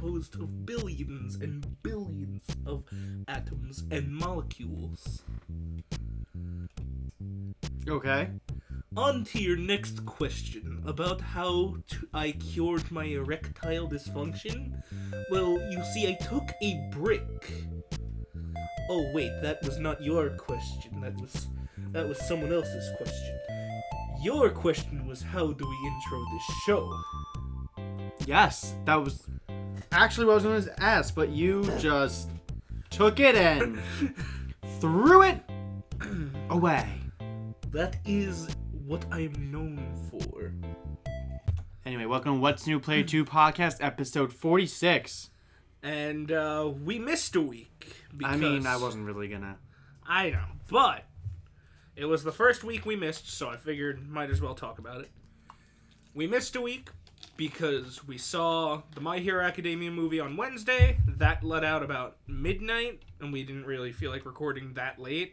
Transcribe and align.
composed 0.00 0.34
of 0.36 0.64
billions 0.64 1.34
and 1.36 1.82
billions 1.82 2.42
of 2.64 2.84
atoms 3.28 3.84
and 3.90 4.10
molecules. 4.10 5.22
Okay. 7.86 8.30
On 8.96 9.24
to 9.24 9.42
your 9.42 9.58
next 9.58 10.06
question 10.06 10.82
about 10.86 11.20
how 11.20 11.76
to, 11.88 12.08
I 12.14 12.32
cured 12.32 12.90
my 12.90 13.04
erectile 13.04 13.88
dysfunction. 13.88 14.72
Well, 15.30 15.60
you 15.70 15.82
see, 15.92 16.08
I 16.08 16.14
took 16.14 16.50
a 16.62 16.88
brick. 16.90 17.52
Oh 18.88 19.10
wait, 19.12 19.32
that 19.42 19.62
was 19.64 19.78
not 19.78 20.02
your 20.02 20.30
question. 20.30 20.98
That 21.02 21.20
was 21.20 21.48
that 21.92 22.08
was 22.08 22.18
someone 22.26 22.52
else's 22.52 22.88
question. 22.96 23.38
Your 24.22 24.48
question 24.48 25.06
was 25.06 25.20
how 25.22 25.52
do 25.52 25.68
we 25.68 25.88
intro 25.88 26.24
this 26.32 26.56
show? 26.64 26.90
Yes, 28.26 28.74
that 28.86 29.02
was 29.02 29.26
actually 29.92 30.26
what 30.26 30.32
I 30.32 30.34
was 30.34 30.44
going 30.44 30.62
to 30.62 30.82
ask, 30.82 31.14
but 31.14 31.30
you 31.30 31.62
just 31.78 32.30
took 32.90 33.20
it 33.20 33.34
and 33.34 33.80
threw 34.80 35.22
it 35.22 35.38
away. 36.50 36.88
That 37.70 37.96
is 38.04 38.54
what 38.86 39.04
I'm 39.10 39.50
known 39.50 39.80
for. 40.10 40.52
Anyway, 41.86 42.04
welcome 42.04 42.34
to 42.34 42.40
What's 42.40 42.66
New 42.66 42.80
Play 42.80 43.02
2 43.02 43.24
podcast, 43.24 43.76
episode 43.80 44.32
46. 44.32 45.30
And 45.82 46.30
uh, 46.30 46.70
we 46.84 46.98
missed 46.98 47.34
a 47.36 47.40
week. 47.40 48.04
Because 48.16 48.34
I 48.34 48.36
mean, 48.36 48.66
I 48.66 48.76
wasn't 48.76 49.06
really 49.06 49.28
gonna. 49.28 49.56
I 50.06 50.30
know, 50.30 50.44
but 50.68 51.04
it 51.96 52.04
was 52.04 52.24
the 52.24 52.32
first 52.32 52.64
week 52.64 52.84
we 52.84 52.96
missed, 52.96 53.30
so 53.30 53.48
I 53.48 53.56
figured 53.56 54.08
might 54.08 54.30
as 54.30 54.40
well 54.40 54.54
talk 54.54 54.78
about 54.78 55.00
it. 55.00 55.10
We 56.12 56.26
missed 56.26 56.56
a 56.56 56.60
week 56.60 56.90
because 57.40 58.06
we 58.06 58.18
saw 58.18 58.82
the 58.94 59.00
My 59.00 59.18
Hero 59.18 59.42
Academia 59.42 59.90
movie 59.90 60.20
on 60.20 60.36
Wednesday. 60.36 60.98
That 61.08 61.42
let 61.42 61.64
out 61.64 61.82
about 61.82 62.18
midnight, 62.26 63.00
and 63.18 63.32
we 63.32 63.44
didn't 63.44 63.64
really 63.64 63.92
feel 63.92 64.10
like 64.10 64.26
recording 64.26 64.74
that 64.74 64.98
late. 64.98 65.32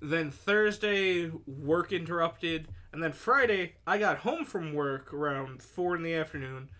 Then 0.00 0.30
Thursday, 0.30 1.28
work 1.44 1.92
interrupted, 1.92 2.68
and 2.92 3.02
then 3.02 3.10
Friday, 3.10 3.74
I 3.84 3.98
got 3.98 4.18
home 4.18 4.44
from 4.44 4.72
work 4.72 5.12
around 5.12 5.60
four 5.60 5.96
in 5.96 6.04
the 6.04 6.14
afternoon, 6.14 6.70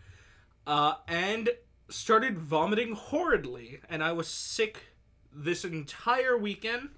uh, 0.68 0.94
and 1.08 1.50
started 1.88 2.38
vomiting 2.38 2.92
horridly, 2.92 3.80
and 3.90 4.04
I 4.04 4.12
was 4.12 4.28
sick 4.28 4.94
this 5.32 5.64
entire 5.64 6.38
weekend. 6.38 6.90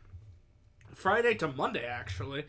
Friday 0.92 1.36
to 1.36 1.48
Monday 1.48 1.86
actually. 1.86 2.44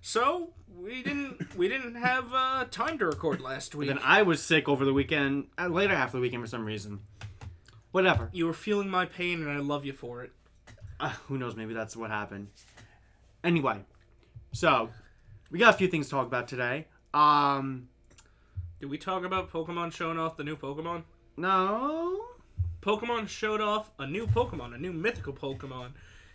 So 0.00 0.54
we 0.82 1.02
didn't 1.02 1.56
we 1.56 1.68
didn't 1.68 1.94
have 1.94 2.32
uh, 2.32 2.64
time 2.70 2.98
to 2.98 3.06
record 3.06 3.40
last 3.40 3.74
week. 3.74 3.88
Then 3.88 3.98
I 4.02 4.22
was 4.22 4.42
sick 4.42 4.68
over 4.68 4.84
the 4.84 4.92
weekend, 4.92 5.46
uh, 5.58 5.68
later 5.68 5.94
half 5.94 6.08
of 6.08 6.12
the 6.12 6.20
weekend 6.20 6.42
for 6.42 6.48
some 6.48 6.64
reason. 6.64 7.00
Whatever. 7.92 8.28
you 8.32 8.46
were 8.46 8.52
feeling 8.52 8.88
my 8.88 9.04
pain, 9.04 9.40
and 9.42 9.50
I 9.50 9.58
love 9.58 9.84
you 9.84 9.92
for 9.92 10.22
it. 10.22 10.30
Uh, 11.00 11.08
who 11.26 11.38
knows? 11.38 11.56
Maybe 11.56 11.74
that's 11.74 11.96
what 11.96 12.10
happened. 12.10 12.48
Anyway, 13.42 13.78
so 14.52 14.90
we 15.50 15.58
got 15.58 15.74
a 15.74 15.76
few 15.76 15.88
things 15.88 16.06
to 16.06 16.10
talk 16.12 16.26
about 16.26 16.46
today. 16.46 16.86
Um, 17.12 17.88
Did 18.78 18.90
we 18.90 18.98
talk 18.98 19.24
about 19.24 19.50
Pokemon 19.50 19.92
showing 19.92 20.18
off 20.18 20.36
the 20.36 20.44
new 20.44 20.56
Pokemon? 20.56 21.02
no. 21.36 22.24
Pokemon 22.82 23.28
showed 23.28 23.60
off 23.60 23.90
a 23.98 24.06
new 24.06 24.26
Pokemon, 24.26 24.74
a 24.74 24.78
new 24.78 24.90
mythical 24.90 25.34
Pokemon. 25.34 25.90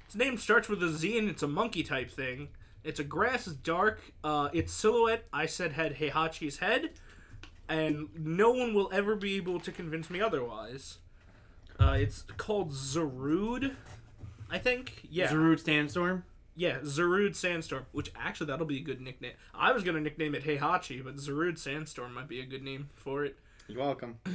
Its 0.05 0.15
name 0.15 0.37
starts 0.37 0.69
with 0.69 0.83
a 0.83 0.89
Z 0.89 1.17
and 1.17 1.27
it's 1.27 1.41
a 1.41 1.47
monkey 1.47 1.81
type 1.81 2.11
thing. 2.11 2.49
It's 2.85 2.99
a 2.99 3.03
grass 3.03 3.45
dark. 3.45 3.99
Uh, 4.23 4.49
its 4.53 4.71
silhouette, 4.71 5.25
I 5.33 5.47
said, 5.47 5.73
had 5.73 5.95
Heihachi's 5.97 6.59
head, 6.59 6.91
and 7.67 8.09
no 8.17 8.51
one 8.51 8.73
will 8.73 8.89
ever 8.93 9.15
be 9.15 9.35
able 9.37 9.59
to 9.61 9.71
convince 9.71 10.09
me 10.09 10.21
otherwise. 10.21 10.99
Uh, 11.79 11.97
it's 11.99 12.21
called 12.37 12.71
Zarude, 12.71 13.75
I 14.49 14.59
think. 14.59 15.01
Yeah, 15.09 15.27
Zarud 15.27 15.59
Sandstorm. 15.59 16.23
yeah, 16.55 16.77
Zarude 16.79 17.35
Sandstorm. 17.35 17.85
Which 17.91 18.11
actually, 18.15 18.47
that'll 18.47 18.65
be 18.65 18.77
a 18.77 18.83
good 18.83 19.01
nickname. 19.01 19.33
I 19.53 19.71
was 19.71 19.83
gonna 19.83 19.99
nickname 19.99 20.35
it 20.35 20.43
Heihachi, 20.45 21.03
but 21.03 21.15
Zarude 21.17 21.57
Sandstorm 21.57 22.13
might 22.13 22.27
be 22.29 22.39
a 22.39 22.45
good 22.45 22.63
name 22.63 22.89
for 22.95 23.25
it. 23.25 23.37
You're 23.67 23.79
welcome. 23.81 24.19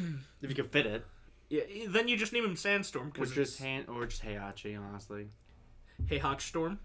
if 0.42 0.48
you 0.50 0.54
can 0.54 0.68
fit 0.68 0.86
it, 0.86 1.06
Yeah, 1.48 1.62
then 1.88 2.08
you 2.08 2.16
just 2.16 2.32
name 2.32 2.44
him 2.44 2.56
Sandstorm 2.56 3.08
or 3.08 3.10
because 3.10 3.32
just 3.32 3.60
hand, 3.60 3.86
or 3.88 4.04
just 4.06 4.22
Heihachi, 4.24 4.78
honestly. 4.78 5.28
Hey 6.06 6.18
Hot 6.18 6.42
Storm. 6.42 6.80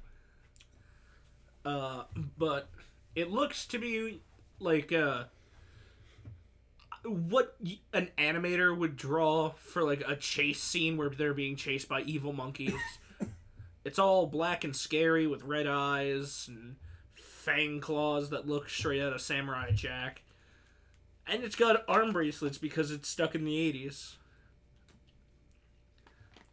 Uh, 1.65 2.03
but 2.37 2.69
it 3.15 3.31
looks 3.31 3.65
to 3.65 3.79
me 3.79 4.19
like 4.59 4.93
uh, 4.93 5.23
what 7.03 7.55
y- 7.63 7.79
an 7.93 8.09
animator 8.17 8.77
would 8.77 8.95
draw 8.95 9.51
for 9.57 9.83
like 9.83 10.03
a 10.07 10.15
chase 10.15 10.61
scene 10.61 10.95
where 10.97 11.09
they're 11.09 11.33
being 11.33 11.55
chased 11.55 11.89
by 11.89 12.01
evil 12.01 12.33
monkeys. 12.33 12.73
it's 13.85 13.99
all 13.99 14.27
black 14.27 14.63
and 14.63 14.75
scary 14.75 15.27
with 15.27 15.43
red 15.43 15.67
eyes 15.67 16.45
and 16.47 16.75
fang 17.13 17.79
claws 17.79 18.29
that 18.29 18.47
look 18.47 18.69
straight 18.69 19.01
out 19.01 19.13
of 19.13 19.21
Samurai 19.21 19.71
Jack. 19.71 20.21
And 21.27 21.43
it's 21.43 21.55
got 21.55 21.83
arm 21.87 22.11
bracelets 22.11 22.59
because 22.59 22.91
it's 22.91 23.09
stuck 23.09 23.33
in 23.33 23.45
the 23.45 23.73
80s. 23.73 24.15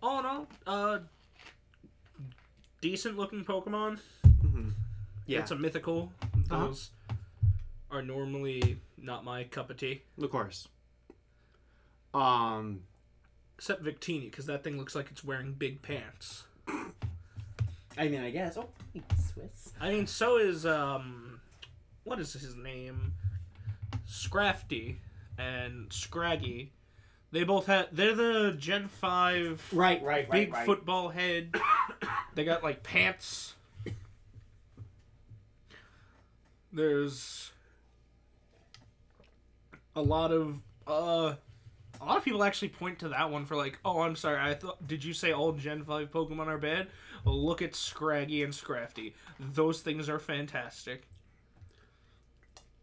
All 0.02 0.18
in 0.20 0.26
all, 0.26 0.46
uh, 0.66 0.98
decent 2.80 3.16
looking 3.16 3.44
Pokemon. 3.44 4.00
Yeah, 5.26 5.40
It's 5.40 5.50
a 5.50 5.56
mythical. 5.56 6.12
Uh-huh. 6.50 6.66
Those 6.66 6.90
are 7.90 8.02
normally 8.02 8.78
not 8.98 9.24
my 9.24 9.44
cup 9.44 9.70
of 9.70 9.76
tea. 9.76 10.02
of 10.20 10.30
course. 10.30 10.68
Um, 12.14 12.80
Except 13.56 13.82
Victini, 13.84 14.24
because 14.30 14.46
that 14.46 14.64
thing 14.64 14.76
looks 14.76 14.94
like 14.94 15.08
it's 15.10 15.22
wearing 15.24 15.52
big 15.52 15.82
pants. 15.82 16.44
I 17.96 18.08
mean, 18.08 18.22
I 18.22 18.30
guess. 18.30 18.56
Oh, 18.56 18.68
Swiss. 19.32 19.72
I 19.80 19.90
mean, 19.90 20.06
so 20.06 20.38
is, 20.38 20.66
um, 20.66 21.40
what 22.04 22.18
is 22.18 22.32
his 22.32 22.56
name? 22.56 23.12
Scrafty 24.08 24.96
and 25.38 25.92
Scraggy. 25.92 26.72
They 27.30 27.44
both 27.44 27.66
had. 27.66 27.88
they're 27.92 28.14
the 28.14 28.52
Gen 28.58 28.88
5 28.88 29.68
Right, 29.72 30.02
right, 30.02 30.30
big 30.30 30.54
football 30.66 31.08
head. 31.10 31.54
they 32.34 32.44
got 32.44 32.62
like 32.62 32.82
pants. 32.82 33.54
There's 36.72 37.52
a 39.94 40.02
lot 40.02 40.32
of 40.32 40.56
uh 40.86 41.34
a 42.00 42.04
lot 42.04 42.16
of 42.16 42.24
people 42.24 42.42
actually 42.42 42.68
point 42.68 42.98
to 43.00 43.08
that 43.10 43.30
one 43.30 43.44
for 43.44 43.54
like, 43.54 43.78
oh, 43.84 44.00
I'm 44.00 44.16
sorry, 44.16 44.40
I 44.40 44.54
thought 44.54 44.86
did 44.86 45.04
you 45.04 45.12
say 45.12 45.32
all 45.32 45.52
Gen 45.52 45.84
5 45.84 46.10
Pokemon 46.10 46.48
are 46.48 46.58
bad? 46.58 46.88
Look 47.24 47.62
at 47.62 47.76
Scraggy 47.76 48.42
and 48.42 48.52
Scrafty. 48.52 49.12
Those 49.38 49.80
things 49.80 50.08
are 50.08 50.18
fantastic. 50.18 51.06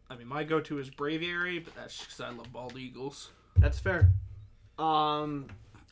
I 0.09 0.15
mean, 0.15 0.27
my 0.27 0.43
go-to 0.43 0.79
is 0.79 0.89
Braviary, 0.89 1.63
but 1.63 1.75
that's 1.75 1.99
because 1.99 2.21
I 2.21 2.29
love 2.29 2.51
bald 2.51 2.77
eagles. 2.77 3.29
That's 3.57 3.77
fair. 3.77 4.09
Um, 4.79 5.47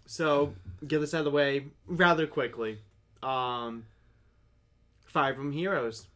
so 0.06 0.54
get 0.88 1.00
this 1.00 1.14
out 1.14 1.20
of 1.20 1.26
the 1.26 1.32
way 1.32 1.66
rather 1.86 2.26
quickly. 2.26 2.80
Um, 3.22 3.86
Fire 5.06 5.36
from 5.36 5.52
Heroes. 5.52 6.08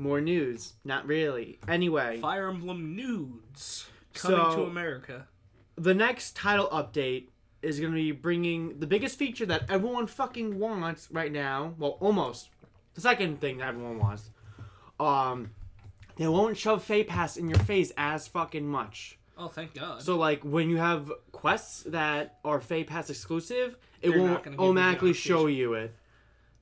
More 0.00 0.20
news. 0.22 0.72
Not 0.82 1.06
really. 1.06 1.58
Anyway, 1.68 2.20
Fire 2.20 2.48
Emblem 2.48 2.96
nudes 2.96 3.86
coming 4.14 4.38
So- 4.38 4.56
to 4.56 4.62
America. 4.62 5.26
the 5.76 5.92
next 5.94 6.34
title 6.36 6.68
update 6.70 7.28
is 7.62 7.78
going 7.78 7.92
to 7.92 7.96
be 7.96 8.10
bringing 8.12 8.78
the 8.80 8.86
biggest 8.86 9.18
feature 9.18 9.44
that 9.44 9.64
everyone 9.68 10.06
fucking 10.06 10.58
wants 10.58 11.10
right 11.10 11.30
now. 11.30 11.74
Well, 11.78 11.98
almost. 12.00 12.48
The 12.94 13.02
second 13.02 13.40
thing 13.42 13.58
that 13.58 13.68
everyone 13.68 13.98
wants. 13.98 14.30
Um, 14.98 15.50
they 16.16 16.26
won't 16.26 16.56
shove 16.56 16.82
Feh 16.82 17.04
Pass 17.04 17.36
in 17.36 17.48
your 17.50 17.58
face 17.58 17.92
as 17.98 18.26
fucking 18.26 18.66
much. 18.66 19.18
Oh, 19.36 19.48
thank 19.48 19.74
God. 19.74 20.00
So 20.02 20.16
like 20.16 20.42
when 20.42 20.70
you 20.70 20.78
have 20.78 21.12
quests 21.32 21.82
that 21.84 22.38
are 22.44 22.60
Feh 22.62 22.84
Pass 22.84 23.10
exclusive, 23.10 23.76
it 24.00 24.10
They're 24.10 24.18
won't 24.18 24.42
gonna 24.44 24.56
give 24.56 24.60
you 24.60 24.66
automatically 24.66 25.12
show 25.12 25.46
you 25.46 25.74
it. 25.74 25.94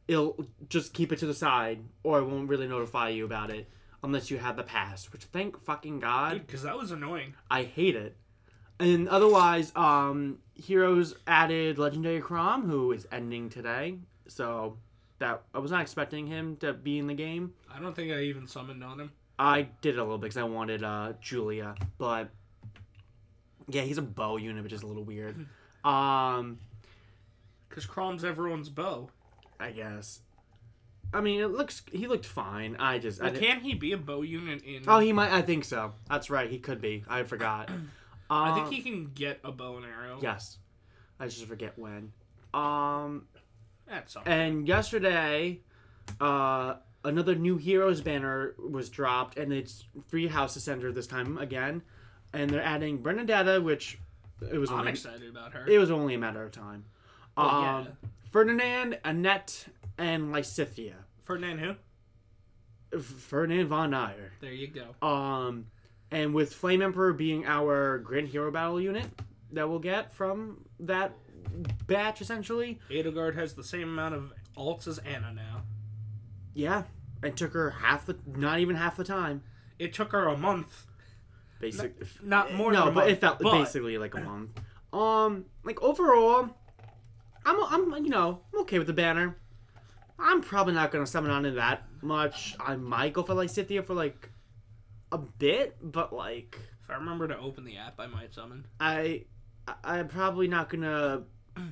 It'll 0.08 0.44
just 0.68 0.94
keep 0.94 1.12
it 1.12 1.18
to 1.20 1.26
the 1.26 1.34
side, 1.34 1.80
or 2.02 2.18
it 2.18 2.24
won't 2.24 2.48
really 2.48 2.66
notify 2.66 3.10
you 3.10 3.24
about 3.24 3.50
it 3.50 3.68
unless 4.02 4.30
you 4.30 4.38
have 4.38 4.56
the 4.56 4.62
pass. 4.62 5.12
Which 5.12 5.24
thank 5.24 5.62
fucking 5.62 6.00
God, 6.00 6.42
because 6.46 6.62
that 6.62 6.76
was 6.76 6.90
annoying. 6.90 7.34
I 7.50 7.64
hate 7.64 7.94
it. 7.94 8.16
And 8.80 9.08
otherwise, 9.08 9.72
um, 9.76 10.38
Heroes 10.54 11.14
added 11.26 11.78
Legendary 11.78 12.20
Chrom, 12.20 12.64
who 12.64 12.92
is 12.92 13.06
ending 13.12 13.50
today. 13.50 13.98
So 14.28 14.78
that 15.18 15.42
I 15.52 15.58
was 15.58 15.70
not 15.70 15.82
expecting 15.82 16.26
him 16.26 16.56
to 16.58 16.72
be 16.72 16.98
in 16.98 17.06
the 17.06 17.14
game. 17.14 17.52
I 17.72 17.80
don't 17.80 17.94
think 17.94 18.12
I 18.12 18.20
even 18.22 18.46
summoned 18.46 18.84
on 18.84 19.00
him. 19.00 19.12
I 19.38 19.68
did 19.82 19.94
it 19.94 19.98
a 19.98 20.02
little 20.02 20.18
bit 20.18 20.22
because 20.30 20.36
I 20.36 20.44
wanted 20.44 20.82
uh, 20.82 21.12
Julia, 21.20 21.74
but 21.96 22.28
yeah, 23.68 23.82
he's 23.82 23.98
a 23.98 24.02
bow 24.02 24.36
unit, 24.36 24.62
which 24.62 24.72
is 24.72 24.82
a 24.82 24.86
little 24.86 25.04
weird. 25.04 25.46
Um, 25.84 26.58
Because 27.68 27.86
Chrom's 27.86 28.24
everyone's 28.24 28.68
bow. 28.68 29.10
I 29.60 29.70
guess. 29.72 30.20
I 31.12 31.20
mean, 31.22 31.40
it 31.40 31.46
looks 31.48 31.82
he 31.90 32.06
looked 32.06 32.26
fine. 32.26 32.76
I 32.78 32.98
just 32.98 33.20
Well, 33.22 33.32
di- 33.32 33.38
can 33.40 33.60
he 33.60 33.74
be 33.74 33.92
a 33.92 33.96
bow 33.96 34.22
unit 34.22 34.62
in? 34.62 34.82
oh 34.86 34.98
he 34.98 35.12
might 35.12 35.32
I 35.32 35.42
think 35.42 35.64
so. 35.64 35.94
That's 36.08 36.28
right, 36.30 36.50
he 36.50 36.58
could 36.58 36.80
be. 36.80 37.04
I 37.08 37.22
forgot. 37.22 37.70
I 38.30 38.50
Um, 38.50 38.54
think 38.68 38.74
he 38.74 38.82
can 38.82 39.10
get 39.14 39.40
a 39.42 39.50
bow 39.50 39.76
and 39.78 39.86
arrow. 39.86 40.18
Yes, 40.20 40.58
I 41.18 41.24
just 41.26 41.46
forget 41.46 41.78
when. 41.78 42.12
Um, 42.52 43.26
That's 43.88 44.12
something. 44.12 44.30
and 44.32 44.68
yesterday, 44.68 45.60
uh, 46.20 46.74
another 47.04 47.34
new 47.34 47.56
heroes 47.56 48.02
banner 48.02 48.54
was 48.58 48.90
dropped, 48.90 49.38
and 49.38 49.50
it's 49.52 49.84
three 50.08 50.26
houses 50.26 50.62
center 50.64 50.92
this 50.92 51.06
time 51.06 51.38
again, 51.38 51.80
and 52.34 52.50
they're 52.50 52.62
adding 52.62 52.98
Bernadetta, 53.02 53.62
which 53.62 53.98
it 54.52 54.58
was 54.58 54.70
I'm 54.70 54.80
only 54.80 54.90
excited 54.92 55.30
about 55.30 55.54
her. 55.54 55.66
it 55.66 55.78
was 55.78 55.90
only 55.90 56.12
a 56.14 56.18
matter 56.18 56.42
of 56.42 56.52
time. 56.52 56.84
Well, 57.34 57.46
um, 57.48 57.84
yeah. 57.84 58.08
Ferdinand, 58.30 58.98
Annette, 59.04 59.66
and 59.96 60.32
Lysithea. 60.34 60.94
Ferdinand 61.24 61.58
who? 61.58 62.98
Ferdinand 63.00 63.68
von 63.68 63.90
Aegir. 63.92 64.30
There 64.40 64.52
you 64.52 64.68
go. 64.68 65.06
Um, 65.06 65.66
and 66.10 66.32
with 66.34 66.54
Flame 66.54 66.82
Emperor 66.82 67.12
being 67.12 67.46
our 67.46 67.98
Grand 67.98 68.28
Hero 68.28 68.50
Battle 68.50 68.80
unit 68.80 69.06
that 69.52 69.68
we'll 69.68 69.78
get 69.78 70.12
from 70.14 70.64
that 70.80 71.12
batch, 71.86 72.20
essentially. 72.20 72.78
Edelgard 72.90 73.34
has 73.34 73.54
the 73.54 73.64
same 73.64 73.88
amount 73.88 74.14
of 74.14 74.32
alts 74.56 74.86
as 74.86 74.98
Anna 74.98 75.32
now. 75.34 75.62
Yeah, 76.54 76.84
it 77.22 77.36
took 77.36 77.52
her 77.52 77.70
half 77.70 78.06
the, 78.06 78.16
not 78.26 78.58
even 78.60 78.74
half 78.76 78.96
the 78.96 79.04
time, 79.04 79.42
It 79.78 79.92
took 79.92 80.12
her 80.12 80.26
a 80.28 80.36
month. 80.36 80.86
basic. 81.60 81.94
Not 82.22 82.54
more 82.54 82.72
no, 82.72 82.80
than 82.80 82.88
a 82.88 82.92
but 82.92 83.00
month. 83.02 83.10
it 83.10 83.20
felt 83.20 83.38
but 83.40 83.52
basically 83.52 83.96
like 83.98 84.14
a 84.14 84.20
month. 84.20 84.50
Um, 84.92 85.44
like 85.62 85.80
overall, 85.82 86.48
I'm 87.48 87.94
I'm 87.94 88.04
you 88.04 88.10
know 88.10 88.40
I'm 88.52 88.60
okay 88.60 88.78
with 88.78 88.86
the 88.86 88.92
banner. 88.92 89.36
I'm 90.18 90.40
probably 90.42 90.74
not 90.74 90.90
gonna 90.90 91.06
summon 91.06 91.30
on 91.30 91.46
it 91.46 91.52
that 91.52 91.84
much. 92.02 92.56
I 92.60 92.76
might 92.76 93.12
go 93.12 93.22
for 93.22 93.34
like 93.34 93.48
Scythia 93.50 93.82
for 93.82 93.94
like 93.94 94.30
a 95.12 95.18
bit, 95.18 95.76
but 95.80 96.12
like 96.12 96.58
If 96.84 96.90
I 96.90 96.94
remember 96.94 97.26
to 97.28 97.38
open 97.38 97.64
the 97.64 97.76
app, 97.78 97.98
I 97.98 98.06
might 98.06 98.34
summon. 98.34 98.66
I 98.80 99.24
I- 99.66 99.74
I'm 99.98 100.08
probably 100.08 100.48
not 100.48 100.68
gonna 100.68 101.22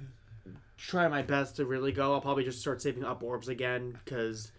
try 0.78 1.08
my 1.08 1.23
best 1.23 1.56
to 1.56 1.64
really 1.67 1.93
go. 1.93 2.14
I'll 2.14 2.20
probably 2.20 2.44
just 2.44 2.61
start 2.61 2.81
saving 2.81 3.05
up 3.05 3.23
orbs 3.23 3.49
again 3.49 3.99
because 4.05 4.52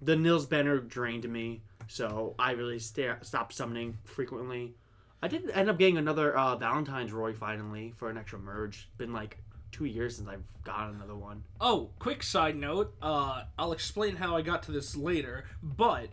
the 0.00 0.16
Nils 0.16 0.46
banner 0.46 0.78
drained 0.78 1.28
me, 1.28 1.62
so 1.88 2.34
I 2.38 2.52
really 2.52 2.78
sta 2.78 3.16
stopped 3.22 3.54
summoning 3.54 3.98
frequently. 4.04 4.74
I 5.22 5.28
did 5.28 5.48
end 5.50 5.70
up 5.70 5.78
getting 5.78 5.98
another 5.98 6.36
uh, 6.36 6.56
Valentine's 6.56 7.12
Roy 7.12 7.32
finally 7.32 7.94
for 7.96 8.10
an 8.10 8.18
extra 8.18 8.38
merge. 8.40 8.88
Been 8.98 9.12
like 9.12 9.38
two 9.72 9.86
years 9.86 10.16
since 10.16 10.28
I've 10.28 10.44
got 10.62 10.90
another 10.90 11.16
one. 11.16 11.44
Oh, 11.60 11.90
quick 11.98 12.22
side 12.22 12.56
note. 12.56 12.94
Uh, 13.02 13.44
I'll 13.58 13.72
explain 13.72 14.16
how 14.16 14.36
I 14.36 14.42
got 14.42 14.62
to 14.64 14.72
this 14.72 14.94
later. 14.94 15.44
But 15.62 16.08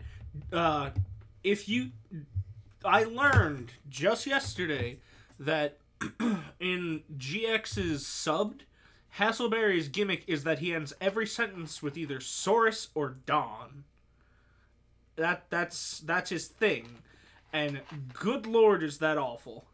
uh, 0.52 0.90
if 1.44 1.68
you, 1.68 1.90
I 2.84 3.04
learned 3.04 3.72
just 3.88 4.26
yesterday 4.26 4.98
that 5.38 5.78
in 6.60 7.02
GX's 7.16 8.02
subbed, 8.04 8.62
Hassleberry's 9.18 9.88
gimmick 9.88 10.24
is 10.26 10.44
that 10.44 10.60
he 10.60 10.74
ends 10.74 10.92
every 11.00 11.26
sentence 11.26 11.82
with 11.82 11.96
either 11.96 12.18
Saurus 12.18 12.88
or 12.94 13.16
Dawn. 13.26 13.84
That 15.16 15.50
that's 15.50 15.98
that's 15.98 16.30
his 16.30 16.46
thing, 16.46 17.02
and 17.52 17.80
good 18.14 18.46
lord, 18.46 18.82
is 18.82 18.98
that 18.98 19.18
awful 19.18 19.66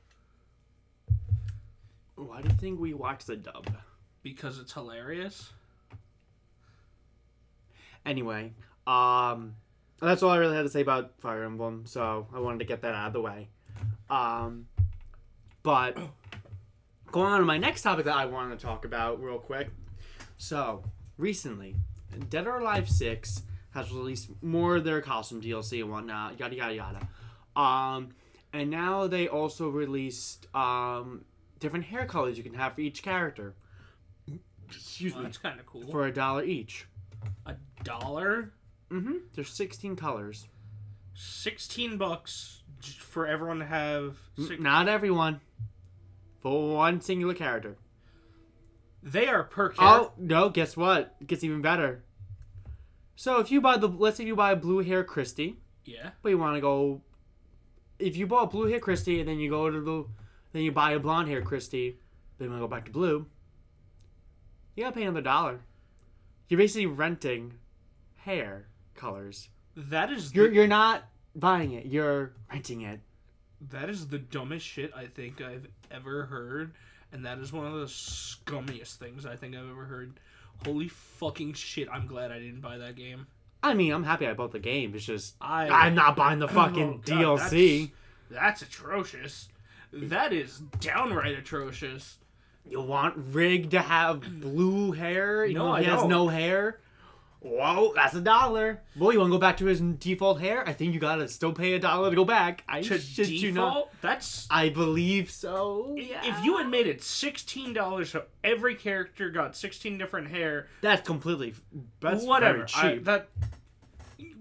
Why 2.17 2.43
do 2.43 2.49
you 2.49 2.55
think 2.57 2.81
we 2.81 2.95
watch 2.95 3.25
the 3.25 3.37
dub? 3.37 3.69
because 4.27 4.59
it's 4.59 4.73
hilarious. 4.73 5.53
Anyway, 8.05 8.55
um, 8.85 9.55
that's 10.01 10.21
all 10.21 10.31
I 10.31 10.39
really 10.39 10.57
had 10.57 10.63
to 10.63 10.69
say 10.69 10.81
about 10.81 11.13
Fire 11.21 11.45
Emblem. 11.45 11.85
So 11.87 12.27
I 12.35 12.41
wanted 12.41 12.59
to 12.59 12.65
get 12.65 12.83
that 12.83 12.93
out 12.93 13.07
of 13.07 13.13
the 13.13 13.21
way. 13.21 13.51
Um, 14.11 14.67
but 15.63 15.97
going 17.13 17.33
on 17.33 17.39
to 17.39 17.47
my 17.47 17.57
next 17.57 17.83
topic 17.83 18.07
that 18.07 18.17
I 18.17 18.27
wanted 18.27 18.59
to 18.59 18.67
talk 18.67 18.85
about 18.85 19.23
real 19.23 19.39
quick. 19.39 19.69
So 20.39 20.83
recently, 21.19 21.77
Dead 22.29 22.49
or 22.49 22.59
Alive 22.59 22.91
Six 22.91 23.43
has 23.75 23.93
released 23.93 24.31
more 24.43 24.75
of 24.75 24.83
their 24.83 25.01
costume 25.01 25.41
DLC 25.41 25.83
and 25.83 25.93
whatnot, 25.93 26.41
yada 26.41 26.57
yada 26.57 26.75
yada. 26.75 27.09
Um, 27.55 28.09
and 28.53 28.71
now 28.71 29.07
they 29.07 29.29
also 29.29 29.69
released 29.69 30.53
um 30.53 31.25
different 31.59 31.85
hair 31.87 32.07
colors 32.07 32.37
you 32.37 32.45
can 32.45 32.55
have 32.55 32.75
for 32.75 32.81
each 32.81 33.03
character. 33.03 33.55
Excuse 34.69 35.13
Well, 35.13 35.23
me. 35.23 35.27
that's 35.29 35.39
kind 35.39 35.61
of 35.61 35.67
cool. 35.67 35.87
For 35.91 36.07
a 36.07 36.13
dollar 36.13 36.45
each. 36.45 36.87
a 37.47 37.55
dollar. 37.85 38.53
Mm-hmm. 38.91 39.15
There's 39.35 39.49
16 39.51 39.97
colors. 39.97 40.49
16 41.15 41.97
bucks 41.97 42.63
for 42.99 43.27
everyone 43.27 43.59
to 43.61 43.65
have 43.65 44.17
six, 44.37 44.61
Not 44.61 44.89
everyone. 44.89 45.41
For 46.41 46.75
one 46.75 47.01
singular 47.01 47.35
character. 47.35 47.77
they 49.03 49.27
are 49.29 49.43
per 49.45 49.71
character 49.71 49.83
Oh 49.83 50.13
no! 50.19 50.49
Guess 50.51 50.77
what? 50.77 51.17
It 51.21 51.27
gets 51.27 51.43
even 51.43 51.63
better. 51.63 52.03
So 53.17 53.41
if 53.41 53.51
you 53.51 53.61
buy 53.61 53.79
the, 53.79 53.89
let's 53.89 54.19
say 54.19 54.25
you 54.25 54.37
buy 54.37 54.53
a 54.53 54.57
blue 54.57 54.83
hair 54.83 55.03
Christy, 55.05 55.59
yeah 55.85 56.11
but 56.23 56.29
you 56.29 56.39
want 56.39 56.57
to 56.57 56.61
go, 56.61 57.01
if 57.99 58.17
you 58.17 58.27
bought 58.27 58.51
blue 58.51 58.67
hair 58.69 58.79
Christy 58.81 59.21
and 59.21 59.29
then 59.29 59.39
you 59.39 59.49
go 59.51 59.71
to 59.71 59.81
the, 59.81 60.05
then 60.57 60.65
you 60.65 60.73
buy 60.73 60.93
a 60.93 60.99
blonde 60.99 61.29
hair 61.29 61.43
Christy, 61.43 61.99
then 62.39 62.51
you 62.51 62.59
go 62.59 62.67
back 62.69 62.87
to 62.87 62.91
blue. 62.93 63.27
You 64.75 64.85
gotta 64.85 64.95
pay 64.97 65.03
another 65.03 65.21
dollar. 65.23 65.61
You're 66.49 66.59
basically 66.59 66.87
renting 66.87 67.55
hair 68.17 68.67
colors. 68.95 69.49
that 69.77 70.11
is 70.11 70.35
You're 70.35 70.49
the, 70.49 70.55
you're 70.55 70.67
not 70.67 71.05
buying 71.35 71.73
it. 71.73 71.87
You're 71.87 72.33
renting 72.51 72.83
it. 72.83 73.01
that 73.71 73.89
is 73.91 74.09
the 74.09 74.19
dumbest 74.19 74.67
shit 74.67 74.91
i 74.95 75.07
think 75.07 75.41
i've 75.41 75.67
ever 75.91 76.25
heard 76.27 76.73
and 77.13 77.25
that 77.25 77.39
is 77.39 77.53
one 77.53 77.67
of 77.67 77.73
the 77.75 77.87
scummiest 77.87 78.97
things 78.97 79.25
i 79.25 79.35
think 79.37 79.55
i've 79.57 79.69
ever 79.71 79.85
heard 79.85 80.19
holy 80.65 80.89
fucking 80.89 81.53
shit 81.55 81.89
i'm 81.91 82.07
glad 82.07 82.31
i 82.31 82.39
didn't 82.39 82.61
buy 82.61 82.77
that 82.79 82.97
game 82.97 83.27
I 83.63 83.75
mean, 83.75 83.93
I'm 83.93 84.05
happy 84.05 84.29
I 84.29 84.35
bought 84.35 84.53
the 84.53 84.61
game. 84.61 84.95
It's 84.95 85.05
just 85.07 85.35
i 85.41 85.69
I'm 85.69 85.95
not 85.97 86.15
buying 86.15 86.39
the 86.39 86.47
oh, 86.47 86.49
fucking 86.49 86.83
Oh, 86.89 87.01
God, 87.05 87.41
DLC. 87.41 87.91
that's, 88.31 88.61
that's 88.61 88.63
atrocious 88.63 89.49
that 90.05 90.33
is 90.33 90.59
downright 90.81 91.39
atrocious 91.39 92.19
You 92.69 92.81
want 92.81 93.15
Rig 93.17 93.71
to 93.71 93.81
have 93.81 94.21
blue 94.41 94.93
hair? 94.93 95.45
You 95.47 95.55
No, 95.55 95.67
know 95.67 95.73
I 95.73 95.81
he 95.83 95.87
has 95.87 96.01
don't. 96.01 96.11
no 96.11 96.29
hair. 96.29 96.81
Whoa, 97.41 97.93
that's 97.95 98.15
a 98.15 98.21
dollar. 98.21 98.83
Boy, 98.97 99.13
you 99.13 99.21
want 99.21 99.31
to 99.31 99.37
go 99.37 99.41
back 99.41 99.59
to 99.59 99.67
his 99.67 99.81
default 99.81 100.41
hair? 100.41 100.67
I 100.69 100.73
think 100.73 100.93
you 100.95 100.99
gotta 100.99 101.29
still 101.29 101.53
pay 101.53 101.75
a 101.75 101.79
dollar 101.79 102.11
to 102.11 102.17
go 102.17 102.25
back. 102.25 102.65
I 102.69 102.83
to 102.83 102.99
shit 102.99 103.29
you 103.29 103.53
not. 103.53 103.69
default 103.69 103.93
that's 104.01 104.49
I 104.51 104.71
believe 104.71 105.31
so. 105.31 105.95
Yeah. 105.97 106.23
If 106.25 106.45
you 106.45 106.57
had 106.57 106.69
made 106.69 106.89
it 106.89 107.03
sixteen 107.03 107.73
dollars, 107.73 108.11
so 108.11 108.25
every 108.43 108.75
character 108.75 109.31
got 109.31 109.55
sixteen 109.55 109.97
different 109.97 110.29
hair, 110.29 110.67
that's 110.81 111.07
completely 111.07 111.55
that's 112.01 112.25
whatever. 112.25 112.67
very 112.67 112.69
I- 112.75 112.95
cheap. 112.95 113.05
that 113.05 113.29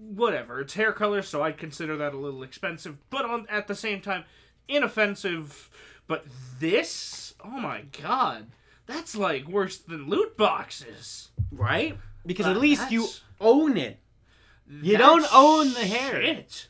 whatever. 0.00 0.60
It's 0.60 0.74
hair 0.74 0.92
color, 0.92 1.22
so 1.22 1.42
I'd 1.42 1.58
consider 1.58 1.96
that 1.98 2.14
a 2.14 2.16
little 2.16 2.42
expensive, 2.42 2.96
but 3.10 3.24
on 3.24 3.46
at 3.48 3.68
the 3.68 3.74
same 3.74 4.00
time, 4.00 4.24
inoffensive. 4.68 5.70
But 6.06 6.24
this, 6.60 7.34
oh 7.44 7.48
my 7.50 7.82
god, 8.02 8.46
that's 8.86 9.16
like 9.16 9.48
worse 9.48 9.78
than 9.78 10.08
loot 10.08 10.36
boxes. 10.36 11.30
right? 11.50 11.96
Because 12.24 12.46
Uh, 12.46 12.50
at 12.50 12.56
least 12.58 12.90
you 12.90 13.08
own 13.40 13.76
it. 13.76 14.00
You 14.68 14.96
don't 14.98 15.26
own 15.32 15.72
the 15.72 15.84
hair. 15.86 16.20
Shit. 16.22 16.68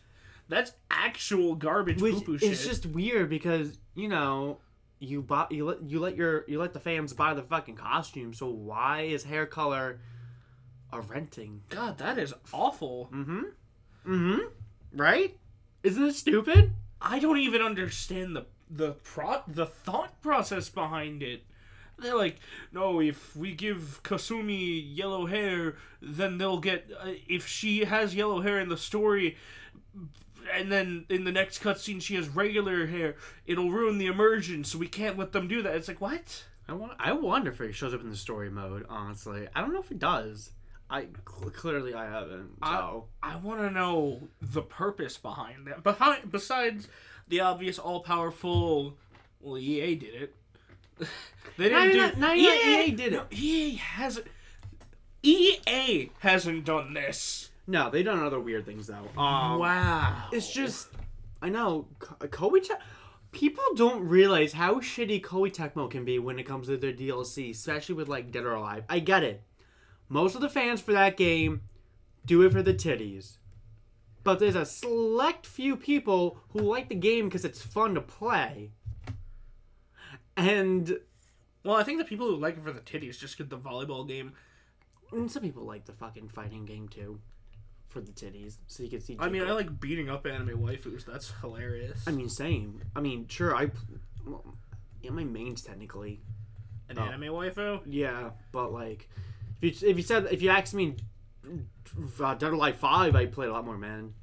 That's 0.48 0.72
actual 0.90 1.54
garbage 1.54 2.00
Which 2.00 2.14
poo 2.14 2.20
poo 2.20 2.34
it's 2.34 2.60
shit. 2.60 2.68
just 2.68 2.86
weird 2.86 3.28
because 3.30 3.78
you 3.94 4.08
know 4.08 4.58
you 4.98 5.20
buy 5.22 5.46
you 5.50 5.64
let 5.66 5.82
you 5.82 5.98
let 5.98 6.14
your 6.16 6.44
you 6.46 6.58
let 6.60 6.72
the 6.72 6.80
fans 6.80 7.12
buy 7.12 7.34
the 7.34 7.42
fucking 7.42 7.76
costume. 7.76 8.32
So 8.32 8.46
why 8.48 9.02
is 9.02 9.24
hair 9.24 9.44
color 9.46 9.98
a 10.92 11.00
renting? 11.00 11.62
God, 11.68 11.98
that 11.98 12.16
is 12.18 12.32
awful. 12.52 13.08
Mm-hmm. 13.12 13.42
Mm-hmm. 14.06 14.40
Right? 14.92 15.36
Isn't 15.82 16.04
it 16.04 16.14
stupid? 16.14 16.72
I 17.00 17.18
don't 17.18 17.38
even 17.38 17.60
understand 17.60 18.36
the 18.36 18.46
the 18.68 18.92
pro 18.92 19.42
the 19.46 19.66
thought 19.66 20.20
process 20.22 20.68
behind 20.68 21.22
it. 21.22 21.44
They're 21.98 22.16
like, 22.16 22.36
no, 22.72 23.00
if 23.00 23.34
we 23.34 23.54
give 23.54 24.00
Kasumi 24.02 24.84
yellow 24.94 25.26
hair, 25.26 25.76
then 26.02 26.38
they'll 26.38 26.60
get. 26.60 26.90
Uh, 27.00 27.12
if 27.26 27.46
she 27.46 27.84
has 27.84 28.14
yellow 28.14 28.42
hair 28.42 28.60
in 28.60 28.68
the 28.68 28.76
story, 28.76 29.36
and 30.52 30.70
then 30.70 31.06
in 31.08 31.24
the 31.24 31.32
next 31.32 31.62
cutscene 31.62 32.02
she 32.02 32.14
has 32.16 32.28
regular 32.28 32.86
hair, 32.86 33.16
it'll 33.46 33.70
ruin 33.70 33.98
the 33.98 34.06
immersion. 34.06 34.62
So 34.64 34.78
we 34.78 34.88
can't 34.88 35.18
let 35.18 35.32
them 35.32 35.48
do 35.48 35.62
that. 35.62 35.74
It's 35.74 35.88
like 35.88 36.00
what? 36.00 36.44
I 36.68 36.74
want. 36.74 36.92
I 36.98 37.12
wonder 37.12 37.50
if 37.50 37.60
it 37.60 37.74
shows 37.74 37.94
up 37.94 38.02
in 38.02 38.10
the 38.10 38.16
story 38.16 38.50
mode. 38.50 38.84
Honestly, 38.88 39.48
I 39.54 39.60
don't 39.60 39.72
know 39.72 39.80
if 39.80 39.90
it 39.90 39.98
does. 39.98 40.50
I 40.88 41.06
cl- 41.28 41.50
clearly 41.50 41.94
I 41.94 42.04
haven't. 42.08 42.50
So 42.64 43.06
I 43.22 43.36
want 43.36 43.60
to 43.60 43.70
know 43.70 44.28
the 44.40 44.62
purpose 44.62 45.16
behind 45.18 45.66
that. 45.66 45.82
Behind 45.82 46.30
besides 46.30 46.88
the 47.28 47.40
obvious 47.40 47.78
all 47.78 48.00
powerful. 48.00 48.96
Well, 49.40 49.58
EA 49.58 49.96
did 49.96 50.14
it. 50.14 50.34
they 51.58 51.68
didn't 51.68 51.92
do. 51.92 52.04
even- 52.04 52.20
not 52.20 52.36
even 52.36 52.54
EA 52.54 52.90
did 52.92 53.12
it. 53.12 53.16
no, 53.16 53.24
EA 53.30 53.74
hasn't. 53.76 54.26
EA 55.22 56.10
hasn't 56.20 56.64
done 56.64 56.94
this. 56.94 57.50
no, 57.66 57.90
they've 57.90 58.04
done 58.04 58.22
other 58.22 58.38
weird 58.40 58.64
things 58.64 58.86
though. 58.86 59.08
Um, 59.20 59.58
wow. 59.58 60.28
It's 60.32 60.52
just, 60.52 60.88
I 61.42 61.48
know, 61.48 61.86
Ko- 61.98 62.14
Koei. 62.28 62.62
Cha- 62.62 62.78
people 63.32 63.64
don't 63.74 64.06
realize 64.06 64.52
how 64.52 64.76
shitty 64.76 65.20
Koei 65.22 65.52
Tecmo 65.52 65.90
can 65.90 66.04
be 66.04 66.18
when 66.20 66.38
it 66.38 66.44
comes 66.44 66.68
to 66.68 66.76
their 66.76 66.92
DLC, 66.92 67.50
especially 67.50 67.96
with 67.96 68.08
like 68.08 68.30
Dead 68.30 68.44
or 68.44 68.52
Alive. 68.54 68.84
I 68.88 69.00
get 69.00 69.24
it. 69.24 69.42
Most 70.08 70.34
of 70.34 70.40
the 70.40 70.48
fans 70.48 70.80
for 70.80 70.92
that 70.92 71.16
game 71.16 71.62
do 72.25 72.42
it 72.42 72.52
for 72.52 72.62
the 72.62 72.75
titties. 72.75 73.38
But 74.25 74.40
there's 74.40 74.56
a 74.56 74.66
select 74.66 75.46
few 75.46 75.76
people 75.76 76.38
who 76.50 76.60
like 76.60 76.88
the 76.88 76.94
game 76.96 77.28
because 77.28 77.44
it's 77.44 77.62
fun 77.62 77.94
to 77.94 78.00
play. 78.00 78.72
And, 80.36 80.98
Well, 81.64 81.76
I 81.76 81.84
think 81.84 81.98
the 81.98 82.04
people 82.04 82.26
who 82.26 82.36
like 82.36 82.56
it 82.56 82.64
for 82.64 82.72
the 82.72 82.80
titties 82.80 83.18
just 83.18 83.38
get 83.38 83.50
the 83.50 83.58
volleyball 83.58 84.06
game. 84.06 84.32
and 85.12 85.30
some 85.30 85.42
people 85.42 85.64
like 85.64 85.84
the 85.84 85.92
fucking 85.92 86.28
fighting 86.28 86.64
game 86.64 86.88
too. 86.88 87.20
For 87.88 88.00
the 88.00 88.12
titties. 88.12 88.56
So 88.66 88.82
you 88.82 88.90
can 88.90 89.00
see. 89.00 89.16
I 89.18 89.28
mean, 89.28 89.42
I 89.42 89.52
like 89.52 89.80
beating 89.80 90.10
up 90.10 90.26
anime 90.26 90.58
waifus. 90.58 91.06
That's 91.06 91.32
hilarious. 91.40 92.02
I 92.06 92.10
mean, 92.10 92.28
same. 92.28 92.82
I 92.94 93.00
mean, 93.00 93.26
sure, 93.28 93.56
I. 93.56 93.70
Well, 94.26 94.56
yeah, 95.00 95.10
my 95.10 95.25
main's 95.25 95.62
technically. 95.62 96.20
An 96.88 96.98
oh. 96.98 97.02
anime 97.02 97.32
waifu? 97.32 97.80
Yeah, 97.86 98.30
but 98.52 98.72
like, 98.72 99.08
if 99.60 99.82
you 99.82 99.88
if 99.88 99.96
you 99.96 100.02
said 100.02 100.26
if 100.30 100.42
you 100.42 100.50
asked 100.50 100.75
me, 100.75 100.96
uh, 102.22 102.34
Dead 102.34 102.50
or 102.50 102.54
Alive 102.54 102.76
Five, 102.76 103.14
I 103.16 103.26
played 103.26 103.48
a 103.48 103.52
lot 103.52 103.64
more 103.64 103.78
men. 103.78 104.14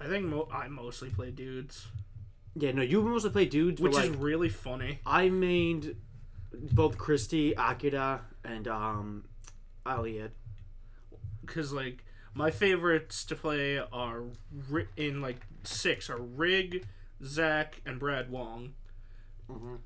I 0.00 0.06
think 0.08 0.26
mo- 0.26 0.48
I 0.52 0.68
mostly 0.68 1.08
play 1.10 1.30
dudes, 1.30 1.86
Yeah, 2.54 2.72
no, 2.72 2.82
you 2.82 3.00
mostly 3.02 3.30
play 3.30 3.46
dudes, 3.46 3.80
which 3.80 3.96
is 3.96 4.10
really 4.10 4.48
funny. 4.50 4.98
I 5.06 5.28
mained 5.28 5.96
both 6.52 6.98
Christy, 6.98 7.54
Akira, 7.56 8.20
and 8.44 8.68
um, 8.68 9.24
Elliot. 9.86 10.32
Because 11.44 11.72
like 11.72 12.04
my 12.34 12.50
favorites 12.50 13.24
to 13.26 13.36
play 13.36 13.78
are 13.78 14.24
Ri- 14.68 14.88
in 14.96 15.22
like 15.22 15.40
six 15.64 16.10
are 16.10 16.18
Rig, 16.20 16.84
Zach, 17.24 17.80
and 17.86 17.98
Brad 17.98 18.30
Wong. 18.30 18.74
Mhm. 19.50 19.78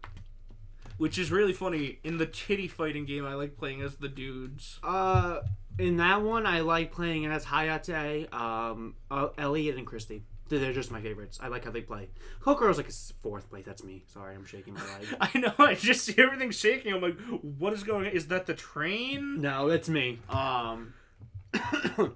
Which 1.00 1.16
is 1.16 1.30
really 1.30 1.54
funny. 1.54 1.98
In 2.04 2.18
the 2.18 2.26
titty 2.26 2.68
fighting 2.68 3.06
game, 3.06 3.24
I 3.24 3.32
like 3.32 3.56
playing 3.56 3.80
as 3.80 3.96
the 3.96 4.06
dudes. 4.06 4.78
Uh, 4.82 5.40
in 5.78 5.96
that 5.96 6.20
one, 6.20 6.44
I 6.44 6.60
like 6.60 6.92
playing 6.92 7.24
as 7.24 7.46
Hayate, 7.46 8.30
um, 8.34 8.96
uh, 9.10 9.28
Elliot, 9.38 9.78
and 9.78 9.86
Christy. 9.86 10.24
They're 10.50 10.58
they're 10.58 10.74
just 10.74 10.90
my 10.90 11.00
favorites. 11.00 11.38
I 11.42 11.48
like 11.48 11.64
how 11.64 11.70
they 11.70 11.80
play. 11.80 12.10
Kokoro's 12.42 12.76
like 12.76 12.90
a 12.90 12.92
fourth 13.22 13.48
place. 13.48 13.64
That's 13.64 13.82
me. 13.82 14.04
Sorry, 14.08 14.34
I'm 14.34 14.44
shaking 14.44 14.74
my 14.74 14.82
leg. 14.82 15.16
I 15.22 15.38
know. 15.38 15.54
I 15.58 15.74
just 15.74 16.04
see 16.04 16.16
everything 16.18 16.50
shaking. 16.50 16.92
I'm 16.92 17.00
like, 17.00 17.18
what 17.40 17.72
is 17.72 17.82
going? 17.82 18.04
on? 18.04 18.12
Is 18.12 18.26
that 18.26 18.44
the 18.44 18.52
train? 18.52 19.40
No, 19.40 19.70
that's 19.70 19.88
me. 19.88 20.18
Um, 20.28 20.92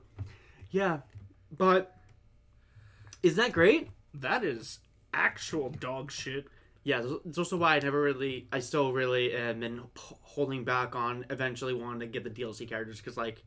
yeah, 0.71 0.99
but 1.57 1.97
is 3.23 3.37
that 3.37 3.53
great? 3.53 3.89
That 4.13 4.45
is 4.45 4.81
actual 5.15 5.71
dog 5.71 6.11
shit. 6.11 6.49
Yeah, 6.85 7.01
it's- 7.01 7.39
also 7.39 7.57
why 7.57 7.77
I 7.77 7.81
never 7.81 8.01
really, 8.01 8.47
I 8.53 8.59
still 8.61 8.93
really 8.93 9.35
am 9.35 9.63
in 9.63 9.81
holding 9.97 10.65
back 10.65 10.95
on 10.95 11.25
eventually 11.31 11.73
wanting 11.75 12.01
to 12.01 12.07
get 12.07 12.25
the 12.25 12.31
DLC 12.31 12.69
characters 12.69 12.99
because 12.99 13.17
like 13.17 13.43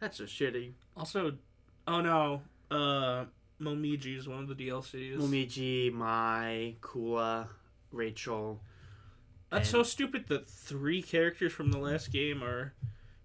that's 0.00 0.18
just 0.18 0.34
shitty. 0.34 0.72
Also, 0.96 1.36
oh 1.86 2.00
no, 2.00 2.42
uh, 2.70 3.24
Momiji 3.60 4.16
is 4.18 4.28
one 4.28 4.40
of 4.40 4.48
the 4.48 4.54
DLCs. 4.54 5.16
Momiji, 5.16 5.92
Mai, 5.92 6.74
Kula, 6.80 7.48
Rachel. 7.92 8.60
That's 9.50 9.68
and- 9.68 9.78
so 9.78 9.82
stupid 9.84 10.26
that 10.28 10.48
three 10.48 11.02
characters 11.02 11.52
from 11.52 11.70
the 11.70 11.78
last 11.78 12.10
game 12.10 12.42
are 12.42 12.74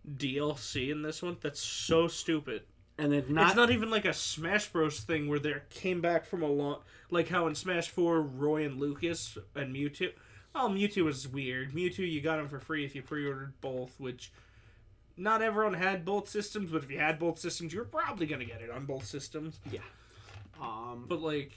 DLC 0.08 0.92
in 0.92 1.02
this 1.02 1.22
one. 1.22 1.38
That's 1.42 1.60
so 1.62 2.08
stupid. 2.08 2.64
And 2.98 3.12
then 3.12 3.26
not, 3.30 3.48
it's 3.48 3.56
not 3.56 3.72
even 3.72 3.90
like 3.90 4.06
a 4.06 4.14
Smash 4.14 4.68
Bros 4.68 5.00
thing 5.00 5.28
where 5.28 5.40
they 5.40 5.56
came 5.70 6.02
back 6.02 6.26
from 6.26 6.44
a 6.44 6.48
long, 6.48 6.80
like 7.10 7.30
how 7.30 7.48
in 7.48 7.56
Smash 7.56 7.90
Four, 7.90 8.22
Roy 8.22 8.66
and 8.66 8.80
Lucas 8.80 9.38
and 9.56 9.76
Mewtwo. 9.76 10.12
Oh, 10.54 10.68
Mewtwo 10.70 11.06
was 11.06 11.28
weird. 11.28 11.72
Mewtwo, 11.72 12.00
you 12.10 12.22
got 12.22 12.40
him 12.40 12.48
for 12.50 12.60
free 12.60 12.84
if 12.86 12.94
you 12.94 13.02
pre-ordered 13.02 13.54
both, 13.62 14.00
which 14.00 14.32
not 15.18 15.42
everyone 15.42 15.74
had 15.74 16.04
both 16.06 16.28
systems. 16.28 16.72
But 16.72 16.84
if 16.84 16.92
you 16.92 17.00
had 17.00 17.20
both 17.20 17.40
systems, 17.40 17.74
you're 17.74 17.86
probably 17.86 18.26
gonna 18.26 18.46
get 18.46 18.62
it 18.62 18.70
on 18.70 18.86
both 18.86 19.06
systems. 19.06 19.60
Yeah. 19.72 19.80
Um, 20.62 21.06
But 21.08 21.22
like, 21.22 21.54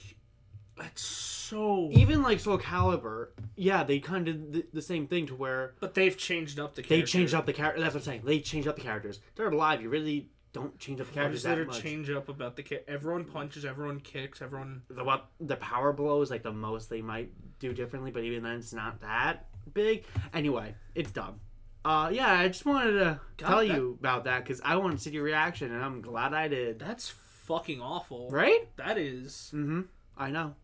that's 0.77 1.01
so. 1.03 1.89
even 1.91 2.21
like 2.21 2.39
Soul 2.39 2.57
Calibur, 2.57 3.27
yeah, 3.55 3.83
they 3.83 3.99
kind 3.99 4.27
of 4.27 4.51
did 4.51 4.53
the, 4.53 4.65
the 4.73 4.81
same 4.81 5.07
thing 5.07 5.27
to 5.27 5.35
where 5.35 5.73
But 5.79 5.93
they've 5.93 6.17
changed 6.17 6.59
up 6.59 6.75
the. 6.75 6.81
Characters. 6.81 7.11
They 7.11 7.19
changed 7.19 7.33
up 7.33 7.45
the 7.45 7.53
character. 7.53 7.81
That's 7.81 7.93
what 7.93 8.01
I'm 8.01 8.05
saying. 8.05 8.21
They 8.25 8.39
changed 8.39 8.67
up 8.67 8.75
the 8.75 8.81
characters. 8.81 9.19
They're 9.35 9.49
alive. 9.49 9.81
You 9.81 9.89
really 9.89 10.29
don't 10.55 10.79
change 10.79 11.01
up 11.01 11.07
the 11.07 11.13
characters 11.13 11.43
that 11.43 11.67
much. 11.67 11.81
change 11.81 12.09
up 12.09 12.29
about 12.29 12.55
the 12.55 12.63
ca- 12.63 12.83
everyone 12.87 13.25
punches, 13.25 13.65
everyone 13.65 13.99
kicks, 13.99 14.41
everyone 14.41 14.81
the 14.89 15.03
what 15.03 15.27
the 15.41 15.57
power 15.57 15.91
blow 15.91 16.21
is 16.21 16.31
like 16.31 16.43
the 16.43 16.51
most 16.53 16.89
they 16.89 17.01
might 17.01 17.29
do 17.59 17.73
differently, 17.73 18.09
but 18.09 18.23
even 18.23 18.43
then 18.43 18.53
it's 18.55 18.71
not 18.73 19.01
that 19.01 19.47
big. 19.73 20.05
Anyway, 20.33 20.73
it's 20.95 21.11
dumb. 21.11 21.41
Uh, 21.83 22.09
yeah, 22.11 22.31
I 22.39 22.47
just 22.47 22.65
wanted 22.65 22.93
to 22.93 23.19
God, 23.37 23.47
tell 23.47 23.57
that- 23.57 23.67
you 23.67 23.97
about 23.99 24.23
that 24.23 24.43
because 24.45 24.61
I 24.63 24.77
wanted 24.77 24.97
to 24.97 25.03
see 25.03 25.11
your 25.11 25.23
reaction, 25.23 25.73
and 25.73 25.83
I'm 25.83 26.01
glad 26.01 26.33
I 26.33 26.47
did. 26.47 26.79
That's 26.79 27.09
fucking 27.09 27.81
awful. 27.81 28.29
Right? 28.31 28.69
That 28.77 28.97
is. 28.97 29.51
Mm-hmm. 29.53 29.81
I 30.17 30.31
know. 30.31 30.55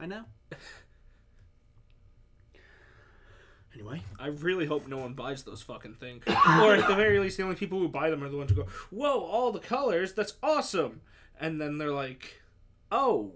I 0.00 0.06
know. 0.06 0.24
anyway, 3.76 4.02
I 4.18 4.28
really 4.28 4.66
hope 4.66 4.88
no 4.88 4.98
one 4.98 5.12
buys 5.14 5.42
those 5.42 5.62
fucking 5.62 5.94
things. 5.94 6.24
or 6.28 6.74
at 6.74 6.88
the 6.88 6.94
very 6.94 7.18
least, 7.18 7.36
the 7.36 7.42
only 7.42 7.56
people 7.56 7.78
who 7.78 7.88
buy 7.88 8.10
them 8.10 8.22
are 8.22 8.28
the 8.28 8.36
ones 8.36 8.50
who 8.50 8.56
go, 8.56 8.66
"Whoa, 8.90 9.20
all 9.20 9.52
the 9.52 9.60
colors! 9.60 10.14
That's 10.14 10.34
awesome!" 10.42 11.02
And 11.38 11.60
then 11.60 11.78
they're 11.78 11.92
like, 11.92 12.42
"Oh, 12.90 13.32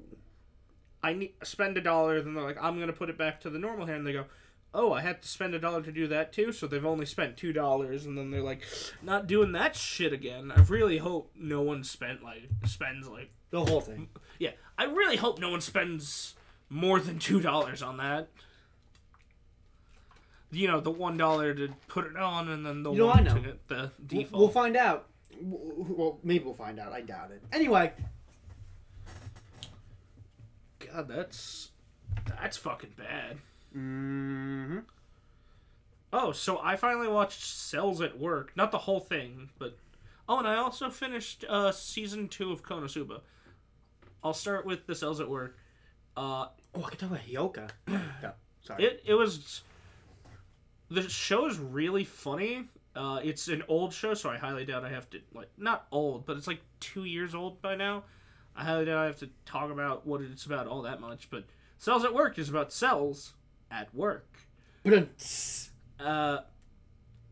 I 1.03 1.13
need 1.13 1.35
spend 1.43 1.77
a 1.77 1.81
dollar." 1.81 2.21
Then 2.21 2.35
they're 2.35 2.45
like, 2.45 2.59
"I'm 2.61 2.79
gonna 2.81 2.93
put 2.93 3.11
it 3.11 3.19
back 3.19 3.41
to 3.43 3.51
the 3.51 3.59
normal 3.59 3.87
hair," 3.87 3.97
and 3.97 4.07
they 4.07 4.13
go. 4.13 4.27
Oh, 4.73 4.93
I 4.93 5.01
had 5.01 5.21
to 5.23 5.27
spend 5.27 5.53
a 5.53 5.59
dollar 5.59 5.83
to 5.83 5.91
do 5.91 6.07
that 6.07 6.33
too, 6.33 6.53
so 6.53 6.69
they've 6.69 6.87
only 6.87 7.05
spent 7.05 7.37
two 7.37 7.53
dollars, 7.53 8.07
and 8.07 8.17
then 8.17 8.31
they're 8.31 8.41
like, 8.41 8.63
not 9.03 9.27
doing 9.27 9.51
that 9.51 9.75
shit 9.75 10.13
again. 10.13 10.53
I 10.55 10.61
really 10.61 10.99
hope 10.99 11.33
no 11.35 11.61
one 11.61 11.83
spent 11.83 12.23
like 12.23 12.49
spends 12.67 13.09
like 13.09 13.33
the 13.51 13.65
whole 13.65 13.81
thing. 13.81 14.11
Yeah, 14.39 14.53
I 14.79 14.85
really 14.85 15.17
hope 15.17 15.41
no 15.41 15.51
one 15.51 15.61
spends 15.61 16.37
more 16.69 17.01
than 17.01 17.19
two 17.19 17.41
dollars 17.41 17.83
on 17.83 17.97
that. 17.97 18.29
You 20.53 20.67
know, 20.69 20.81
the 20.81 20.91
one 20.91 21.17
dollar 21.17 21.55
to 21.55 21.69
put 21.89 22.07
it 22.07 22.17
on, 22.17 22.49
and 22.49 22.67
then 22.67 22.83
the 22.83 22.91
You 22.93 22.99
know, 22.99 23.07
one 23.07 23.25
to 23.25 23.41
get 23.41 23.69
the 23.69 23.75
We'll, 23.99 24.23
default. 24.23 24.41
we'll 24.41 24.49
find 24.51 24.77
out. 24.77 25.07
Well, 25.41 26.19
maybe 26.25 26.45
we'll 26.45 26.55
find 26.55 26.79
out. 26.81 26.93
I 26.93 27.01
doubt 27.03 27.31
it. 27.31 27.41
Anyway, 27.53 27.93
God, 30.81 31.09
that's 31.09 31.71
that's 32.27 32.57
fucking 32.57 32.95
bad. 32.97 33.37
mm-hmm. 33.77 34.79
Oh, 36.13 36.33
so 36.33 36.59
I 36.59 36.75
finally 36.75 37.07
watched 37.07 37.45
Cells 37.45 38.01
at 38.01 38.19
Work. 38.19 38.53
Not 38.57 38.73
the 38.73 38.79
whole 38.79 38.99
thing, 39.01 39.51
but 39.59 39.77
oh, 40.29 40.39
and 40.39 40.49
I 40.49 40.57
also 40.57 40.91
finished 40.91 41.45
uh, 41.49 41.71
season 41.71 42.27
two 42.29 42.51
of 42.51 42.65
Konosuba. 42.65 43.21
I'll 44.25 44.35
start 44.35 44.67
with 44.67 44.87
the 44.87 44.95
Cells 44.97 45.21
at 45.21 45.31
Work. 45.31 45.57
Uh, 46.17 46.47
oh, 46.75 46.83
I 46.85 46.91
can 46.91 46.99
talk 46.99 47.11
about 47.11 47.21
Hyouka. 47.27 47.71
no, 48.23 48.33
sorry. 48.63 48.85
It 48.85 49.03
it 49.07 49.15
was 49.15 49.63
the 50.91 51.09
show 51.09 51.47
is 51.47 51.59
really 51.59 52.05
funny. 52.05 52.69
Uh, 52.95 53.21
it's 53.23 53.49
an 53.49 53.63
old 53.69 53.93
show, 53.93 54.15
so 54.15 54.29
I 54.29 54.37
highly 54.37 54.65
doubt 54.65 54.85
I 54.85 54.91
have 54.91 55.09
to 55.11 55.21
like 55.33 55.49
not 55.57 55.87
old, 55.93 56.27
but 56.27 56.37
it's 56.37 56.47
like 56.47 56.61
two 56.81 57.05
years 57.05 57.35
old 57.35 57.63
by 57.63 57.77
now. 57.77 58.05
I 58.57 58.65
highly 58.65 58.87
doubt 58.87 58.99
I 58.99 59.07
have 59.07 59.19
to 59.21 59.31
talk 59.47 59.71
about 59.71 60.07
what 60.07 60.21
it's 60.21 60.45
about 60.45 60.67
all 60.67 60.83
that 60.83 61.01
much. 61.01 61.31
But 61.31 61.45
cells 61.79 62.05
at 62.05 62.13
work 62.13 62.39
is 62.39 62.49
about 62.49 62.73
cells 62.73 63.35
at 63.71 63.95
work. 63.95 64.27
Uh, 66.01 66.39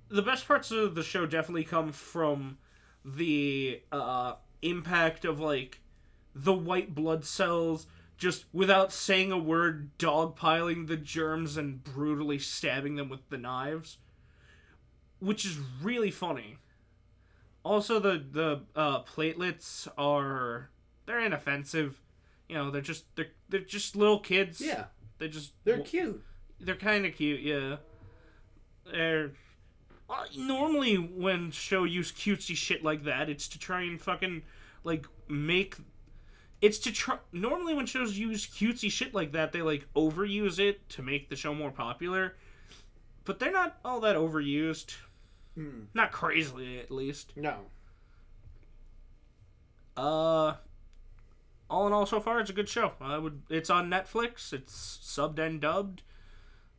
the 0.08 0.22
best 0.22 0.46
parts 0.46 0.70
of 0.70 0.94
the 0.94 1.02
show 1.02 1.26
definitely 1.26 1.64
come 1.64 1.92
from 1.92 2.58
the 3.04 3.82
uh, 3.90 4.34
impact 4.62 5.24
of 5.24 5.40
like 5.40 5.80
the 6.34 6.52
white 6.52 6.94
blood 6.94 7.24
cells 7.24 7.86
just 8.18 8.44
without 8.52 8.92
saying 8.92 9.32
a 9.32 9.38
word 9.38 9.90
dogpiling 9.98 10.86
the 10.86 10.96
germs 10.96 11.56
and 11.56 11.82
brutally 11.82 12.38
stabbing 12.38 12.96
them 12.96 13.08
with 13.08 13.26
the 13.30 13.38
knives 13.38 13.98
which 15.20 15.44
is 15.44 15.58
really 15.82 16.10
funny 16.10 16.58
also 17.64 17.98
the 17.98 18.22
the 18.30 18.60
uh, 18.76 19.02
platelets 19.02 19.88
are 19.96 20.70
they're 21.06 21.20
inoffensive 21.20 22.00
you 22.48 22.54
know 22.56 22.70
they're 22.70 22.80
just 22.80 23.04
they're, 23.14 23.30
they're 23.48 23.60
just 23.60 23.94
little 23.94 24.18
kids 24.20 24.60
Yeah, 24.60 24.84
they 25.18 25.28
just 25.28 25.52
they're 25.64 25.80
cute. 25.80 26.22
they're 26.60 26.74
kind 26.76 27.06
of 27.06 27.14
cute, 27.14 27.40
yeah. 27.40 27.76
They're 28.90 29.32
well, 30.08 30.24
normally 30.36 30.96
when 30.96 31.50
show 31.50 31.84
use 31.84 32.10
cutesy 32.10 32.56
shit 32.56 32.82
like 32.82 33.04
that, 33.04 33.28
it's 33.28 33.46
to 33.48 33.58
try 33.58 33.82
and 33.82 34.00
fucking 34.00 34.42
like 34.82 35.06
make. 35.28 35.76
It's 36.60 36.78
to 36.80 36.92
try. 36.92 37.18
Normally 37.32 37.74
when 37.74 37.86
shows 37.86 38.18
use 38.18 38.46
cutesy 38.46 38.90
shit 38.90 39.14
like 39.14 39.32
that, 39.32 39.52
they 39.52 39.62
like 39.62 39.86
overuse 39.94 40.58
it 40.58 40.88
to 40.90 41.02
make 41.02 41.28
the 41.28 41.36
show 41.36 41.54
more 41.54 41.70
popular. 41.70 42.36
But 43.24 43.38
they're 43.38 43.52
not 43.52 43.78
all 43.84 44.00
that 44.00 44.16
overused. 44.16 44.96
Mm. 45.56 45.86
Not 45.94 46.12
crazily, 46.12 46.78
at 46.78 46.90
least. 46.90 47.32
No. 47.36 47.56
Uh, 49.96 50.54
all 51.68 51.86
in 51.86 51.92
all, 51.92 52.06
so 52.06 52.20
far, 52.20 52.40
it's 52.40 52.50
a 52.50 52.54
good 52.54 52.68
show. 52.68 52.92
I 53.00 53.18
would. 53.18 53.42
It's 53.50 53.70
on 53.70 53.90
Netflix. 53.90 54.52
It's 54.52 54.98
subbed 55.02 55.38
and 55.38 55.60
dubbed. 55.60 56.02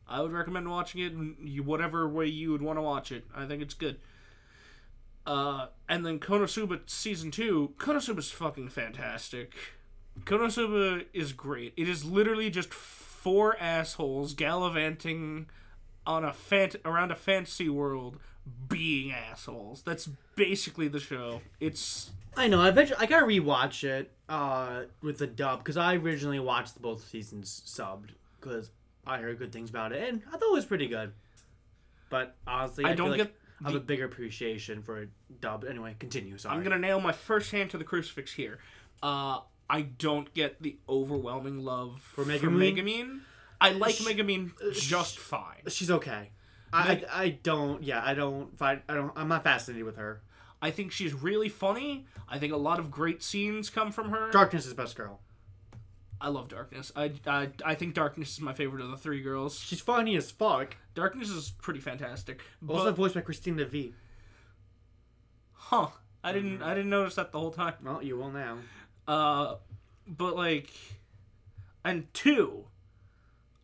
I 0.08 0.20
would 0.20 0.32
recommend 0.32 0.68
watching 0.68 1.00
it 1.02 1.12
in 1.12 1.62
whatever 1.64 2.08
way 2.08 2.26
you 2.26 2.50
would 2.50 2.62
want 2.62 2.78
to 2.78 2.82
watch 2.82 3.12
it. 3.12 3.24
I 3.34 3.46
think 3.46 3.62
it's 3.62 3.74
good. 3.74 4.00
Uh, 5.30 5.68
and 5.88 6.04
then 6.04 6.18
Konosuba 6.18 6.80
season 6.86 7.30
two. 7.30 7.72
Konosuba's 7.78 8.32
fucking 8.32 8.68
fantastic. 8.68 9.54
Konosuba 10.24 11.04
is 11.14 11.32
great. 11.32 11.72
It 11.76 11.88
is 11.88 12.04
literally 12.04 12.50
just 12.50 12.74
four 12.74 13.56
assholes 13.60 14.34
gallivanting 14.34 15.46
on 16.04 16.24
a 16.24 16.30
fant- 16.32 16.84
around 16.84 17.12
a 17.12 17.14
fantasy 17.14 17.68
world, 17.68 18.18
being 18.68 19.12
assholes. 19.12 19.82
That's 19.82 20.08
basically 20.34 20.88
the 20.88 20.98
show. 20.98 21.42
It's 21.60 22.10
I 22.36 22.48
know. 22.48 22.60
I 22.60 22.72
bet 22.72 22.92
I 22.98 23.06
gotta 23.06 23.24
rewatch 23.24 23.84
it 23.84 24.10
uh, 24.28 24.82
with 25.00 25.18
the 25.18 25.28
dub 25.28 25.60
because 25.60 25.76
I 25.76 25.94
originally 25.94 26.40
watched 26.40 26.82
both 26.82 27.06
seasons 27.06 27.62
subbed 27.64 28.10
because 28.40 28.72
I 29.06 29.18
heard 29.18 29.38
good 29.38 29.52
things 29.52 29.70
about 29.70 29.92
it 29.92 30.08
and 30.08 30.22
I 30.26 30.32
thought 30.32 30.50
it 30.50 30.54
was 30.54 30.66
pretty 30.66 30.88
good. 30.88 31.12
But 32.08 32.34
honestly, 32.48 32.84
I, 32.84 32.90
I 32.90 32.94
don't 32.94 33.12
feel 33.12 33.18
like 33.18 33.28
get 33.28 33.39
I 33.64 33.68
have 33.68 33.76
a 33.76 33.80
bigger 33.84 34.04
appreciation 34.06 34.82
for 34.82 35.02
it 35.02 35.08
dubbed. 35.40 35.64
Anyway, 35.64 35.94
continue. 35.98 36.38
Sorry. 36.38 36.56
I'm 36.56 36.62
gonna 36.62 36.78
nail 36.78 37.00
my 37.00 37.12
first 37.12 37.50
hand 37.50 37.70
to 37.70 37.78
the 37.78 37.84
crucifix 37.84 38.32
here. 38.32 38.58
Uh, 39.02 39.40
I 39.68 39.82
don't 39.82 40.32
get 40.34 40.60
the 40.62 40.78
overwhelming 40.88 41.64
love 41.64 42.00
for 42.00 42.24
Megumin? 42.24 42.74
Megumin. 42.74 43.20
I 43.60 43.70
like 43.72 43.94
Sh- 43.96 44.02
Megumin 44.06 44.52
just 44.72 45.18
fine. 45.18 45.62
She's 45.68 45.90
okay. 45.90 46.30
Meg- 46.72 47.04
I 47.12 47.22
I 47.24 47.28
don't. 47.42 47.82
Yeah, 47.82 48.02
I 48.04 48.14
don't 48.14 48.56
find. 48.58 48.80
I 48.88 48.94
don't. 48.94 49.12
I'm 49.16 49.28
not 49.28 49.44
fascinated 49.44 49.84
with 49.84 49.96
her. 49.96 50.22
I 50.62 50.70
think 50.70 50.92
she's 50.92 51.14
really 51.14 51.48
funny. 51.48 52.06
I 52.28 52.38
think 52.38 52.52
a 52.52 52.56
lot 52.56 52.78
of 52.78 52.90
great 52.90 53.22
scenes 53.22 53.70
come 53.70 53.92
from 53.92 54.10
her. 54.10 54.30
Darkness 54.30 54.66
is 54.66 54.74
best 54.74 54.94
girl. 54.96 55.20
I 56.20 56.28
love 56.28 56.48
Darkness. 56.48 56.92
I, 56.94 57.12
I 57.26 57.48
I 57.64 57.74
think 57.74 57.94
Darkness 57.94 58.32
is 58.32 58.40
my 58.40 58.52
favorite 58.52 58.82
of 58.82 58.90
the 58.90 58.96
three 58.98 59.22
girls. 59.22 59.58
She's 59.58 59.80
funny 59.80 60.16
as 60.16 60.30
fuck. 60.30 60.76
Darkness 60.94 61.30
is 61.30 61.50
pretty 61.62 61.80
fantastic. 61.80 62.42
Also 62.68 62.86
But, 62.86 62.96
voiced 62.96 63.14
by 63.14 63.22
Cristina 63.22 63.64
Vee 63.64 63.94
huh? 65.70 65.88
I 66.22 66.32
didn't 66.32 66.62
I 66.62 66.74
didn't 66.74 66.90
notice 66.90 67.14
that 67.14 67.32
the 67.32 67.38
whole 67.38 67.50
time. 67.52 67.74
Well, 67.82 68.02
you 68.02 68.16
will 68.16 68.30
now. 68.30 68.58
Uh, 69.08 69.54
but 70.06 70.36
like, 70.36 70.70
and 71.84 72.12
two, 72.12 72.64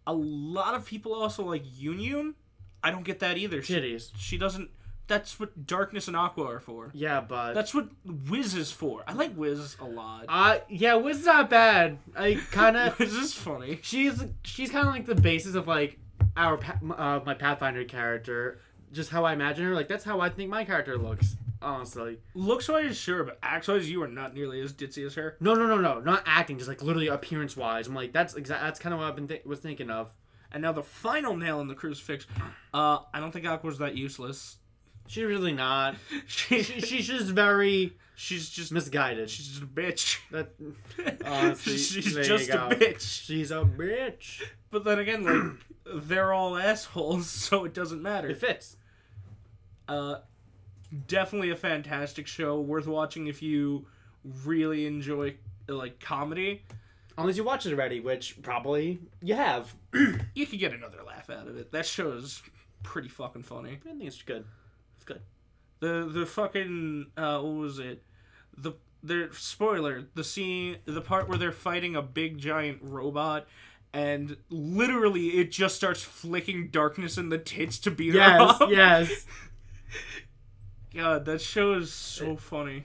a 0.07 0.15
lot 0.15 0.75
of 0.75 0.87
people 0.87 1.15
also 1.15 1.45
like 1.45 1.65
Yunyun. 1.65 2.35
I 2.83 2.91
don't 2.91 3.05
get 3.05 3.19
that 3.19 3.37
either. 3.37 3.63
She, 3.63 3.75
Titties. 3.75 4.11
she 4.17 4.39
doesn't. 4.39 4.71
That's 5.09 5.39
what 5.39 5.67
Darkness 5.67 6.09
and 6.09 6.17
Aqua 6.17 6.45
are 6.47 6.61
for. 6.61 6.91
Yeah, 6.93 7.21
but 7.21 7.55
That's 7.55 7.73
what 7.75 7.89
Wiz 8.05 8.55
is 8.55 8.73
for. 8.73 9.05
I 9.07 9.13
like 9.13 9.37
Wiz 9.37 9.77
a 9.81 9.85
lot. 9.85 10.25
uh 10.29 10.59
yeah, 10.69 10.95
Wiz's 10.97 11.27
not 11.27 11.49
bad. 11.51 11.99
I 12.17 12.35
kind 12.51 12.77
of 12.77 12.99
Wiz 12.99 13.15
is 13.15 13.33
funny. 13.35 13.79
she's 13.83 14.25
she's 14.43 14.71
kind 14.71 14.87
of 14.89 14.93
like 14.95 15.07
the 15.07 15.15
basis 15.15 15.55
of 15.55 15.69
like 15.69 15.99
our 16.37 16.57
pa- 16.59 16.79
uh, 16.97 17.21
my 17.25 17.35
Pathfinder 17.35 17.85
character. 17.85 18.61
Just 18.93 19.11
how 19.11 19.25
I 19.25 19.33
imagine 19.33 19.65
her. 19.67 19.75
Like 19.75 19.89
that's 19.89 20.05
how 20.05 20.21
I 20.21 20.29
think 20.29 20.51
my 20.51 20.65
character 20.65 20.97
looks. 20.99 21.37
Honestly, 21.63 22.19
Looks 22.35 22.69
wise, 22.69 22.99
sure, 22.99 23.25
but 23.25 23.39
acts 23.43 23.67
wise, 23.67 23.89
you 23.91 24.03
are 24.03 24.07
not 24.09 24.35
nearly 24.35 24.61
as 24.61 24.75
ditzy 24.75 25.05
as 25.07 25.15
her. 25.15 25.37
no, 25.41 25.55
no, 25.55 25.67
no, 25.67 25.79
no, 25.79 26.01
not 26.01 26.23
acting. 26.27 26.59
Just 26.59 26.69
like 26.69 26.83
literally 26.83 27.07
appearance 27.09 27.57
wise. 27.57 27.87
I'm 27.89 27.95
like 27.95 28.13
that's 28.13 28.35
exact. 28.35 28.63
That's 28.63 28.79
kind 28.79 28.93
of 28.93 29.01
what 29.01 29.07
I've 29.09 29.17
been 29.17 29.27
th- 29.29 29.45
was 29.47 29.59
thinking 29.61 29.91
of. 29.91 30.15
And 30.53 30.63
now 30.63 30.73
the 30.73 30.83
final 30.83 31.35
nail 31.37 31.61
in 31.61 31.67
the 31.69 31.75
crucifix. 31.75 32.27
Uh, 32.75 32.99
I 33.13 33.21
don't 33.21 33.33
think 33.33 33.47
Aqua's 33.47 33.79
that 33.79 33.97
useless. 33.97 34.59
She's 35.07 35.25
really 35.25 35.53
not. 35.53 35.97
She, 36.27 36.63
She, 36.63 36.81
she's 36.81 37.07
just 37.07 37.27
very 37.31 37.97
she's 38.17 38.49
just 38.51 38.73
misguided. 38.73 39.31
she's 39.31 39.47
just 39.49 39.63
a 39.63 39.67
bitch. 39.67 40.19
That 40.31 40.53
honestly, 41.25 41.77
she's 41.77 42.15
just 42.27 42.49
a 42.51 42.57
bitch. 42.69 43.01
She's 43.01 43.51
a 43.51 43.65
bitch. 43.65 44.43
But 44.71 44.85
then 44.85 44.99
again, 44.99 45.25
like 45.25 45.67
they're 46.07 46.33
all 46.33 46.57
assholes, 46.57 47.29
so 47.31 47.65
it 47.65 47.75
doesn't 47.75 48.03
matter. 48.03 48.29
It 48.29 48.39
fits. 48.39 48.77
Uh, 49.89 50.17
definitely 51.07 51.51
a 51.51 51.57
fantastic 51.57 52.27
show, 52.27 52.61
worth 52.61 52.87
watching 52.89 53.29
if 53.29 53.43
you 53.43 53.87
really 54.45 54.87
enjoy 54.87 55.37
like 55.69 56.01
comedy. 56.01 56.65
Unless 57.19 57.39
you 57.39 57.45
watch 57.45 57.65
it 57.65 57.73
already, 57.73 58.01
which 58.01 58.43
probably 58.43 58.99
you 59.23 59.35
have. 59.35 59.75
You 60.35 60.45
could 60.47 60.59
get 60.59 60.75
another 60.75 60.99
laugh 61.03 61.31
out 61.31 61.49
of 61.49 61.57
it. 61.57 61.73
That 61.73 61.87
show 61.87 62.13
is 62.13 62.43
pretty 62.83 63.09
fucking 63.09 63.45
funny. 63.45 63.79
I 63.87 63.89
think 63.89 64.03
it's 64.03 64.21
good. 64.21 64.45
Good. 65.07 65.23
The 65.81 66.11
the 66.13 66.27
fucking 66.27 67.07
uh, 67.17 67.41
what 67.41 67.55
was 67.55 67.79
it? 67.79 68.03
The 68.57 68.73
the 69.03 69.31
spoiler 69.33 70.05
the 70.15 70.25
scene 70.25 70.79
the 70.85 71.01
part 71.01 71.29
where 71.29 71.39
they're 71.39 71.53
fighting 71.53 71.97
a 71.97 72.03
big 72.03 72.39
giant 72.39 72.81
robot. 72.83 73.47
And 73.93 74.37
literally, 74.51 75.39
it 75.39 75.51
just 75.51 75.75
starts 75.77 76.03
flicking 76.03 76.69
darkness 76.69 77.17
in 77.17 77.31
the 77.31 77.39
tits 77.39 77.79
to 77.79 77.91
beat 77.91 78.13
her 78.13 78.19
Yes, 78.19 78.61
up. 78.61 78.71
yes. 78.71 79.25
God, 80.95 81.25
that 81.25 81.41
show 81.41 81.75
is 81.75 81.93
so 81.93 82.37
funny. 82.37 82.85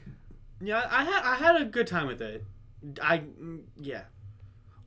Yeah, 0.61 0.87
I 0.89 1.03
had 1.03 1.23
I 1.23 1.35
had 1.35 1.61
a 1.61 1.65
good 1.65 1.87
time 1.87 2.07
with 2.07 2.21
it. 2.21 2.45
I 3.01 3.19
mm, 3.19 3.61
yeah. 3.77 4.03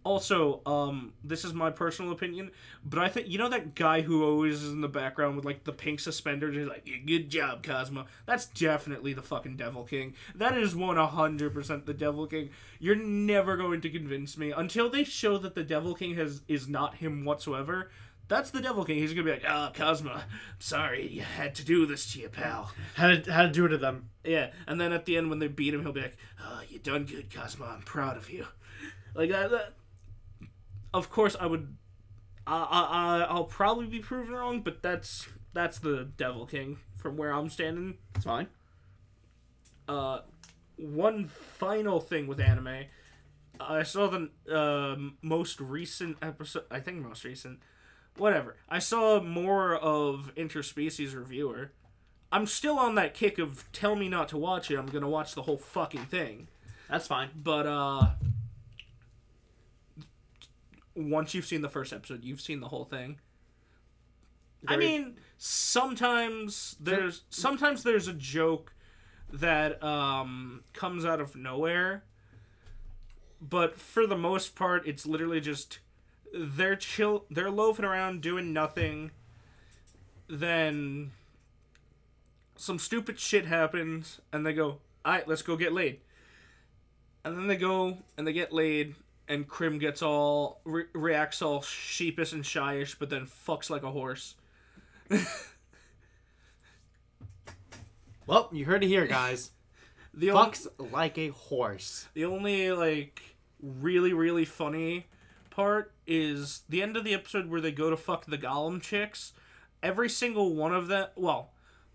Also, 0.05 0.61
um, 0.67 1.15
this 1.25 1.47
is 1.47 1.55
my 1.55 1.71
personal 1.71 2.13
opinion, 2.13 2.51
but 2.85 2.99
I 2.99 3.09
think 3.09 3.27
you 3.27 3.39
know 3.39 3.49
that 3.49 3.75
guy 3.75 4.03
who 4.03 4.23
always 4.23 4.63
is 4.63 4.71
in 4.71 4.83
the 4.83 4.89
background 4.89 5.35
with 5.35 5.47
like 5.47 5.65
the 5.65 5.73
pink 5.73 5.99
suspenders. 5.99 6.55
He's 6.55 6.67
like, 6.69 6.83
"Yeah, 6.85 6.99
"Good 7.07 7.31
job, 7.31 7.63
Kazuma." 7.63 8.05
That's 8.27 8.45
definitely 8.45 9.15
the 9.15 9.23
fucking 9.23 9.57
Devil 9.57 9.85
King. 9.85 10.13
That 10.35 10.59
is 10.59 10.77
one 10.77 10.99
hundred 10.99 11.55
percent 11.55 11.87
the 11.87 11.95
Devil 11.95 12.27
King. 12.27 12.51
You're 12.79 12.97
never 12.97 13.57
going 13.57 13.81
to 13.81 13.89
convince 13.89 14.37
me 14.37 14.51
until 14.53 14.91
they 14.91 15.05
show 15.05 15.39
that 15.39 15.55
the 15.55 15.65
Devil 15.65 15.95
King 15.95 16.17
has 16.17 16.43
is 16.49 16.69
not 16.69 16.97
him 16.97 17.25
whatsoever. 17.25 17.91
That's 18.29 18.51
the 18.51 18.61
Devil 18.61 18.85
King. 18.85 18.99
He's 18.99 19.15
gonna 19.15 19.25
be 19.25 19.31
like, 19.33 19.45
"Ah, 19.49 19.71
Kazuma, 19.73 20.25
sorry 20.59 21.07
you 21.07 21.23
had 21.23 21.55
to 21.55 21.65
do 21.65 21.87
this 21.87 22.13
to 22.13 22.21
your 22.21 22.29
pal." 22.29 22.73
How 22.95 23.09
to 23.09 23.33
how 23.33 23.43
to 23.43 23.51
do 23.51 23.65
it 23.65 23.71
to 23.71 23.79
them. 23.79 24.11
Yeah, 24.23 24.51
and 24.67 24.79
then 24.79 24.93
at 24.93 25.07
the 25.07 25.17
end 25.17 25.31
when 25.31 25.39
they 25.39 25.49
beat 25.49 25.73
him, 25.73 25.81
he'll 25.83 25.93
be 25.93 26.03
like, 26.03 26.19
"Oh, 26.43 26.61
you 26.69 26.79
done 26.79 27.07
good, 27.07 27.31
Kazuma. 27.31 27.67
I'm 27.75 27.83
proud 27.83 28.19
of 28.19 28.29
you." 28.29 28.47
Like 29.15 29.31
that. 29.31 29.51
that 29.51 29.73
of 30.95 31.11
course, 31.11 31.37
I 31.39 31.47
would. 31.47 31.77
I, 32.47 32.57
I 32.57 33.27
I'll 33.29 33.45
probably 33.45 33.87
be 33.87 33.99
proven 33.99 34.33
wrong, 34.33 34.61
but 34.63 34.83
that's 34.83 35.27
that's 35.53 35.79
the 35.79 36.09
Devil 36.17 36.47
King 36.47 36.79
from 36.97 37.17
where 37.17 37.33
I'm 37.33 37.51
standing. 37.51 37.99
It's 38.15 38.25
fine. 38.25 38.47
Uh, 39.89 40.21
one 40.77 41.27
final 41.27 42.01
thing 42.01 42.27
with 42.27 42.41
anime, 42.41 42.85
I 43.61 43.83
saw 43.83 44.09
the 44.09 44.31
um 44.57 45.19
most 45.21 45.61
recent 45.61 46.17
episode. 46.23 46.65
I 46.71 46.81
think 46.81 46.99
most 47.05 47.25
recent, 47.25 47.61
whatever. 48.17 48.57
I 48.69 48.79
saw 48.79 49.21
more 49.21 49.75
of 49.75 50.33
Interspecies 50.37 51.15
Reviewer. 51.15 51.73
I'm 52.31 52.47
still 52.47 52.79
on 52.79 52.95
that 52.97 53.15
kick 53.15 53.39
of 53.39 53.71
tell 53.73 53.97
me 53.97 54.09
not 54.09 54.29
to 54.31 54.39
watch 54.39 54.71
it. 54.71 54.79
I'm 54.79 54.87
gonna 54.87 55.09
watch 55.09 55.35
the 55.35 55.43
whole 55.43 55.59
fucking 55.59 56.07
thing. 56.07 56.49
That's 56.89 57.07
fine. 57.07 57.31
But 57.35 57.67
uh, 57.67 58.11
once 60.95 61.35
you've 61.35 61.47
seen 61.47 61.63
the 61.63 61.69
first 61.69 61.93
episode, 61.93 62.25
you've 62.25 62.41
seen 62.41 62.61
the 62.61 62.69
whole 62.69 62.85
thing. 62.85 63.19
I 64.67 64.77
mean, 64.77 65.17
sometimes 65.37 66.77
there's 66.81 67.23
sometimes 67.29 67.83
there's 67.83 68.09
a 68.09 68.15
joke 68.15 68.73
that 69.33 69.83
um 69.83 70.63
comes 70.73 71.05
out 71.05 71.21
of 71.21 71.37
nowhere, 71.37 72.05
but 73.41 73.79
for 73.79 74.07
the 74.07 74.17
most 74.17 74.55
part, 74.55 74.87
it's 74.87 75.07
literally 75.07 75.41
just 75.41 75.81
they're 76.33 76.77
chill, 76.77 77.25
they're 77.31 77.51
loafing 77.51 77.85
around 77.85 78.23
doing 78.23 78.53
nothing. 78.53 79.11
Then 80.29 81.11
some 82.57 82.79
stupid 82.79 83.19
shit 83.19 83.47
happens, 83.47 84.21
and 84.33 84.47
they 84.47 84.55
go, 84.55 84.81
"All 85.05 85.13
right, 85.13 85.29
let's 85.29 85.43
go 85.43 85.57
get 85.57 85.73
laid." 85.73 86.01
And 87.25 87.37
then 87.37 87.47
they 87.47 87.57
go 87.57 87.99
and 88.17 88.27
they 88.27 88.33
get 88.33 88.53
laid, 88.53 88.95
and 89.29 89.47
Krim 89.49 89.79
gets 89.79 90.03
all 90.03 90.61
re- 90.65 90.85
reacts 90.93 91.43
all 91.43 91.63
sheepish 91.63 92.33
and 92.33 92.45
shyish, 92.45 92.97
but 92.99 93.11
then 93.11 93.27
fucks 93.27 93.71
like 93.71 93.83
a 93.83 93.91
horse. 93.91 94.35
Well, 98.27 98.49
you 98.53 98.65
heard 98.65 98.83
it 98.85 98.89
here, 98.89 99.07
guys. 99.07 99.51
The 100.17 100.31
only, 100.31 100.51
Fucks 100.53 100.67
like 100.93 101.19
a 101.19 101.31
horse. 101.31 102.07
the 102.15 102.25
only 102.25 102.71
like 102.71 103.21
really 103.61 104.13
really 104.13 104.45
funny 104.45 105.07
part 105.51 105.93
is 106.07 106.63
the 106.69 106.83
end 106.85 106.97
of 106.97 107.03
the 107.03 107.15
episode 107.15 107.51
where 107.51 107.61
they 107.61 107.73
go 107.73 107.91
to 107.91 107.97
fuck 107.97 108.25
the 108.27 108.39
golem 108.39 108.81
chicks. 108.81 109.33
Every 109.83 110.09
single 110.09 110.55
one 110.55 110.73
of 110.73 110.87
them, 110.87 111.09
well, 111.17 111.51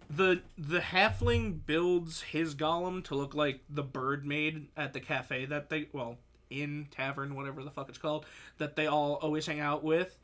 the 0.09 0.41
the 0.57 0.79
halfling 0.81 1.65
builds 1.65 2.21
his 2.23 2.55
golem 2.55 3.01
to 3.05 3.15
look 3.15 3.33
like 3.33 3.61
the 3.69 3.83
bird 3.83 4.25
maid 4.25 4.67
at 4.75 4.91
the 4.91 4.99
cafe 4.99 5.45
that 5.45 5.69
they 5.69 5.87
well 5.93 6.17
in 6.49 6.88
tavern 6.91 7.35
whatever 7.35 7.63
the 7.63 7.71
fuck 7.71 7.89
it's 7.89 7.97
called 7.97 8.25
that 8.57 8.75
they 8.75 8.88
all 8.88 9.13
always 9.21 9.45
hang 9.45 9.59
out 9.59 9.83
with, 9.83 10.17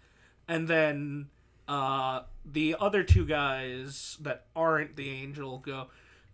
and 0.47 0.67
then 0.67 1.29
uh 1.67 2.21
the 2.45 2.75
other 2.79 3.03
two 3.03 3.25
guys 3.25 4.17
that 4.21 4.45
aren't 4.55 4.95
the 4.95 5.09
angel 5.09 5.57
go, 5.59 5.87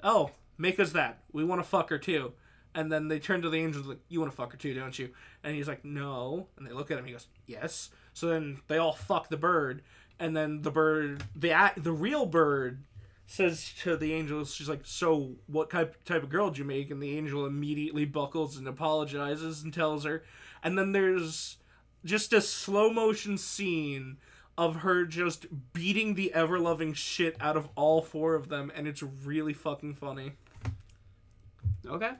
oh 0.03 0.31
make 0.57 0.79
us 0.79 0.91
that 0.91 1.19
we 1.31 1.43
want 1.43 1.61
to 1.61 1.67
fuck 1.67 1.89
her 1.89 1.97
too, 1.97 2.33
And 2.73 2.91
then 2.91 3.07
they 3.09 3.19
turn 3.19 3.41
to 3.41 3.49
the 3.49 3.57
angel 3.57 3.83
like, 3.83 3.99
"You 4.07 4.19
want 4.19 4.31
to 4.31 4.35
fuck 4.35 4.51
her 4.53 4.57
too, 4.57 4.73
don't 4.73 4.97
you?" 4.97 5.09
And 5.43 5.55
he's 5.55 5.67
like, 5.67 5.83
"No." 5.83 6.47
And 6.57 6.65
they 6.65 6.71
look 6.71 6.89
at 6.91 6.97
him. 6.97 7.05
He 7.05 7.11
goes, 7.11 7.27
"Yes." 7.45 7.89
So 8.13 8.27
then 8.27 8.61
they 8.67 8.77
all 8.77 8.93
fuck 8.93 9.29
the 9.29 9.37
bird, 9.37 9.81
and 10.19 10.35
then 10.35 10.61
the 10.61 10.71
bird, 10.71 11.23
the 11.35 11.71
the 11.77 11.91
real 11.91 12.25
bird, 12.25 12.83
says 13.27 13.73
to 13.81 13.95
the 13.95 14.13
angel, 14.13 14.43
"She's 14.45 14.69
like, 14.69 14.81
so 14.83 15.35
what 15.47 15.69
type 15.69 16.03
type 16.03 16.23
of 16.23 16.29
girl 16.29 16.49
did 16.49 16.59
you 16.59 16.65
make?" 16.65 16.91
And 16.91 17.01
the 17.01 17.17
angel 17.17 17.45
immediately 17.45 18.05
buckles 18.05 18.57
and 18.57 18.67
apologizes 18.67 19.63
and 19.63 19.73
tells 19.73 20.03
her. 20.03 20.23
And 20.63 20.77
then 20.77 20.91
there's 20.91 21.57
just 22.03 22.33
a 22.33 22.41
slow 22.41 22.91
motion 22.91 23.37
scene 23.37 24.17
of 24.57 24.77
her 24.77 25.05
just 25.05 25.47
beating 25.73 26.15
the 26.15 26.33
ever 26.33 26.59
loving 26.59 26.93
shit 26.93 27.35
out 27.39 27.57
of 27.57 27.69
all 27.75 28.01
four 28.01 28.35
of 28.35 28.49
them, 28.49 28.71
and 28.75 28.87
it's 28.87 29.01
really 29.01 29.53
fucking 29.53 29.95
funny. 29.95 30.33
Okay. 31.87 32.11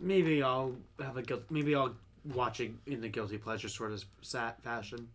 Maybe 0.00 0.42
I'll 0.42 0.74
have 1.00 1.16
a 1.16 1.22
guilt. 1.22 1.44
Maybe 1.50 1.74
I'll 1.74 1.94
watch 2.24 2.60
it 2.60 2.72
in 2.86 3.00
the 3.00 3.08
guilty 3.08 3.38
pleasure 3.38 3.68
sort 3.68 3.92
of 3.92 4.04
sat 4.22 4.62
fashion. 4.62 5.08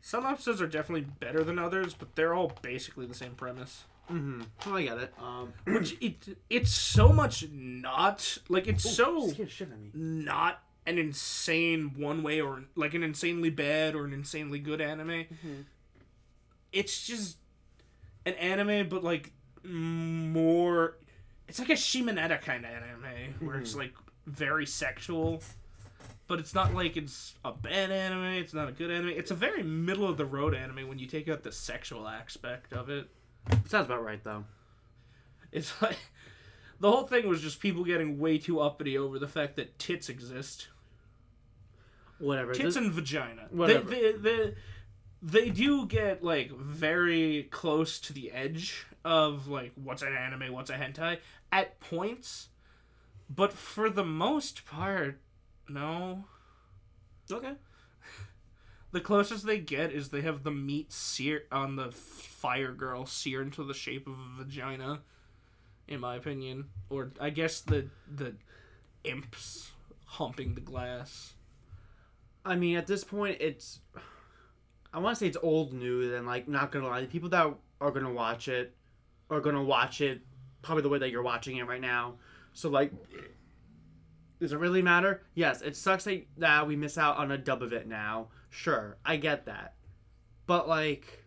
Some 0.00 0.24
episodes 0.26 0.60
are 0.62 0.66
definitely 0.66 1.06
better 1.20 1.44
than 1.44 1.58
others, 1.58 1.94
but 1.94 2.16
they're 2.16 2.34
all 2.34 2.52
basically 2.62 3.06
the 3.06 3.14
same 3.14 3.32
premise. 3.32 3.84
Mm-hmm. 4.10 4.42
Oh, 4.66 4.74
I 4.76 4.82
get 4.82 4.98
it. 4.98 5.14
Um, 5.20 5.52
Which 5.66 5.96
it 6.00 6.36
it's 6.48 6.72
so 6.72 7.12
much 7.12 7.46
not 7.50 8.38
like 8.48 8.66
it's 8.66 8.88
so 8.88 9.32
shit 9.32 9.60
at 9.62 9.78
me. 9.80 9.90
not 9.94 10.62
an 10.86 10.98
insane 10.98 11.92
one 11.96 12.22
way 12.22 12.40
or 12.40 12.64
like 12.74 12.94
an 12.94 13.02
insanely 13.02 13.50
bad 13.50 13.94
or 13.94 14.04
an 14.04 14.12
insanely 14.12 14.58
good 14.58 14.80
anime. 14.80 15.26
It's 16.72 17.06
just 17.06 17.36
an 18.26 18.34
anime, 18.34 18.88
but 18.88 19.04
like 19.04 19.32
more. 19.64 20.96
It's 21.46 21.58
like 21.58 21.70
a 21.70 21.74
Shimoneta 21.74 22.40
kind 22.40 22.64
of 22.64 22.70
anime 22.70 23.34
where 23.46 23.58
it's 23.58 23.74
like 23.74 23.92
very 24.26 24.66
sexual, 24.66 25.42
but 26.30 26.38
it's 26.38 26.54
not 26.54 26.72
like 26.72 26.96
it's 26.96 27.34
a 27.44 27.50
bad 27.50 27.90
anime. 27.90 28.34
It's 28.34 28.54
not 28.54 28.68
a 28.68 28.72
good 28.72 28.88
anime. 28.88 29.08
It's 29.08 29.32
a 29.32 29.34
very 29.34 29.64
middle 29.64 30.06
of 30.08 30.16
the 30.16 30.24
road 30.24 30.54
anime 30.54 30.86
when 30.86 31.00
you 31.00 31.08
take 31.08 31.28
out 31.28 31.42
the 31.42 31.50
sexual 31.50 32.06
aspect 32.06 32.72
of 32.72 32.88
it. 32.88 33.08
Sounds 33.66 33.86
about 33.86 34.04
right 34.04 34.22
though. 34.22 34.44
It's 35.50 35.82
like 35.82 35.98
the 36.78 36.88
whole 36.88 37.02
thing 37.02 37.26
was 37.26 37.40
just 37.40 37.58
people 37.58 37.82
getting 37.82 38.20
way 38.20 38.38
too 38.38 38.60
uppity 38.60 38.96
over 38.96 39.18
the 39.18 39.26
fact 39.26 39.56
that 39.56 39.76
tits 39.80 40.08
exist. 40.08 40.68
Whatever. 42.20 42.52
tits 42.52 42.62
This- 42.62 42.76
and 42.76 42.92
vagina. 42.92 43.48
Whatever. 43.50 43.90
They, 43.90 44.12
they, 44.12 44.18
they, 44.18 44.54
they 45.20 45.50
do 45.50 45.84
get 45.84 46.22
like 46.22 46.52
very 46.52 47.48
close 47.50 47.98
to 47.98 48.12
the 48.12 48.30
edge 48.30 48.86
of 49.04 49.48
like 49.48 49.72
what's 49.74 50.02
an 50.02 50.14
anime, 50.14 50.52
what's 50.52 50.70
a 50.70 50.74
hentai 50.74 51.18
at 51.50 51.80
points, 51.80 52.50
but 53.28 53.52
for 53.52 53.90
the 53.90 54.04
most 54.04 54.64
part, 54.64 55.18
no. 55.70 56.24
okay. 57.30 57.54
The 58.92 59.00
closest 59.00 59.46
they 59.46 59.60
get 59.60 59.92
is 59.92 60.08
they 60.08 60.22
have 60.22 60.42
the 60.42 60.50
meat 60.50 60.92
sear 60.92 61.44
on 61.52 61.76
the 61.76 61.92
fire 61.92 62.72
girl 62.72 63.06
sear 63.06 63.40
into 63.40 63.62
the 63.62 63.72
shape 63.72 64.08
of 64.08 64.14
a 64.14 64.42
vagina, 64.42 65.02
in 65.86 66.00
my 66.00 66.16
opinion. 66.16 66.70
Or 66.88 67.12
I 67.20 67.30
guess 67.30 67.60
the 67.60 67.86
the 68.12 68.34
imps 69.04 69.70
humping 70.06 70.56
the 70.56 70.60
glass. 70.60 71.34
I 72.44 72.56
mean, 72.56 72.76
at 72.76 72.88
this 72.88 73.04
point, 73.04 73.36
it's. 73.40 73.78
I 74.92 74.98
want 74.98 75.16
to 75.16 75.20
say 75.20 75.28
it's 75.28 75.36
old 75.40 75.72
news, 75.72 76.12
and 76.12 76.26
like, 76.26 76.48
not 76.48 76.72
gonna 76.72 76.88
lie, 76.88 77.02
the 77.02 77.06
people 77.06 77.28
that 77.28 77.54
are 77.80 77.90
gonna 77.92 78.12
watch 78.12 78.48
it 78.48 78.74
are 79.30 79.40
gonna 79.40 79.62
watch 79.62 80.00
it 80.00 80.22
probably 80.62 80.82
the 80.82 80.88
way 80.88 80.98
that 80.98 81.10
you're 81.10 81.22
watching 81.22 81.58
it 81.58 81.66
right 81.68 81.80
now. 81.80 82.14
So 82.54 82.68
like, 82.68 82.92
does 84.40 84.52
it 84.52 84.58
really 84.58 84.82
matter? 84.82 85.22
Yes, 85.34 85.60
it 85.62 85.76
sucks 85.76 86.04
that, 86.04 86.26
that 86.38 86.66
we 86.66 86.74
miss 86.76 86.96
out 86.98 87.18
on 87.18 87.30
a 87.30 87.38
dub 87.38 87.62
of 87.62 87.72
it 87.72 87.86
now. 87.86 88.28
Sure, 88.48 88.96
I 89.04 89.16
get 89.16 89.46
that, 89.46 89.74
but 90.46 90.68
like, 90.68 91.24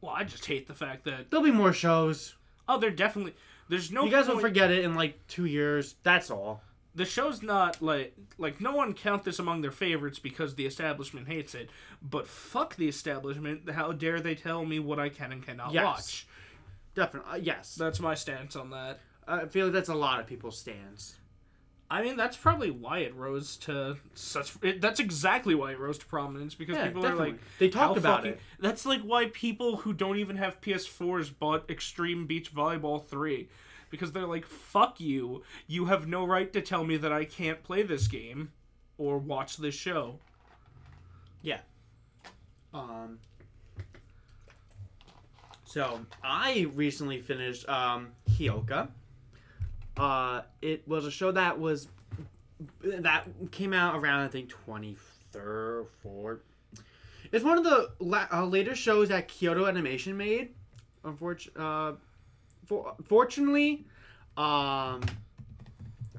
Well, 0.00 0.12
I 0.16 0.24
just 0.24 0.44
hate 0.46 0.66
the 0.66 0.74
fact 0.74 1.04
that 1.04 1.30
there'll 1.30 1.44
be 1.44 1.52
more 1.52 1.72
shows. 1.72 2.34
oh, 2.68 2.78
they're 2.78 2.90
definitely 2.90 3.34
there's 3.68 3.92
no 3.92 4.04
you 4.04 4.10
guys 4.10 4.24
point, 4.26 4.36
will 4.36 4.42
forget 4.42 4.70
it 4.70 4.84
in 4.84 4.94
like 4.94 5.24
two 5.28 5.44
years. 5.46 5.94
That's 6.02 6.30
all. 6.30 6.62
the 6.94 7.04
show's 7.04 7.42
not 7.42 7.80
like 7.80 8.14
like 8.38 8.60
no 8.60 8.72
one 8.74 8.92
count 8.92 9.24
this 9.24 9.38
among 9.38 9.60
their 9.62 9.70
favorites 9.70 10.18
because 10.18 10.54
the 10.56 10.66
establishment 10.66 11.28
hates 11.28 11.54
it. 11.54 11.70
But 12.02 12.26
fuck 12.26 12.74
the 12.76 12.88
establishment! 12.88 13.70
How 13.70 13.92
dare 13.92 14.20
they 14.20 14.34
tell 14.34 14.64
me 14.66 14.78
what 14.80 14.98
I 14.98 15.08
can 15.10 15.30
and 15.32 15.44
cannot 15.46 15.72
Yes. 15.72 15.84
watch? 15.84 16.26
Definitely, 16.94 17.30
uh, 17.32 17.36
yes. 17.36 17.74
That's 17.76 18.00
my 18.00 18.14
stance 18.14 18.56
on 18.56 18.70
that. 18.70 19.00
I 19.26 19.46
feel 19.46 19.66
like 19.66 19.72
that's 19.74 19.88
a 19.88 19.94
lot 19.94 20.18
of 20.20 20.26
people's 20.26 20.58
stance. 20.58 21.14
I 21.94 22.02
mean, 22.02 22.16
that's 22.16 22.38
probably 22.38 22.70
why 22.70 23.00
it 23.00 23.14
rose 23.14 23.56
to 23.58 23.98
such. 24.14 24.54
It, 24.62 24.80
that's 24.80 24.98
exactly 24.98 25.54
why 25.54 25.72
it 25.72 25.78
rose 25.78 25.98
to 25.98 26.06
prominence 26.06 26.54
because 26.54 26.76
Yeah, 26.76 26.86
people 26.86 27.02
definitely. 27.02 27.28
are 27.28 27.32
like, 27.32 27.40
They 27.58 27.68
talked 27.68 27.98
about 27.98 28.20
fucking- 28.20 28.32
it. 28.32 28.40
That's 28.60 28.86
like 28.86 29.02
why 29.02 29.26
people 29.26 29.76
who 29.76 29.92
don't 29.92 30.16
even 30.16 30.36
have 30.36 30.58
PS4s 30.62 31.30
bought 31.38 31.68
Extreme 31.70 32.26
Beach 32.26 32.54
Volleyball 32.54 33.04
3. 33.04 33.46
Because 33.90 34.12
they're 34.12 34.26
like, 34.26 34.46
fuck 34.46 35.00
you. 35.00 35.42
You 35.66 35.84
have 35.84 36.06
no 36.08 36.24
right 36.24 36.50
to 36.54 36.62
tell 36.62 36.82
me 36.82 36.96
that 36.96 37.12
I 37.12 37.26
can't 37.26 37.62
play 37.62 37.82
this 37.82 38.08
game 38.08 38.52
or 38.96 39.18
watch 39.18 39.58
this 39.58 39.74
show. 39.74 40.18
Yeah. 41.42 41.58
Um. 42.72 43.18
So 45.64 46.00
I 46.24 46.68
recently 46.74 47.20
finished 47.20 47.68
um, 47.68 48.08
Hyouka. 48.30 48.88
Uh, 49.96 50.42
it 50.60 50.86
was 50.88 51.04
a 51.04 51.10
show 51.10 51.32
that 51.32 51.58
was 51.58 51.88
that 52.82 53.26
came 53.50 53.72
out 53.72 53.96
around 53.96 54.20
I 54.20 54.28
think 54.28 54.48
twenty 54.48 54.96
third, 55.32 55.86
fourth. 56.02 56.40
It's 57.30 57.44
one 57.44 57.58
of 57.58 57.64
the 57.64 57.90
la- 57.98 58.26
uh, 58.32 58.44
later 58.46 58.74
shows 58.74 59.08
that 59.08 59.28
Kyoto 59.28 59.66
Animation 59.66 60.16
made. 60.16 60.50
Unfortunately, 61.04 61.62
uh, 61.62 61.92
for- 62.66 62.94
fortunately, 63.06 63.86
um, 64.36 65.02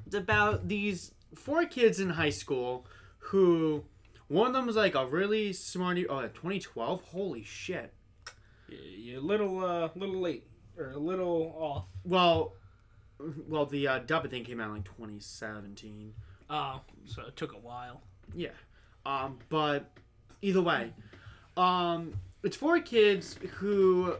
it's 0.06 0.14
about 0.14 0.68
these 0.68 1.12
four 1.34 1.64
kids 1.66 2.00
in 2.00 2.10
high 2.10 2.30
school 2.30 2.86
who 3.18 3.84
one 4.28 4.48
of 4.48 4.52
them 4.54 4.66
was 4.66 4.76
like 4.76 4.94
a 4.94 5.06
really 5.06 5.52
smart. 5.52 5.98
Oh, 6.08 6.22
2012. 6.22 7.02
Holy 7.04 7.42
shit. 7.44 7.92
You're 8.68 9.18
a 9.18 9.22
little, 9.22 9.64
uh, 9.64 9.88
little 9.94 10.20
late. 10.20 10.46
Or 10.76 10.90
a 10.90 10.98
little 10.98 11.54
off. 11.56 11.84
Well, 12.04 12.54
well, 13.48 13.66
the 13.66 13.88
uh, 13.88 13.98
dub 14.00 14.28
thing 14.30 14.44
came 14.44 14.60
out 14.60 14.68
in 14.68 14.74
like 14.74 14.84
2017. 14.84 16.12
Oh, 16.50 16.80
so 17.04 17.22
it 17.22 17.36
took 17.36 17.52
a 17.54 17.58
while. 17.58 18.02
Yeah. 18.34 18.48
Um, 19.06 19.38
but 19.48 19.90
either 20.42 20.62
way, 20.62 20.92
um, 21.56 22.14
it's 22.42 22.56
four 22.56 22.80
kids 22.80 23.38
who 23.56 24.16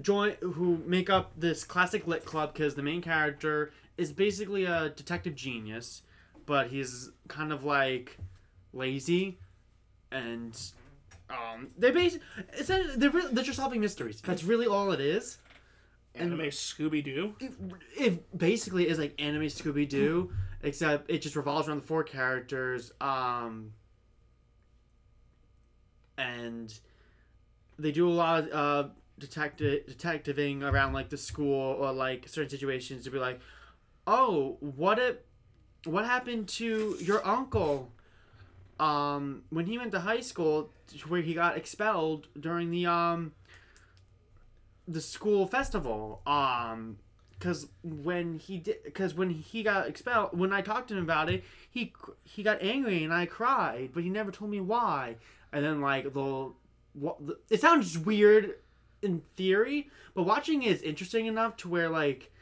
join 0.00 0.32
who 0.40 0.82
make 0.86 1.10
up 1.10 1.32
this 1.36 1.64
classic 1.64 2.06
lit 2.06 2.24
club 2.24 2.52
because 2.52 2.74
the 2.74 2.82
main 2.82 3.02
character 3.02 3.72
is 3.96 4.12
basically 4.12 4.64
a 4.64 4.90
detective 4.90 5.34
genius, 5.34 6.02
but 6.46 6.68
he's 6.68 7.10
kind 7.28 7.52
of 7.52 7.64
like 7.64 8.18
lazy, 8.72 9.38
and 10.12 10.58
um, 11.30 11.68
they're 11.76 11.92
basically 11.92 12.22
they're 12.96 13.10
re- 13.10 13.28
they're 13.32 13.44
just 13.44 13.58
solving 13.58 13.80
mysteries. 13.80 14.20
That's 14.20 14.44
really 14.44 14.66
all 14.66 14.92
it 14.92 15.00
is. 15.00 15.38
Anime 16.18 16.40
Scooby 16.50 17.02
Doo. 17.02 17.34
It, 17.40 17.52
it 17.96 18.38
basically 18.38 18.88
is 18.88 18.98
like 18.98 19.14
anime 19.20 19.42
Scooby 19.42 19.88
Doo, 19.88 20.32
except 20.62 21.10
it 21.10 21.22
just 21.22 21.36
revolves 21.36 21.68
around 21.68 21.82
the 21.82 21.86
four 21.86 22.04
characters. 22.04 22.92
Um, 23.00 23.72
and 26.16 26.72
they 27.78 27.92
do 27.92 28.08
a 28.08 28.12
lot 28.12 28.48
of 28.48 28.52
uh, 28.52 28.88
detective 29.18 29.86
detectiving 29.86 30.62
around 30.62 30.92
like 30.92 31.10
the 31.10 31.16
school 31.16 31.76
or 31.78 31.92
like 31.92 32.28
certain 32.28 32.50
situations 32.50 33.04
to 33.04 33.10
be 33.10 33.18
like, 33.18 33.40
oh, 34.06 34.56
what 34.60 34.98
if, 34.98 35.16
what 35.84 36.04
happened 36.04 36.48
to 36.48 36.96
your 37.00 37.26
uncle? 37.26 37.92
Um, 38.80 39.42
when 39.50 39.66
he 39.66 39.76
went 39.76 39.92
to 39.92 40.00
high 40.00 40.20
school, 40.20 40.70
where 41.08 41.20
he 41.20 41.34
got 41.34 41.56
expelled 41.56 42.28
during 42.38 42.70
the 42.70 42.86
um 42.86 43.32
the 44.88 45.00
school 45.00 45.46
festival 45.46 46.22
um 46.26 46.96
because 47.30 47.68
when 47.84 48.38
he 48.38 48.58
did 48.58 48.82
because 48.84 49.14
when 49.14 49.30
he 49.30 49.62
got 49.62 49.86
expelled 49.86 50.36
when 50.36 50.52
i 50.52 50.60
talked 50.60 50.88
to 50.88 50.96
him 50.96 51.02
about 51.02 51.28
it 51.28 51.44
he 51.70 51.92
he 52.24 52.42
got 52.42 52.60
angry 52.62 53.04
and 53.04 53.12
i 53.12 53.26
cried 53.26 53.90
but 53.92 54.02
he 54.02 54.08
never 54.08 54.30
told 54.30 54.50
me 54.50 54.60
why 54.60 55.14
and 55.52 55.64
then 55.64 55.80
like 55.80 56.04
the 56.14 56.52
the, 56.94 57.38
it 57.50 57.60
sounds 57.60 57.96
weird 57.96 58.54
in 59.02 59.22
theory 59.36 59.88
but 60.14 60.24
watching 60.24 60.62
is 60.62 60.82
interesting 60.82 61.26
enough 61.26 61.56
to 61.56 61.68
where 61.68 61.88
like 61.88 62.32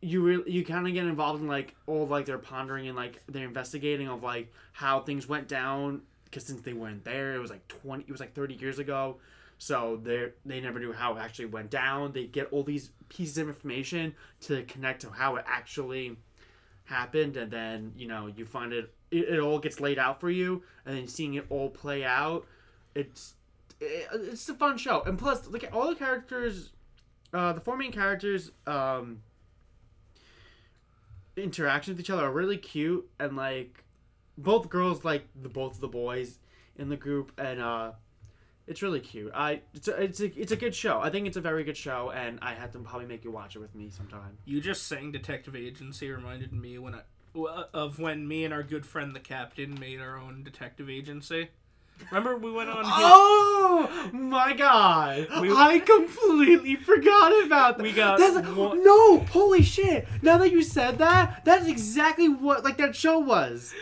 you 0.00 0.22
really 0.22 0.52
you 0.52 0.64
kind 0.64 0.86
of 0.86 0.92
get 0.92 1.04
involved 1.04 1.40
in 1.42 1.48
like 1.48 1.74
all 1.86 2.06
like 2.06 2.26
their 2.26 2.38
pondering 2.38 2.86
and 2.86 2.96
like 2.96 3.22
they're 3.28 3.46
investigating 3.46 4.06
of 4.06 4.22
like 4.22 4.52
how 4.72 5.00
things 5.00 5.26
went 5.26 5.48
down 5.48 6.02
because 6.26 6.44
since 6.44 6.60
they 6.60 6.74
weren't 6.74 7.04
there, 7.04 7.34
it 7.34 7.38
was 7.38 7.50
like 7.50 7.66
twenty. 7.66 8.04
It 8.06 8.10
was 8.10 8.20
like 8.20 8.34
thirty 8.34 8.54
years 8.54 8.78
ago. 8.78 9.16
So 9.58 10.00
they 10.02 10.28
they 10.44 10.60
never 10.60 10.78
knew 10.78 10.92
how 10.92 11.16
it 11.16 11.20
actually 11.20 11.46
went 11.46 11.70
down. 11.70 12.12
They 12.12 12.26
get 12.26 12.48
all 12.52 12.62
these 12.62 12.90
pieces 13.08 13.38
of 13.38 13.48
information 13.48 14.14
to 14.42 14.62
connect 14.64 15.02
to 15.02 15.10
how 15.10 15.36
it 15.36 15.44
actually 15.46 16.16
happened, 16.84 17.36
and 17.36 17.50
then 17.50 17.92
you 17.96 18.06
know 18.06 18.26
you 18.26 18.44
find 18.44 18.72
it. 18.72 18.92
It, 19.10 19.28
it 19.28 19.40
all 19.40 19.58
gets 19.58 19.80
laid 19.80 19.98
out 19.98 20.20
for 20.20 20.30
you, 20.30 20.62
and 20.84 20.96
then 20.96 21.06
seeing 21.06 21.34
it 21.34 21.46
all 21.48 21.70
play 21.70 22.04
out. 22.04 22.46
It's 22.94 23.34
it, 23.80 24.08
it's 24.12 24.48
a 24.48 24.54
fun 24.54 24.78
show, 24.78 25.02
and 25.02 25.18
plus, 25.18 25.46
like 25.48 25.68
all 25.72 25.88
the 25.88 25.94
characters, 25.94 26.70
uh, 27.32 27.52
the 27.52 27.60
four 27.60 27.76
main 27.76 27.92
characters, 27.92 28.50
um, 28.66 29.22
interactions 31.36 31.96
with 31.96 32.04
each 32.04 32.10
other 32.10 32.24
are 32.24 32.32
really 32.32 32.58
cute, 32.58 33.08
and 33.18 33.36
like 33.36 33.84
both 34.36 34.68
girls 34.68 35.04
like 35.04 35.26
the 35.40 35.48
both 35.48 35.74
of 35.74 35.80
the 35.80 35.88
boys 35.88 36.38
in 36.76 36.88
the 36.88 36.96
group, 36.96 37.32
and 37.38 37.60
uh, 37.60 37.92
it's 38.66 38.82
really 38.82 39.00
cute. 39.00 39.32
I 39.34 39.60
it's 39.74 39.88
a, 39.88 40.02
it's 40.02 40.20
a 40.20 40.40
it's 40.40 40.52
a 40.52 40.56
good 40.56 40.74
show. 40.74 41.00
I 41.00 41.10
think 41.10 41.26
it's 41.26 41.36
a 41.36 41.40
very 41.40 41.64
good 41.64 41.76
show, 41.76 42.10
and 42.10 42.38
I 42.42 42.54
have 42.54 42.72
to 42.72 42.78
probably 42.78 43.06
make 43.06 43.24
you 43.24 43.30
watch 43.30 43.56
it 43.56 43.60
with 43.60 43.74
me 43.74 43.90
sometime. 43.90 44.38
You 44.44 44.60
just 44.60 44.86
saying 44.86 45.12
detective 45.12 45.54
agency 45.54 46.10
reminded 46.10 46.52
me 46.52 46.78
when 46.78 46.94
I 46.94 47.00
uh, 47.38 47.64
of 47.74 47.98
when 47.98 48.26
me 48.26 48.44
and 48.44 48.52
our 48.52 48.62
good 48.62 48.86
friend 48.86 49.14
the 49.14 49.20
captain 49.20 49.78
made 49.78 50.00
our 50.00 50.18
own 50.18 50.42
detective 50.42 50.88
agency. 50.88 51.50
Remember 52.10 52.36
we 52.36 52.52
went 52.52 52.70
on. 52.70 52.82
Oh 52.84 54.10
my 54.12 54.52
god! 54.54 55.26
We- 55.40 55.50
I 55.52 55.80
completely 55.80 56.76
forgot 56.76 57.44
about 57.44 57.78
that. 57.78 57.82
We 57.82 57.92
got 57.92 58.18
That's, 58.18 58.46
one- 58.48 58.84
no, 58.84 59.20
holy 59.20 59.62
shit! 59.62 60.06
Now 60.22 60.38
that 60.38 60.52
you 60.52 60.62
said 60.62 60.98
that, 60.98 61.44
that's 61.44 61.66
exactly 61.66 62.28
what 62.28 62.64
like 62.64 62.76
that 62.78 62.94
show 62.94 63.18
was. 63.18 63.74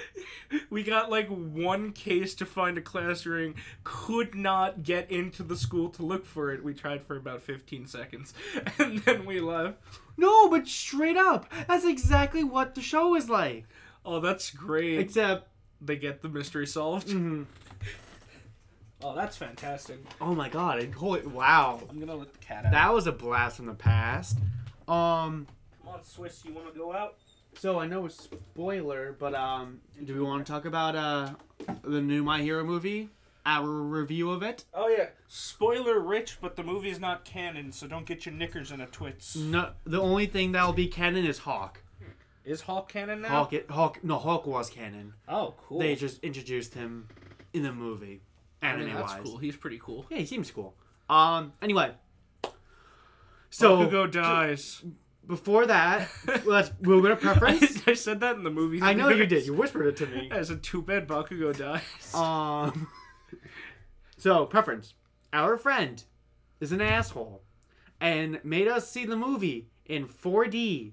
We 0.70 0.84
got 0.84 1.10
like 1.10 1.28
one 1.28 1.92
case 1.92 2.34
to 2.36 2.46
find 2.46 2.78
a 2.78 2.80
class 2.80 3.26
ring, 3.26 3.56
could 3.82 4.34
not 4.34 4.82
get 4.84 5.10
into 5.10 5.42
the 5.42 5.56
school 5.56 5.88
to 5.90 6.02
look 6.04 6.24
for 6.24 6.52
it. 6.52 6.62
We 6.62 6.72
tried 6.74 7.02
for 7.04 7.16
about 7.16 7.42
15 7.42 7.86
seconds, 7.88 8.32
and 8.78 9.00
then 9.00 9.26
we 9.26 9.40
left. 9.40 9.78
No, 10.16 10.48
but 10.48 10.68
straight 10.68 11.16
up, 11.16 11.50
that's 11.66 11.84
exactly 11.84 12.44
what 12.44 12.74
the 12.76 12.80
show 12.82 13.16
is 13.16 13.28
like. 13.28 13.66
Oh, 14.06 14.20
that's 14.20 14.50
great. 14.50 14.98
Except, 15.00 15.48
they 15.80 15.96
get 15.96 16.22
the 16.22 16.28
mystery 16.28 16.66
solved. 16.68 17.08
mhm. 17.08 17.46
Oh, 19.06 19.14
that's 19.14 19.36
fantastic. 19.36 19.98
oh 20.20 20.34
my 20.34 20.48
god! 20.48 20.80
it- 20.80 20.92
Holy 20.94 21.26
wow! 21.26 21.80
I'm 21.90 22.00
gonna 22.00 22.14
let 22.16 22.32
the 22.32 22.38
cat 22.38 22.64
out. 22.64 22.72
That 22.72 22.92
was 22.94 23.06
a 23.06 23.12
blast 23.12 23.56
from 23.58 23.66
the 23.66 23.74
past. 23.74 24.38
Um, 24.88 25.46
Come 25.82 25.94
on, 25.94 26.02
Swiss, 26.04 26.42
you 26.44 26.54
wanna 26.54 26.70
go 26.76 26.92
out? 26.92 27.16
so 27.56 27.78
I 27.78 27.86
know 27.86 28.06
it's 28.06 28.16
spoiler, 28.18 29.14
but 29.18 29.34
um, 29.34 29.80
do 30.04 30.14
we 30.14 30.20
want 30.20 30.44
to 30.44 30.50
talk 30.52 30.64
about 30.64 30.96
uh 30.96 31.30
the 31.82 32.00
new 32.00 32.22
My 32.24 32.40
Hero 32.42 32.64
movie? 32.64 33.10
Our 33.46 33.68
review 33.68 34.30
of 34.30 34.42
it? 34.42 34.64
Oh 34.72 34.88
yeah. 34.88 35.08
Spoiler 35.28 36.00
rich, 36.00 36.38
but 36.40 36.56
the 36.56 36.62
movie's 36.64 36.98
not 36.98 37.26
canon, 37.26 37.72
so 37.72 37.86
don't 37.86 38.06
get 38.06 38.24
your 38.24 38.34
knickers 38.34 38.72
in 38.72 38.80
a 38.80 38.86
twits. 38.86 39.36
No, 39.36 39.72
the 39.84 40.00
only 40.00 40.24
thing 40.26 40.52
that'll 40.52 40.72
be 40.72 40.88
canon 40.88 41.26
is 41.26 41.38
Hawk. 41.40 41.82
Is 42.46 42.62
Hawk 42.62 42.90
canon 42.90 43.20
now? 43.22 43.28
Hawk, 43.28 43.52
it, 43.52 43.70
Hawk, 43.70 44.02
no, 44.02 44.16
Hawk 44.18 44.46
was 44.46 44.68
canon. 44.70 45.12
Oh, 45.28 45.54
cool. 45.66 45.78
They 45.78 45.94
just 45.94 46.22
introduced 46.24 46.74
him 46.74 47.08
in 47.54 47.62
the 47.62 47.72
movie, 47.72 48.20
I 48.64 48.68
anime 48.70 48.86
mean, 48.86 48.94
that's 48.94 49.12
wise. 49.12 49.22
cool. 49.24 49.38
He's 49.38 49.56
pretty 49.56 49.78
cool. 49.82 50.06
Yeah, 50.10 50.18
he 50.18 50.26
seems 50.26 50.50
cool. 50.50 50.74
Um, 51.08 51.52
anyway, 51.62 51.92
so 53.50 53.78
Bakugo 53.78 54.10
dies. 54.10 54.82
before 55.26 55.66
that, 55.66 56.08
let's 56.44 56.70
we're 56.80 57.00
gonna 57.02 57.16
preference. 57.16 57.86
I, 57.86 57.90
I 57.92 57.94
said 57.94 58.20
that 58.20 58.36
in 58.36 58.42
the 58.42 58.50
movie. 58.50 58.80
I 58.82 58.94
know 58.94 59.08
you 59.10 59.26
did. 59.26 59.46
You 59.46 59.54
whispered 59.54 59.86
it 59.86 59.96
to 59.98 60.06
me. 60.06 60.30
I 60.32 60.42
said, 60.42 60.62
too 60.62 60.82
bad 60.82 61.06
Bakugo 61.06 61.56
dies. 61.56 62.14
Um, 62.14 62.88
so 64.16 64.46
preference. 64.46 64.94
Our 65.32 65.58
friend 65.58 66.02
is 66.60 66.72
an 66.72 66.80
asshole, 66.80 67.42
and 68.00 68.40
made 68.44 68.68
us 68.68 68.88
see 68.90 69.04
the 69.04 69.16
movie 69.16 69.68
in 69.84 70.06
4D. 70.08 70.92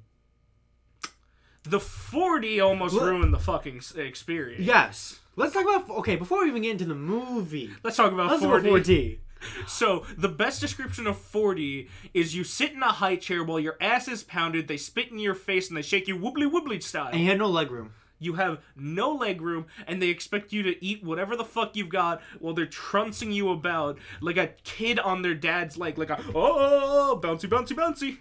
the 1.63 1.77
4D 1.77 2.61
almost 2.61 2.95
Look- 2.95 3.03
ruined 3.03 3.33
the 3.33 3.39
fucking 3.39 3.81
experience. 3.95 4.61
Yes. 4.65 5.19
Let's 5.41 5.53
talk 5.53 5.63
about. 5.63 5.89
Okay, 5.99 6.15
before 6.15 6.43
we 6.43 6.49
even 6.49 6.61
get 6.61 6.71
into 6.71 6.85
the 6.85 6.95
movie, 6.95 7.71
Let's 7.83 7.97
talk 7.97 8.11
about 8.11 8.29
let's 8.31 8.43
4D. 8.43 8.47
talk 8.49 8.61
about 8.61 8.83
4D. 8.85 9.17
So, 9.65 10.05
the 10.17 10.29
best 10.29 10.61
description 10.61 11.07
of 11.07 11.17
4D 11.17 11.87
is 12.13 12.35
you 12.35 12.43
sit 12.43 12.73
in 12.73 12.83
a 12.83 12.91
high 12.91 13.15
chair 13.15 13.43
while 13.43 13.59
your 13.59 13.75
ass 13.81 14.07
is 14.07 14.21
pounded, 14.23 14.67
they 14.67 14.77
spit 14.77 15.09
in 15.09 15.17
your 15.17 15.33
face, 15.33 15.67
and 15.67 15.75
they 15.75 15.81
shake 15.81 16.07
you 16.07 16.15
woobly 16.15 16.47
woobly 16.49 16.81
style. 16.81 17.07
And 17.07 17.19
he 17.19 17.25
had 17.25 17.39
no 17.39 17.47
leg 17.47 17.71
room. 17.71 17.91
You 18.19 18.33
have 18.33 18.59
no 18.75 19.13
leg 19.15 19.41
room, 19.41 19.65
and 19.87 19.99
they 19.99 20.09
expect 20.09 20.53
you 20.53 20.61
to 20.61 20.85
eat 20.85 21.03
whatever 21.03 21.35
the 21.35 21.43
fuck 21.43 21.75
you've 21.75 21.89
got 21.89 22.21
while 22.39 22.53
they're 22.53 22.67
trouncing 22.67 23.31
you 23.31 23.49
about 23.49 23.97
like 24.21 24.37
a 24.37 24.49
kid 24.63 24.99
on 24.99 25.23
their 25.23 25.33
dad's 25.33 25.75
leg, 25.75 25.97
like 25.97 26.11
a 26.11 26.23
oh 26.35 27.19
bouncy 27.21 27.49
bouncy 27.49 27.75
bouncy. 27.75 28.17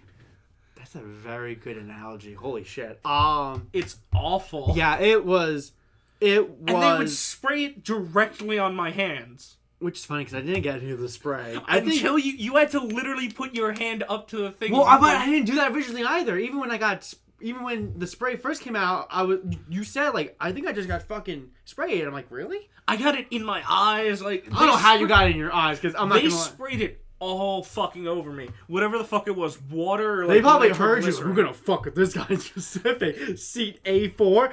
That's 0.75 0.95
a 0.95 1.01
very 1.01 1.53
good 1.53 1.77
analogy. 1.77 2.33
Holy 2.33 2.63
shit. 2.63 2.99
Um. 3.05 3.67
It's 3.73 3.97
awful. 4.11 4.73
Yeah, 4.75 4.99
it 4.99 5.23
was. 5.23 5.73
It 6.21 6.47
was. 6.49 6.59
and 6.67 6.81
they 6.83 6.97
would 6.97 7.09
spray 7.09 7.65
it 7.65 7.83
directly 7.83 8.57
on 8.59 8.75
my 8.75 8.91
hands. 8.91 9.57
which 9.79 9.97
is 9.97 10.05
funny 10.05 10.23
because 10.23 10.35
I 10.35 10.41
didn't 10.41 10.61
get 10.61 10.81
any 10.81 10.91
of 10.91 10.99
the 10.99 11.09
spray. 11.09 11.57
I 11.67 11.79
think. 11.79 11.93
Until 11.93 12.19
you, 12.19 12.33
you 12.33 12.55
had 12.55 12.69
to 12.71 12.79
literally 12.79 13.29
put 13.29 13.55
your 13.55 13.71
hand 13.73 14.03
up 14.07 14.27
to 14.29 14.37
the 14.37 14.51
thing. 14.51 14.71
Well, 14.71 14.83
I, 14.83 14.99
but 14.99 15.15
I 15.17 15.25
didn't 15.25 15.47
do 15.47 15.55
that 15.55 15.71
originally 15.71 16.03
either. 16.05 16.37
Even 16.37 16.59
when 16.59 16.69
I 16.71 16.77
got, 16.77 17.11
even 17.41 17.63
when 17.63 17.97
the 17.97 18.05
spray 18.05 18.35
first 18.35 18.61
came 18.61 18.75
out, 18.75 19.07
I 19.09 19.23
was. 19.23 19.39
You 19.67 19.83
said 19.83 20.09
like, 20.11 20.35
I 20.39 20.51
think 20.51 20.67
I 20.67 20.71
just 20.71 20.87
got 20.87 21.01
fucking 21.03 21.49
sprayed. 21.65 22.05
I'm 22.05 22.13
like, 22.13 22.27
really? 22.29 22.69
I 22.87 22.97
got 22.97 23.15
it 23.15 23.25
in 23.31 23.43
my 23.43 23.63
eyes. 23.67 24.21
Like 24.21 24.45
I 24.51 24.59
don't 24.59 24.67
know 24.67 24.75
how 24.77 24.95
you 24.95 25.07
got 25.07 25.27
it 25.27 25.31
in 25.31 25.37
your 25.37 25.53
eyes 25.53 25.79
because 25.79 25.95
I'm 25.99 26.09
not 26.09 26.21
They 26.21 26.29
sprayed 26.29 26.81
it 26.81 27.03
all 27.19 27.63
fucking 27.63 28.07
over 28.07 28.31
me. 28.31 28.49
Whatever 28.67 28.97
the 28.97 29.03
fuck 29.03 29.27
it 29.27 29.35
was, 29.35 29.59
water. 29.61 30.23
Or 30.23 30.27
They 30.27 30.41
probably 30.41 30.69
heard 30.69 31.03
you. 31.05 31.17
We're 31.19 31.33
gonna 31.33 31.53
fuck 31.53 31.85
with 31.85 31.95
this 31.95 32.13
guy 32.13 32.25
in 32.29 32.39
specific. 32.39 33.37
Seat 33.37 33.79
A 33.85 34.09
four. 34.09 34.51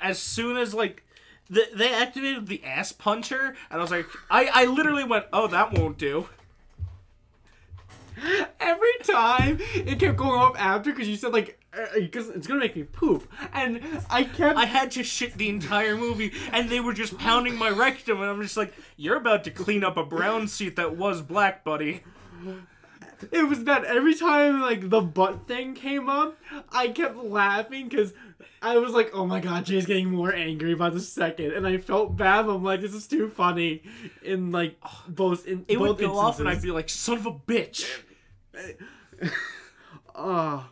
As 0.00 0.18
soon 0.18 0.56
as 0.56 0.74
like. 0.74 1.02
The, 1.50 1.68
they 1.74 1.92
activated 1.92 2.46
the 2.46 2.64
ass 2.64 2.90
puncher, 2.90 3.54
and 3.70 3.78
I 3.78 3.82
was 3.82 3.90
like, 3.90 4.06
I, 4.30 4.48
I 4.50 4.64
literally 4.64 5.04
went, 5.04 5.26
oh, 5.30 5.46
that 5.48 5.78
won't 5.78 5.98
do. 5.98 6.26
Every 8.60 8.92
time 9.02 9.58
it 9.74 9.98
kept 9.98 10.16
going 10.16 10.40
off 10.40 10.56
after 10.56 10.90
because 10.90 11.06
you 11.06 11.16
said 11.16 11.34
like 11.34 11.58
uh, 11.76 11.86
because 11.94 12.28
it's 12.28 12.46
gonna 12.46 12.60
make 12.60 12.76
me 12.76 12.84
poop, 12.84 13.30
and 13.52 13.80
I 14.08 14.24
kept. 14.24 14.56
I 14.56 14.66
had 14.66 14.90
to 14.92 15.02
shit 15.02 15.34
the 15.34 15.48
entire 15.48 15.96
movie, 15.96 16.32
and 16.52 16.68
they 16.68 16.80
were 16.80 16.92
just 16.92 17.18
pounding 17.18 17.56
my 17.56 17.70
rectum, 17.70 18.20
and 18.20 18.30
I'm 18.30 18.42
just 18.42 18.56
like, 18.56 18.72
you're 18.96 19.16
about 19.16 19.44
to 19.44 19.50
clean 19.50 19.82
up 19.82 19.96
a 19.96 20.04
brown 20.04 20.46
seat 20.46 20.76
that 20.76 20.96
was 20.96 21.20
black, 21.20 21.64
buddy. 21.64 22.02
It 23.32 23.48
was 23.48 23.64
that 23.64 23.84
Every 23.84 24.14
time 24.14 24.60
like 24.60 24.90
the 24.90 25.00
butt 25.00 25.48
thing 25.48 25.74
came 25.74 26.08
up, 26.08 26.38
I 26.70 26.88
kept 26.88 27.16
laughing 27.16 27.88
because 27.88 28.12
I 28.62 28.78
was 28.78 28.92
like, 28.92 29.10
"Oh 29.14 29.26
my 29.26 29.40
god, 29.40 29.66
Jay's 29.66 29.86
getting 29.86 30.10
more 30.10 30.32
angry 30.32 30.74
by 30.74 30.90
the 30.90 31.00
second. 31.00 31.52
and 31.52 31.66
I 31.66 31.78
felt 31.78 32.16
bad. 32.16 32.46
I'm 32.46 32.62
like, 32.64 32.80
"This 32.80 32.94
is 32.94 33.06
too 33.06 33.28
funny." 33.28 33.82
In 34.22 34.50
like 34.50 34.76
both 35.08 35.46
in 35.46 35.64
It 35.68 35.78
both 35.78 35.88
would 35.88 35.98
go 35.98 36.18
off, 36.18 36.40
and 36.40 36.48
I'd 36.48 36.62
be 36.62 36.70
like, 36.70 36.88
son 36.88 37.18
of 37.18 37.26
a 37.26 37.32
bitch. 37.32 37.86
Uh, 40.14 40.62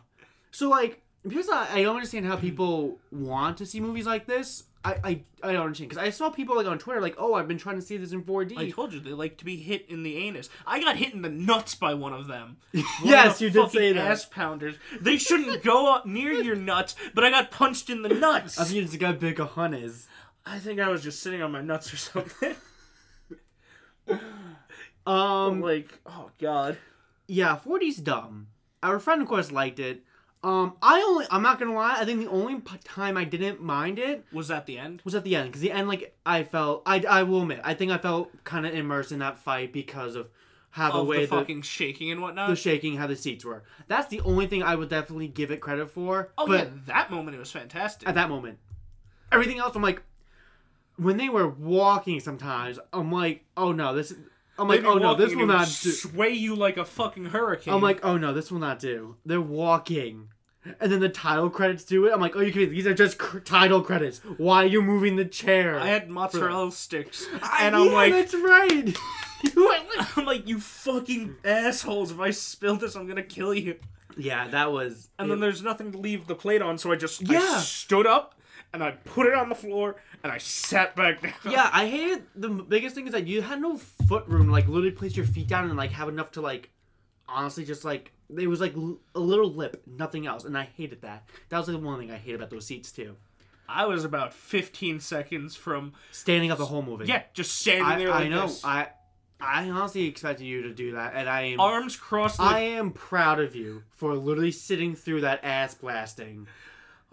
so 0.51 0.69
like 0.69 1.01
because 1.27 1.49
I, 1.49 1.67
I 1.73 1.83
don't 1.83 1.95
understand 1.95 2.25
how 2.25 2.37
people 2.37 2.97
want 3.11 3.57
to 3.57 3.65
see 3.65 3.81
movies 3.81 4.05
like 4.05 4.25
this. 4.25 4.63
I 4.85 4.95
I, 5.03 5.21
I 5.43 5.51
don't 5.53 5.61
understand 5.61 5.89
because 5.89 6.03
I 6.03 6.09
saw 6.09 6.29
people 6.29 6.55
like 6.55 6.67
on 6.67 6.77
Twitter 6.77 6.99
like, 7.01 7.15
"Oh, 7.17 7.33
I've 7.35 7.47
been 7.47 7.57
trying 7.57 7.75
to 7.77 7.81
see 7.81 7.97
this 7.97 8.11
in 8.11 8.23
4D." 8.23 8.57
I 8.57 8.69
told 8.69 8.93
you 8.93 8.99
they 8.99 9.11
like 9.11 9.37
to 9.37 9.45
be 9.45 9.55
hit 9.57 9.85
in 9.89 10.03
the 10.03 10.17
anus. 10.17 10.49
I 10.67 10.79
got 10.81 10.97
hit 10.97 11.13
in 11.13 11.21
the 11.21 11.29
nuts 11.29 11.75
by 11.75 11.93
one 11.93 12.13
of 12.13 12.27
them. 12.27 12.57
One 12.73 12.83
Yes, 13.03 13.33
of 13.33 13.39
the 13.39 13.45
you 13.45 13.49
did 13.51 13.71
say 13.71 13.93
that. 13.93 14.11
Ass 14.11 14.25
pounders. 14.25 14.75
They 14.99 15.17
shouldn't 15.17 15.63
go 15.63 15.93
up 15.93 16.05
near 16.05 16.31
your 16.33 16.55
nuts, 16.55 16.95
but 17.13 17.23
I 17.23 17.29
got 17.29 17.49
punched 17.51 17.89
in 17.89 18.01
the 18.01 18.09
nuts. 18.09 18.59
I 18.59 18.65
think 18.65 18.83
it's 18.83 18.95
got 18.97 19.19
big 19.19 19.39
a 19.39 19.45
hun 19.45 19.73
is. 19.73 20.07
I 20.45 20.59
think 20.59 20.79
I 20.81 20.89
was 20.89 21.01
just 21.01 21.21
sitting 21.23 21.41
on 21.41 21.51
my 21.53 21.61
nuts 21.61 21.93
or 21.93 21.97
something. 21.97 22.55
Um, 25.05 25.59
like, 25.61 25.99
oh 26.05 26.29
god. 26.39 26.77
yeah, 27.27 27.57
4D's 27.65 27.97
dumb. 27.97 28.47
Our 28.81 28.99
friend, 28.99 29.21
of 29.21 29.27
course, 29.27 29.51
liked 29.51 29.79
it. 29.79 30.03
Um, 30.43 30.73
I 30.81 31.01
only, 31.01 31.25
I'm 31.31 31.41
not 31.41 31.57
gonna 31.57 31.73
lie, 31.73 31.97
I 31.99 32.05
think 32.05 32.19
the 32.19 32.29
only 32.29 32.59
p- 32.59 32.77
time 32.83 33.15
I 33.15 33.23
didn't 33.23 33.61
mind 33.61 33.97
it 33.97 34.25
Was 34.33 34.51
at 34.51 34.65
the 34.65 34.77
end? 34.77 35.01
was 35.05 35.15
at 35.15 35.23
the 35.23 35.37
end, 35.37 35.47
because 35.47 35.61
the 35.61 35.71
end, 35.71 35.87
like, 35.87 36.13
I 36.25 36.43
felt, 36.43 36.83
I, 36.85 37.01
I 37.09 37.23
will 37.23 37.43
admit, 37.43 37.61
I 37.63 37.73
think 37.73 37.91
I 37.93 37.97
felt 37.97 38.29
kind 38.43 38.65
of 38.65 38.73
immersed 38.73 39.13
in 39.13 39.19
that 39.19 39.39
fight 39.39 39.71
because 39.71 40.15
of 40.15 40.27
how 40.71 40.91
the 40.91 40.97
Of 40.99 41.07
way 41.07 41.17
the 41.21 41.27
the, 41.27 41.27
fucking 41.37 41.61
shaking 41.61 42.11
and 42.11 42.21
whatnot. 42.21 42.49
the 42.49 42.55
shaking, 42.57 42.97
how 42.97 43.07
the 43.07 43.15
seats 43.15 43.45
were. 43.45 43.63
That's 43.87 44.07
the 44.09 44.19
only 44.21 44.47
thing 44.47 44.63
I 44.63 44.75
would 44.75 44.89
definitely 44.89 45.29
give 45.29 45.49
it 45.49 45.61
credit 45.61 45.89
for. 45.89 46.33
oh 46.37 46.45
but 46.45 46.59
yeah, 46.59 46.69
that 46.87 47.09
moment 47.11 47.37
it 47.37 47.39
was 47.39 47.51
fantastic. 47.51 48.09
at 48.09 48.15
that 48.15 48.27
moment, 48.27 48.57
everything 49.31 49.59
else, 49.59 49.75
I'm 49.77 49.81
like, 49.81 50.01
when 50.97 51.15
they 51.17 51.29
were 51.29 51.47
walking, 51.47 52.19
sometimes 52.19 52.79
I'm 52.91 53.11
like, 53.11 53.45
oh 53.55 53.71
no, 53.71 53.95
this. 53.95 54.13
I'm 54.59 54.67
like, 54.67 54.83
oh 54.83 54.97
no, 54.99 55.15
this 55.15 55.33
will 55.33 55.47
not 55.47 55.65
do. 55.67 55.89
sway 55.89 56.29
you 56.29 56.53
like 56.55 56.77
a 56.77 56.85
fucking 56.85 57.25
hurricane. 57.25 57.73
I'm 57.73 57.81
like, 57.81 58.03
oh 58.05 58.17
no, 58.17 58.33
this 58.33 58.51
will 58.51 58.59
not 58.59 58.77
do. 58.79 59.15
They're 59.25 59.41
walking. 59.41 60.29
And 60.79 60.91
then 60.91 60.99
the 60.99 61.09
title 61.09 61.49
credits 61.49 61.83
do 61.83 62.05
it. 62.05 62.13
I'm 62.13 62.21
like, 62.21 62.35
oh, 62.35 62.39
you 62.41 62.51
can. 62.51 62.69
These 62.69 62.87
are 62.87 62.93
just 62.93 63.17
cr- 63.17 63.39
title 63.39 63.81
credits. 63.81 64.19
Why 64.37 64.63
are 64.63 64.67
you 64.67 64.81
moving 64.81 65.15
the 65.15 65.25
chair? 65.25 65.79
I 65.79 65.87
had 65.87 66.09
mozzarella 66.09 66.71
sticks, 66.71 67.25
I- 67.41 67.59
and 67.67 67.75
I'm 67.75 67.85
yeah, 67.87 67.91
like, 67.91 68.13
that's 68.13 68.33
right. 68.33 68.97
You 69.55 69.75
I'm 70.15 70.23
like, 70.25 70.47
you 70.47 70.57
fucking 70.61 71.35
assholes! 71.43 72.11
If 72.11 72.19
I 72.21 72.31
spill 72.31 72.77
this, 72.77 72.95
I'm 72.95 73.07
gonna 73.07 73.21
kill 73.21 73.53
you. 73.53 73.75
yeah, 74.15 74.47
that 74.47 74.71
was. 74.71 75.09
And 75.19 75.29
then 75.29 75.41
there's 75.41 75.61
nothing 75.61 75.91
to 75.91 75.97
leave 75.97 76.27
the 76.27 76.35
plate 76.35 76.61
on, 76.61 76.77
so 76.77 76.93
I 76.93 76.95
just 76.95 77.29
I 77.29 77.33
Yeah. 77.33 77.57
stood 77.57 78.07
up 78.07 78.35
and 78.71 78.81
I 78.81 78.91
put 78.91 79.27
it 79.27 79.33
on 79.33 79.49
the 79.49 79.55
floor 79.55 79.97
and 80.23 80.31
I 80.31 80.37
sat 80.37 80.95
back 80.95 81.21
down. 81.21 81.33
yeah, 81.51 81.69
I 81.73 81.87
hated 81.87 82.23
the 82.35 82.47
biggest 82.47 82.95
thing 82.95 83.05
is 83.05 83.11
that 83.11 83.27
you 83.27 83.41
had 83.41 83.59
no 83.59 83.75
foot 84.07 84.25
room, 84.27 84.49
like 84.49 84.67
literally 84.69 84.91
place 84.91 85.17
your 85.17 85.25
feet 85.25 85.49
down 85.49 85.65
and 85.65 85.75
like 85.75 85.91
have 85.91 86.07
enough 86.07 86.31
to 86.31 86.41
like, 86.41 86.69
honestly, 87.27 87.65
just 87.65 87.83
like 87.83 88.13
it 88.37 88.47
was 88.47 88.61
like 88.61 88.75
l- 88.75 88.99
a 89.15 89.19
little 89.19 89.51
lip, 89.53 89.81
nothing 89.87 90.27
else, 90.27 90.43
and 90.45 90.57
I 90.57 90.63
hated 90.77 91.01
that. 91.01 91.27
That 91.49 91.57
was 91.59 91.67
like 91.67 91.77
the 91.79 91.85
one 91.85 91.99
thing 91.99 92.11
I 92.11 92.17
hated 92.17 92.35
about 92.35 92.49
those 92.49 92.65
seats 92.65 92.91
too. 92.91 93.15
I 93.67 93.85
was 93.85 94.03
about 94.03 94.33
15 94.33 94.99
seconds 94.99 95.55
from 95.55 95.93
Standing 96.11 96.51
up 96.51 96.57
the 96.57 96.65
whole 96.65 96.81
movie. 96.81 97.05
yeah, 97.05 97.23
just 97.33 97.57
standing 97.57 97.85
I, 97.85 97.97
there 97.97 98.09
like 98.09 98.25
I 98.25 98.27
know. 98.29 98.47
this, 98.47 98.63
I 98.65 98.87
I 99.39 99.69
honestly 99.69 100.05
expected 100.05 100.45
you 100.45 100.61
to 100.63 100.73
do 100.73 100.93
that, 100.93 101.13
and 101.15 101.27
I 101.27 101.41
am 101.43 101.59
arms 101.59 101.95
crossed. 101.95 102.39
I 102.39 102.43
Like, 102.53 102.61
am 102.63 102.91
proud 102.91 103.39
of 103.39 103.55
you 103.55 103.83
for 103.91 104.13
literally 104.15 104.51
sitting 104.51 104.95
through 104.95 105.21
that 105.21 105.43
ass 105.43 105.73
blasting. 105.75 106.47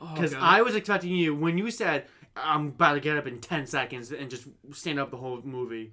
oh, 0.00 0.12
Because 0.14 0.32
God. 0.34 0.42
I 0.42 0.62
was 0.62 0.74
expecting 0.76 1.10
you 1.14 1.34
when 1.34 1.58
you 1.58 1.70
said 1.70 2.04
I'm 2.36 2.68
about 2.68 2.94
to 2.94 3.00
get 3.00 3.16
up 3.16 3.26
in 3.26 3.40
ten 3.40 3.66
seconds 3.66 4.12
and 4.12 4.30
just 4.30 4.46
stand 4.72 4.98
up 5.00 5.10
the 5.10 5.16
whole 5.16 5.40
movie, 5.42 5.92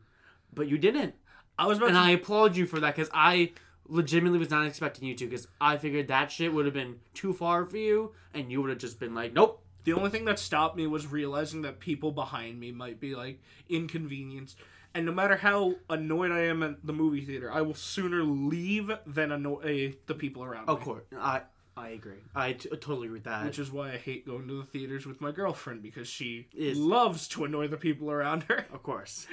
but 0.54 0.68
you 0.68 0.78
didn't, 0.78 1.16
I 1.58 1.66
was 1.66 1.78
about 1.80 1.90
and 1.90 1.96
to, 1.98 2.02
I 2.02 2.10
applaud 2.12 2.56
you 2.56 2.66
for 2.68 2.80
that 2.82 2.96
because 2.96 3.10
I 3.14 3.52
legitimately 3.90 4.40
was 4.40 4.50
not 4.50 4.66
expecting 4.68 5.08
you 5.08 5.16
to 5.16 5.26
because 5.26 5.48
I 5.62 5.78
figured 5.78 6.08
that 6.10 6.32
shit 6.32 6.54
would 6.54 6.66
have 6.66 6.74
been 6.74 7.00
too 7.14 7.34
far 7.34 7.66
for 7.66 7.78
you, 7.78 8.12
and 8.34 8.52
you 8.52 8.62
would 8.62 8.70
have 8.70 8.80
just 8.80 9.00
been 9.00 9.16
like, 9.16 9.34
nope. 9.34 9.62
the 9.84 9.94
only 9.94 10.10
thing 10.10 10.26
that 10.26 10.40
stopped 10.40 10.76
me 10.76 10.88
was 10.88 11.08
realizing 11.08 11.62
that 11.64 11.80
people 11.80 12.12
behind 12.12 12.60
me 12.60 12.72
might 12.72 13.00
be 13.00 13.16
like 13.16 13.40
inconvenienced. 13.70 14.58
And 14.94 15.06
no 15.06 15.12
matter 15.12 15.36
how 15.38 15.76
annoyed 15.90 16.32
I 16.32 16.40
am 16.46 16.64
at 16.64 16.86
the 16.86 16.94
movie 16.94 17.22
theater, 17.24 17.52
I 17.52 17.62
will 17.62 17.76
sooner 17.76 18.24
leave 18.24 18.92
than 19.06 19.32
annoy 19.32 19.96
the 20.08 20.16
people 20.16 20.44
around 20.44 20.68
me. 20.68 20.74
Of 20.74 20.80
me. 20.80 20.86
course, 20.86 21.04
I 21.20 21.42
I 21.76 21.90
agree. 21.90 22.24
I 22.36 22.54
t- 22.54 22.70
totally 22.70 23.06
agree 23.08 23.18
with 23.20 23.26
that. 23.26 23.46
Which 23.46 23.60
is 23.60 23.72
why 23.72 23.92
I 23.92 23.98
hate 23.98 24.26
going 24.26 24.48
to 24.48 24.58
the 24.58 24.64
theaters 24.64 25.06
with 25.06 25.22
my 25.22 25.32
girlfriend 25.32 25.84
because 25.84 26.08
she 26.08 26.48
Is- 26.56 26.78
loves 26.78 27.28
to 27.30 27.44
annoy 27.46 27.68
the 27.68 27.78
people 27.78 28.10
around 28.12 28.44
her. 28.44 28.66
of 28.74 28.82
course. 28.82 29.28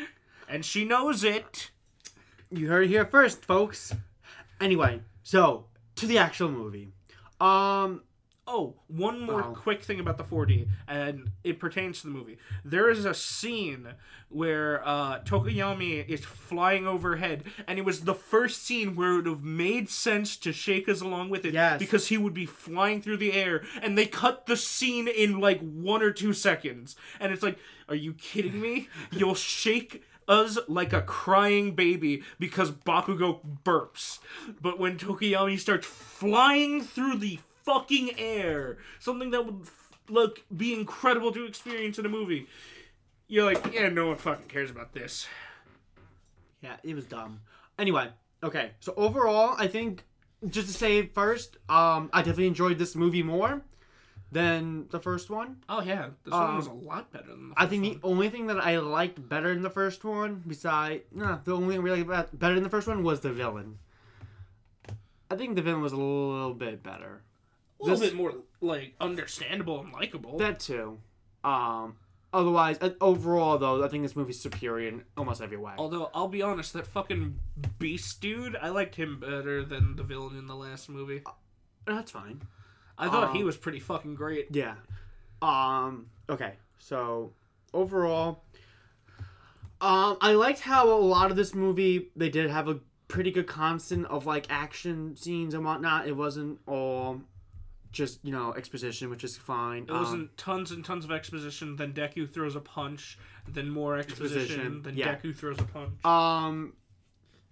And 0.46 0.62
she 0.62 0.84
knows 0.84 1.24
it. 1.24 1.70
You 2.50 2.68
heard 2.68 2.84
it 2.84 2.88
here 2.88 3.06
first, 3.06 3.46
folks. 3.46 3.94
Anyway, 4.60 5.00
so 5.22 5.66
to 5.96 6.06
the 6.06 6.18
actual 6.18 6.50
movie. 6.50 6.88
Um, 7.40 8.02
Oh, 8.46 8.74
one 8.88 9.20
more 9.20 9.42
Oh. 9.42 9.54
quick 9.54 9.80
thing 9.82 9.98
about 9.98 10.18
the 10.18 10.22
4D, 10.22 10.68
and 10.86 11.30
it 11.44 11.58
pertains 11.58 12.02
to 12.02 12.08
the 12.08 12.12
movie. 12.12 12.36
There 12.62 12.90
is 12.90 13.06
a 13.06 13.14
scene 13.14 13.94
where 14.28 14.86
uh, 14.86 15.20
Tokoyami 15.20 16.06
is 16.06 16.26
flying 16.26 16.86
overhead, 16.86 17.44
and 17.66 17.78
it 17.78 17.86
was 17.86 18.02
the 18.02 18.14
first 18.14 18.62
scene 18.62 18.96
where 18.96 19.12
it 19.12 19.16
would 19.16 19.26
have 19.28 19.42
made 19.44 19.88
sense 19.88 20.36
to 20.36 20.52
shake 20.52 20.90
us 20.90 21.00
along 21.00 21.30
with 21.30 21.46
it 21.46 21.54
Yes. 21.54 21.78
because 21.78 22.08
he 22.08 22.18
would 22.18 22.34
be 22.34 22.44
flying 22.44 23.00
through 23.00 23.16
the 23.16 23.32
air, 23.32 23.64
and 23.80 23.96
they 23.96 24.04
cut 24.04 24.44
the 24.44 24.58
scene 24.58 25.08
in 25.08 25.40
like 25.40 25.60
one 25.60 26.02
or 26.02 26.10
two 26.10 26.34
seconds. 26.34 26.96
And 27.20 27.32
it's 27.32 27.42
like, 27.42 27.56
are 27.88 27.94
you 27.94 28.12
kidding 28.12 28.60
me? 28.60 28.90
You'll 29.10 29.34
shake 29.34 30.02
us 30.28 30.58
like 30.68 30.92
a 30.92 31.02
crying 31.02 31.74
baby 31.74 32.22
because 32.38 32.70
Bakugo 32.70 33.40
burps. 33.64 34.18
But 34.60 34.78
when 34.78 34.98
Tokoyami 34.98 35.58
starts 35.58 35.87
flying 35.87 36.82
through 36.82 37.18
the 37.18 37.38
fucking 37.64 38.18
air, 38.18 38.78
something 38.98 39.30
that 39.30 39.44
would 39.44 39.66
look 40.08 40.42
be 40.54 40.74
incredible 40.74 41.32
to 41.32 41.44
experience 41.46 41.98
in 41.98 42.06
a 42.06 42.08
movie, 42.10 42.46
you're 43.28 43.44
like, 43.44 43.72
yeah, 43.72 43.88
no 43.88 44.08
one 44.08 44.16
fucking 44.16 44.48
cares 44.48 44.70
about 44.70 44.92
this. 44.92 45.26
yeah, 46.60 46.76
it 46.82 46.94
was 46.94 47.06
dumb. 47.06 47.40
Anyway, 47.78 48.08
okay. 48.42 48.72
So 48.80 48.94
overall, 48.96 49.54
I 49.58 49.66
think 49.66 50.04
just 50.48 50.68
to 50.68 50.74
say 50.74 51.06
first, 51.06 51.56
um, 51.68 52.10
I 52.12 52.20
definitely 52.20 52.48
enjoyed 52.48 52.78
this 52.78 52.94
movie 52.94 53.22
more 53.22 53.62
than 54.35 54.87
the 54.90 55.01
first 55.01 55.31
one. 55.31 55.62
Oh 55.68 55.81
yeah, 55.81 56.11
this 56.25 56.33
one 56.33 56.51
Um, 56.51 56.57
was 56.57 56.66
a 56.66 56.73
lot 56.73 57.11
better 57.12 57.29
than 57.29 57.49
the 57.51 57.55
I 57.57 57.66
think 57.66 57.83
the 57.85 57.99
only 58.07 58.29
thing 58.29 58.49
that 58.49 58.59
I 58.59 58.79
liked 58.79 59.27
better 59.29 59.51
in 59.53 59.62
the 59.62 59.70
first 59.70 60.05
one, 60.05 60.42
beside 60.47 61.03
no, 61.12 61.40
the 61.44 61.57
only 61.57 61.77
thing 61.77 61.83
really 61.83 62.03
better 62.03 62.55
in 62.57 62.62
the 62.62 62.68
first 62.68 62.87
one 62.88 63.03
was 63.03 63.20
the 63.20 63.33
villain. 63.33 63.79
I 65.31 65.37
think 65.37 65.57
the 65.57 65.62
villain 65.62 65.81
was 65.83 65.92
a 65.92 65.97
little 65.97 66.55
bit 66.55 66.83
better. 66.83 67.23
a 67.81 67.85
little 67.85 67.99
this- 67.99 68.11
bit 68.11 68.16
more 68.16 68.35
like 68.61 68.94
understandable 69.01 69.81
and 69.81 69.92
likable. 69.92 70.38
That 70.38 70.61
too. 70.61 70.99
Um. 71.42 71.97
Otherwise, 72.33 72.79
uh, 72.81 72.90
overall 73.01 73.59
though, 73.59 73.85
I 73.85 73.88
think 73.88 74.03
this 74.03 74.16
movie's 74.16 74.40
superior 74.40 74.88
in 74.88 75.05
almost 75.16 75.40
every 75.40 75.57
way. 75.57 75.73
Although 75.79 76.11
I'll 76.12 76.27
be 76.27 76.42
honest, 76.42 76.73
that 76.73 76.85
fucking 76.85 77.38
beast 77.79 78.20
dude, 78.20 78.57
I 78.57 78.70
liked 78.70 78.97
him 78.97 79.20
better 79.20 79.64
than 79.64 79.94
the 79.94 80.03
villain 80.03 80.37
in 80.37 80.49
the 80.49 80.57
last 80.57 80.88
movie. 80.88 81.23
That's 81.87 82.11
fine. 82.11 82.42
I 82.98 83.09
thought 83.09 83.33
he 83.35 83.40
Um, 83.40 83.46
was 83.46 83.57
pretty 83.57 83.80
fucking 83.80 84.14
great. 84.14 84.48
Yeah. 84.50 84.74
Um. 85.42 86.07
Okay. 86.28 86.54
So 86.78 87.33
overall, 87.72 88.44
um, 89.80 90.16
I 90.20 90.33
liked 90.35 90.61
how 90.61 90.88
a 90.90 90.98
lot 91.00 91.30
of 91.30 91.37
this 91.37 91.54
movie 91.54 92.11
they 92.16 92.28
did 92.30 92.50
have 92.50 92.68
a 92.68 92.80
pretty 93.09 93.30
good 93.30 93.46
constant 93.46 94.07
of 94.07 94.26
like 94.26 94.46
action 94.50 95.16
scenes 95.16 95.54
and 95.54 95.64
whatnot. 95.64 96.07
It 96.07 96.16
wasn't 96.16 96.61
all 96.66 97.20
just 97.92 98.18
you 98.24 98.33
know 98.33 98.52
exposition, 98.54 99.11
which 99.11 99.24
is 99.24 99.37
fine. 99.37 99.85
It 99.85 99.90
Um, 99.90 99.98
wasn't 99.98 100.37
tons 100.37 100.70
and 100.70 100.85
tons 100.85 101.04
of 101.04 101.11
exposition. 101.12 101.76
Then 101.76 101.92
Deku 101.92 102.28
throws 102.30 102.57
a 102.57 102.61
punch. 102.61 103.18
Then 103.46 103.68
more 103.70 103.96
exposition. 103.98 104.40
Exposition, 104.40 104.83
Then 104.83 104.96
yeah. 104.96 105.16
Deku 105.16 105.35
throws 105.35 105.59
a 105.61 105.64
punch. 105.64 106.04
Um, 106.04 106.72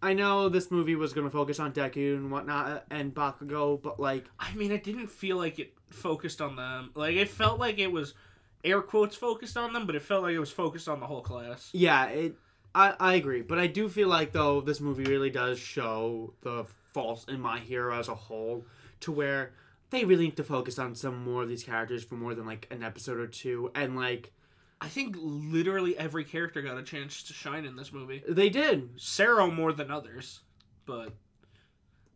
I 0.02 0.14
know 0.14 0.48
this 0.48 0.70
movie 0.70 0.96
was 0.96 1.12
gonna 1.12 1.30
focus 1.30 1.60
on 1.60 1.72
Deku 1.72 2.16
and 2.16 2.30
whatnot 2.30 2.66
uh, 2.66 2.80
and 2.90 3.14
Bakugo, 3.14 3.80
but 3.80 4.00
like, 4.00 4.24
I 4.38 4.52
mean, 4.54 4.72
it 4.72 4.82
didn't 4.82 5.06
feel 5.08 5.36
like 5.36 5.58
it 5.60 5.72
focused 5.90 6.40
on 6.40 6.56
them. 6.56 6.90
Like 6.94 7.14
it 7.14 7.28
felt 7.28 7.60
like 7.60 7.78
it 7.78 7.92
was 7.92 8.14
air 8.64 8.82
quotes 8.82 9.14
focused 9.16 9.56
on 9.56 9.72
them, 9.72 9.86
but 9.86 9.94
it 9.94 10.02
felt 10.02 10.22
like 10.24 10.34
it 10.34 10.40
was 10.40 10.50
focused 10.50 10.88
on 10.88 11.00
the 11.00 11.06
whole 11.06 11.22
class. 11.22 11.70
yeah, 11.72 12.06
it. 12.06 12.34
I 12.74 12.94
I 12.98 13.14
agree, 13.14 13.42
but 13.42 13.58
I 13.58 13.66
do 13.66 13.88
feel 13.88 14.08
like 14.08 14.32
though 14.32 14.60
this 14.60 14.80
movie 14.80 15.04
really 15.04 15.30
does 15.30 15.58
show 15.58 16.32
the 16.40 16.66
faults 16.92 17.24
in 17.28 17.40
My 17.40 17.58
Hero 17.58 17.98
as 17.98 18.08
a 18.08 18.14
whole, 18.14 18.64
to 19.00 19.12
where 19.12 19.52
they 19.90 20.04
really 20.04 20.24
need 20.24 20.36
to 20.38 20.44
focus 20.44 20.78
on 20.78 20.94
some 20.94 21.22
more 21.22 21.42
of 21.42 21.48
these 21.48 21.62
characters 21.62 22.02
for 22.02 22.14
more 22.14 22.34
than 22.34 22.46
like 22.46 22.66
an 22.70 22.82
episode 22.82 23.18
or 23.18 23.26
two, 23.26 23.70
and 23.74 23.94
like 23.94 24.32
I 24.82 24.88
think 24.88 25.16
literally 25.20 25.96
every 25.96 26.24
character 26.24 26.60
got 26.60 26.76
a 26.76 26.82
chance 26.82 27.22
to 27.24 27.32
shine 27.32 27.64
in 27.64 27.76
this 27.76 27.92
movie. 27.92 28.22
they 28.28 28.48
did. 28.48 28.90
Sero 29.00 29.50
more 29.50 29.72
than 29.72 29.90
others, 29.90 30.40
but 30.86 31.12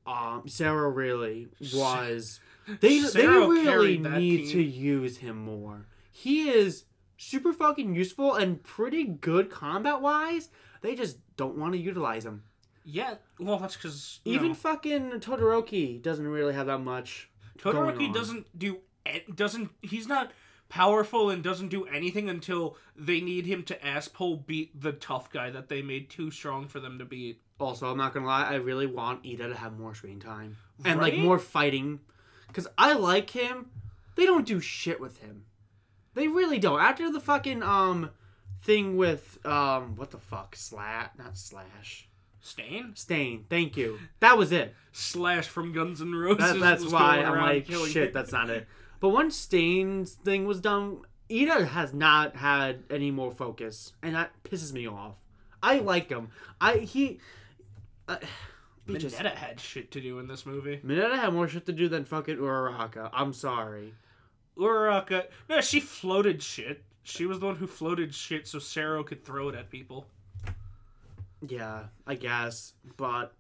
Um, 0.07 0.43
Sero 0.47 0.89
really 0.91 1.49
was. 1.75 2.41
They 2.81 2.99
they 2.99 3.27
really 3.29 3.97
need 3.99 4.47
team. 4.47 4.51
to 4.53 4.61
use 4.63 5.19
him 5.19 5.37
more. 5.37 5.87
He 6.11 6.51
is 6.51 6.87
super 7.17 7.53
fucking 7.53 7.95
useful 7.95 8.35
and 8.35 8.61
pretty 8.61 9.05
good 9.05 9.51
combat 9.51 10.01
wise. 10.01 10.49
They 10.83 10.97
just 10.97 11.19
don't 11.37 11.57
want 11.57 11.75
to 11.75 11.79
utilize 11.79 12.27
him. 12.27 12.43
yeah, 12.85 13.15
well 13.39 13.59
that's 13.61 13.77
because 13.77 14.19
Even 14.25 14.53
fucking 14.55 15.11
Todoroki 15.21 16.03
doesn't 16.03 16.27
really 16.27 16.55
have 16.55 16.67
that 16.67 16.79
much. 16.81 17.31
Todoroki 17.57 18.13
doesn't 18.13 18.47
do 18.59 18.79
doesn't 19.33 19.71
he's 19.81 20.09
not 20.09 20.33
powerful 20.69 21.31
and 21.31 21.43
doesn't 21.43 21.69
do 21.69 21.85
anything 21.87 22.29
until 22.29 22.77
they 22.97 23.21
need 23.21 23.47
him 23.47 23.63
to 23.65 23.87
ass 23.87 24.09
pull 24.09 24.37
beat 24.37 24.81
the 24.81 24.93
tough 24.93 25.31
guy 25.31 25.51
that 25.51 25.69
they 25.69 25.83
made 25.83 26.11
too 26.11 26.31
strong 26.31 26.69
for 26.69 26.81
them 26.81 26.99
to 26.99 27.05
beat. 27.05 27.41
Also, 27.59 27.91
I'm 27.91 27.97
not 27.97 28.13
gonna 28.13 28.27
lie, 28.27 28.45
I 28.45 28.57
really 28.57 28.87
want 28.87 29.25
Iida 29.25 29.49
to 29.49 29.55
have 29.55 29.79
more 29.79 29.95
screen 29.95 30.21
time 30.21 30.57
and 30.85 31.01
like 31.01 31.17
more 31.17 31.39
fighting, 31.39 32.01
because 32.49 32.69
I 32.77 32.95
like 32.95 33.31
him. 33.31 33.71
They 34.15 34.25
don't 34.25 34.47
do 34.47 34.61
shit 34.61 35.01
with 35.01 35.19
him. 35.19 35.45
They 36.15 36.29
really 36.29 36.59
don't. 36.59 36.81
After 36.81 37.11
the 37.11 37.21
fucking 37.21 37.63
um 37.63 38.11
thing 38.63 38.97
with 38.97 39.39
um 39.47 39.97
what 39.97 40.11
the 40.11 40.19
fuck 40.19 40.57
slat 40.57 41.13
not 41.19 41.37
slash 41.39 42.09
Stain 42.47 42.93
stain. 42.95 43.45
Thank 43.51 43.77
you. 43.77 43.99
That 44.21 44.39
was 44.39 44.53
it. 44.53 44.73
slash 44.93 45.49
from 45.49 45.73
Guns 45.73 46.01
N' 46.01 46.15
Roses. 46.15 46.53
That, 46.53 46.61
that's 46.61 46.93
why 46.93 47.19
I'm 47.19 47.39
like 47.39 47.67
shit. 47.67 47.93
people. 47.93 48.09
That's 48.15 48.31
not 48.31 48.51
it. 48.51 48.69
But 49.01 49.11
once 49.11 49.37
Stain's 49.37 50.13
thing 50.15 50.47
was 50.47 50.61
done, 50.61 50.99
Iida 51.29 51.69
has 51.69 51.93
not 51.93 52.37
had 52.37 52.85
any 52.91 53.11
more 53.11 53.31
focus, 53.31 53.93
and 54.03 54.15
that 54.15 54.33
pisses 54.45 54.73
me 54.73 54.87
off. 54.89 55.17
I 55.63 55.79
like 55.79 56.09
him. 56.09 56.29
I 56.61 56.79
he. 56.79 57.21
Uh, 58.09 58.19
just 58.95 59.17
had 59.17 59.59
shit 59.59 59.91
to 59.93 60.01
do 60.01 60.19
in 60.21 60.29
this 60.29 60.47
movie. 60.47 60.81
Mineta 60.85 61.17
had 61.19 61.33
more 61.33 61.49
shit 61.49 61.67
to 61.67 61.73
do 61.73 61.89
than 61.89 62.05
fucking 62.05 62.37
Uraraka. 62.37 63.11
I'm 63.13 63.33
sorry. 63.33 63.95
Uraraka, 64.57 65.27
no, 65.49 65.61
she 65.61 65.81
floated 65.81 66.43
shit. 66.43 66.85
She 67.03 67.27
was 67.27 67.41
the 67.41 67.47
one 67.47 67.57
who 67.57 67.67
floated 67.67 68.15
shit 68.15 68.47
so 68.47 68.59
Sero 68.59 69.03
could 69.05 69.25
throw 69.25 69.49
it 69.49 69.55
at 69.55 69.71
people. 69.71 70.07
Yeah, 71.47 71.85
I 72.07 72.15
guess, 72.15 72.73
but 72.97 73.35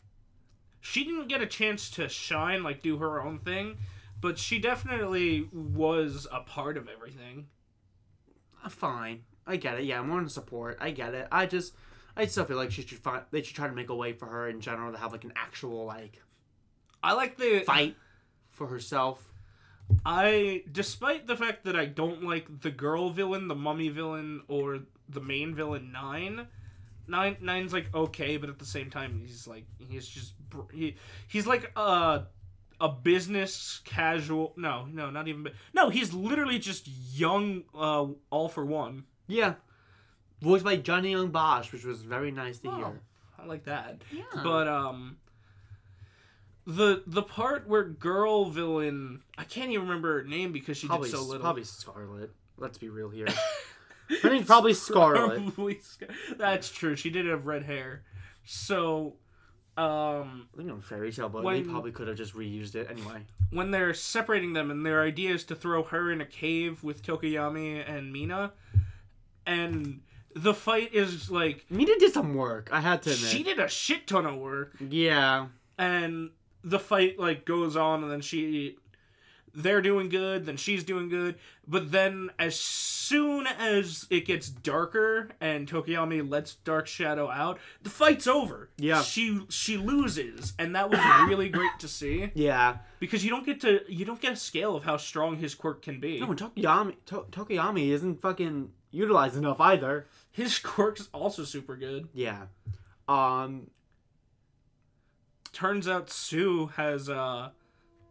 She 0.80 1.04
didn't 1.04 1.28
get 1.28 1.42
a 1.42 1.46
chance 1.46 1.90
to 1.90 2.08
shine, 2.08 2.62
like 2.62 2.82
do 2.82 2.98
her 2.98 3.20
own 3.20 3.40
thing, 3.40 3.78
but 4.20 4.38
she 4.38 4.58
definitely 4.58 5.48
was 5.52 6.26
a 6.32 6.40
part 6.40 6.76
of 6.76 6.88
everything. 6.88 7.46
Uh, 8.64 8.68
Fine, 8.68 9.24
I 9.46 9.56
get 9.56 9.78
it. 9.78 9.84
Yeah, 9.84 10.00
I'm 10.00 10.10
on 10.10 10.28
support. 10.28 10.78
I 10.80 10.90
get 10.90 11.14
it. 11.14 11.28
I 11.30 11.46
just, 11.46 11.74
I 12.16 12.26
still 12.26 12.44
feel 12.44 12.56
like 12.56 12.70
she 12.70 12.82
should 12.82 12.98
find. 12.98 13.22
They 13.30 13.42
should 13.42 13.56
try 13.56 13.68
to 13.68 13.74
make 13.74 13.90
a 13.90 13.94
way 13.94 14.12
for 14.12 14.26
her 14.26 14.48
in 14.48 14.60
general 14.60 14.92
to 14.92 14.98
have 14.98 15.12
like 15.12 15.24
an 15.24 15.32
actual 15.36 15.84
like 15.84 16.22
I 17.02 17.12
like 17.12 17.36
the 17.36 17.60
fight 17.60 17.96
for 18.50 18.66
herself. 18.66 19.32
I, 20.04 20.64
despite 20.72 21.28
the 21.28 21.36
fact 21.36 21.64
that 21.64 21.76
I 21.76 21.86
don't 21.86 22.24
like 22.24 22.62
the 22.62 22.72
girl 22.72 23.10
villain, 23.10 23.46
the 23.46 23.54
mummy 23.54 23.88
villain, 23.88 24.42
or 24.48 24.80
the 25.08 25.20
main 25.20 25.54
villain, 25.54 25.92
Nine. 25.92 26.48
Nine 27.06 27.36
Nine's 27.40 27.72
like 27.72 27.94
okay, 27.94 28.36
but 28.36 28.50
at 28.50 28.58
the 28.58 28.64
same 28.64 28.90
time, 28.90 29.20
he's 29.24 29.46
like 29.46 29.66
he's 29.78 30.08
just 30.08 30.32
he 30.72 30.96
he's 31.28 31.46
like 31.46 31.70
a 31.76 32.24
a 32.80 32.88
business 32.88 33.80
casual. 33.84 34.52
No, 34.56 34.86
no, 34.92 35.10
not 35.10 35.28
even. 35.28 35.48
No, 35.74 35.88
he's 35.88 36.12
literally 36.12 36.58
just 36.58 36.86
young. 36.88 37.64
Uh, 37.74 38.06
all 38.30 38.48
for 38.48 38.64
one. 38.64 39.04
Yeah, 39.26 39.54
voiced 40.40 40.64
by 40.64 40.76
Johnny 40.76 41.12
Yong 41.12 41.28
Bosch, 41.30 41.72
which 41.72 41.84
was 41.84 42.02
very 42.02 42.30
nice 42.30 42.58
to 42.60 42.68
Oh, 42.70 42.76
hear. 42.76 43.00
I 43.38 43.46
like 43.46 43.64
that. 43.64 44.02
Yeah, 44.12 44.22
But 44.42 44.68
um 44.68 45.18
the 46.66 47.02
the 47.06 47.22
part 47.22 47.68
where 47.68 47.84
girl 47.84 48.46
villain 48.46 49.22
I 49.38 49.44
can't 49.44 49.70
even 49.70 49.86
remember 49.86 50.22
her 50.22 50.28
name 50.28 50.52
because 50.52 50.76
she 50.76 50.86
probably 50.88 51.10
did 51.10 51.16
so 51.16 51.22
little. 51.22 51.40
probably 51.42 51.64
Scarlet. 51.64 52.30
Let's 52.58 52.78
be 52.78 52.88
real 52.88 53.10
here. 53.10 53.28
Her 54.22 54.30
name's 54.30 54.46
probably 54.46 54.72
Scarlet. 54.88 55.42
Probably 55.54 55.78
Scar- 55.80 56.08
That's 56.38 56.70
true. 56.70 56.96
She 56.96 57.10
did 57.10 57.26
have 57.26 57.46
red 57.46 57.64
hair. 57.64 58.02
So 58.44 59.14
um 59.78 60.48
I 60.54 60.56
think 60.58 60.70
on 60.70 60.80
fairy 60.80 61.12
tale, 61.12 61.28
but 61.28 61.42
When- 61.42 61.62
they 61.62 61.68
probably 61.68 61.92
could 61.92 62.08
have 62.08 62.16
just 62.16 62.34
reused 62.34 62.74
it 62.74 62.88
anyway. 62.90 63.22
when 63.50 63.70
they're 63.70 63.92
separating 63.94 64.52
them 64.54 64.70
and 64.70 64.84
their 64.86 65.02
idea 65.02 65.34
is 65.34 65.44
to 65.44 65.54
throw 65.54 65.82
her 65.84 66.10
in 66.10 66.20
a 66.20 66.26
cave 66.26 66.82
with 66.82 67.02
Tokoyami 67.02 67.84
and 67.88 68.12
Mina 68.12 68.52
and 69.46 70.00
the 70.34 70.54
fight 70.54 70.92
is 70.94 71.30
like 71.30 71.64
Mina 71.70 71.92
did 71.98 72.12
some 72.12 72.34
work. 72.34 72.68
I 72.72 72.80
had 72.80 73.02
to 73.02 73.10
admit. 73.10 73.30
she 73.30 73.42
did 73.42 73.58
a 73.58 73.68
shit 73.68 74.06
ton 74.06 74.26
of 74.26 74.36
work 74.36 74.74
yeah, 74.80 75.46
and 75.78 76.30
the 76.64 76.78
fight 76.78 77.18
like 77.18 77.44
goes 77.44 77.76
on 77.76 78.02
and 78.02 78.10
then 78.10 78.20
she 78.20 78.76
they're 79.54 79.80
doing 79.80 80.08
good 80.10 80.44
then 80.44 80.56
she's 80.56 80.84
doing 80.84 81.08
good 81.08 81.36
but 81.66 81.90
then 81.92 82.28
as 82.38 82.54
soon 83.06 83.46
as 83.46 84.06
it 84.10 84.26
gets 84.26 84.48
darker 84.48 85.30
and 85.40 85.68
Tokoyami 85.68 86.28
lets 86.28 86.54
Dark 86.56 86.86
Shadow 86.86 87.30
out 87.30 87.58
the 87.82 87.90
fight's 87.90 88.26
over 88.26 88.70
Yeah. 88.78 89.02
she 89.02 89.42
she 89.48 89.76
loses 89.76 90.52
and 90.58 90.74
that 90.74 90.90
was 90.90 90.98
really 91.28 91.48
great 91.48 91.78
to 91.80 91.88
see 91.88 92.30
yeah. 92.34 92.78
because 92.98 93.24
you 93.24 93.30
don't 93.30 93.46
get 93.46 93.60
to 93.62 93.80
you 93.88 94.04
don't 94.04 94.20
get 94.20 94.32
a 94.32 94.36
scale 94.36 94.74
of 94.76 94.84
how 94.84 94.96
strong 94.96 95.36
his 95.36 95.54
quirk 95.54 95.82
can 95.82 96.00
be 96.00 96.20
No, 96.20 96.26
and 96.30 96.38
Tokoyami, 96.38 96.94
to- 97.06 97.26
Tokoyami 97.30 97.88
isn't 97.90 98.20
fucking 98.20 98.70
utilized 98.90 99.36
enough 99.36 99.60
either. 99.60 100.06
his 100.32 100.58
quirk 100.58 100.98
is 101.00 101.08
also 101.12 101.44
super 101.44 101.76
good 101.76 102.08
Yeah. 102.14 102.46
Um. 103.08 103.68
turns 105.52 105.86
out 105.88 106.08
Tsu 106.08 106.66
has 106.76 107.08
uh 107.08 107.50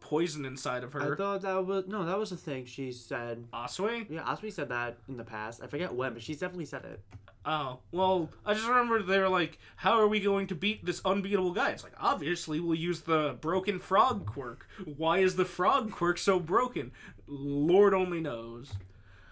poison 0.06 0.46
inside 0.46 0.84
of 0.84 0.94
her. 0.94 1.14
I 1.14 1.18
thought 1.18 1.42
that 1.42 1.66
was 1.66 1.86
no, 1.88 2.06
that 2.06 2.20
was 2.20 2.32
a 2.32 2.38
thing 2.38 2.66
she 2.66 2.92
said. 2.92 3.46
Asui 3.52 4.06
Yeah, 4.08 4.22
Asui 4.22 4.54
said 4.54 4.70
that 4.70 4.98
in 5.10 5.18
the 5.18 5.24
past. 5.24 5.62
I 5.64 5.68
forget 5.68 5.94
when, 5.96 6.14
but 6.14 6.22
she's 6.22 6.40
definitely 6.40 6.66
said 6.66 6.86
it. 6.86 7.00
Oh, 7.44 7.80
well, 7.92 8.30
I 8.46 8.54
just 8.54 8.68
remember 8.68 9.02
they 9.02 9.20
were 9.20 9.30
like, 9.30 9.58
how 9.78 10.00
are 10.00 10.08
we 10.08 10.20
going 10.20 10.48
to 10.48 10.56
beat 10.56 10.86
this 10.86 11.02
unbeatable 11.06 11.52
guy? 11.54 11.72
It's 11.72 11.84
like, 11.84 11.94
obviously, 12.00 12.60
we'll 12.60 12.78
use 12.78 13.02
the 13.02 13.38
broken 13.40 13.78
frog 13.80 14.26
quirk. 14.26 14.68
Why 14.98 15.20
is 15.20 15.36
the 15.36 15.46
frog 15.46 15.92
quirk 15.92 16.18
so 16.18 16.40
broken? 16.40 16.92
Lord 17.28 17.94
only 17.94 18.20
knows. 18.20 18.74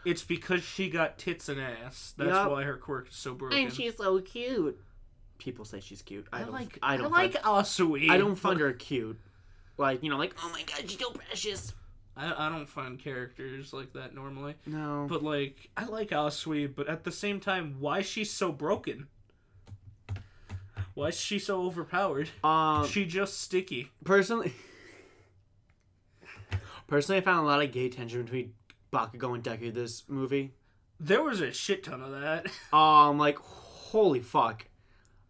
It's 0.06 0.24
because 0.24 0.64
she 0.64 0.90
got 0.90 1.18
tits 1.18 1.50
and 1.50 1.60
ass. 1.62 2.14
That's 2.18 2.30
Yup. 2.32 2.52
why 2.52 2.64
her 2.64 2.78
quirk 2.78 3.10
is 3.10 3.16
so 3.16 3.34
broken. 3.34 3.58
And 3.58 3.74
she's 3.74 3.98
so 3.98 4.20
cute. 4.22 4.80
People 5.40 5.66
say 5.66 5.80
she's 5.80 6.02
cute. 6.02 6.28
I, 6.32 6.42
I 6.42 6.44
don't. 6.44 6.52
like, 6.52 6.80
I 6.84 6.94
I, 6.94 6.98
don't. 6.98 7.12
like 7.12 7.34
Find, 7.34 7.46
Asui. 7.66 8.10
I 8.10 8.18
don't 8.18 8.36
find 8.36 8.60
her 8.60 8.74
cute. 8.74 9.20
Like 9.78 10.04
you 10.04 10.10
know, 10.10 10.18
like 10.18 10.36
oh 10.44 10.50
my 10.52 10.64
god, 10.64 10.90
she's 10.90 11.00
so 11.00 11.12
precious. 11.12 11.74
I, 12.16 12.48
I 12.48 12.50
don't 12.50 12.70
find 12.70 13.00
characters 13.00 13.74
like 13.74 13.94
that 13.94 14.14
normally. 14.14 14.54
No. 14.68 15.08
But, 15.10 15.24
like, 15.24 15.72
I 15.76 15.86
like 15.86 16.10
Asui, 16.12 16.72
but 16.74 16.88
at 16.88 17.04
the 17.04 17.12
same 17.12 17.40
time, 17.40 17.78
why 17.80 18.00
is 18.00 18.06
she 18.06 18.24
so 18.24 18.52
broken? 18.52 19.08
Why 20.94 21.08
is 21.08 21.20
she 21.20 21.40
so 21.40 21.66
overpowered? 21.66 22.30
um, 22.44 22.86
she 22.88 23.06
just 23.06 23.42
sticky. 23.42 23.90
personally, 24.06 24.54
personally, 26.88 27.18
I 27.20 27.22
found 27.22 27.40
a 27.46 27.50
lot 27.50 27.64
of 27.64 27.72
gay 27.72 27.90
tension 27.90 28.22
between 28.24 28.54
Bakugo 28.92 29.34
and 29.34 29.44
Deku 29.44 29.74
this 29.74 30.04
movie. 30.08 30.54
There 31.00 31.24
was 31.24 31.42
a 31.42 31.52
shit 31.52 31.84
ton 31.84 32.02
of 32.02 32.12
that. 32.12 32.46
Um, 32.74 33.18
like 33.18 33.38
holy 33.40 34.20
fuck. 34.20 34.68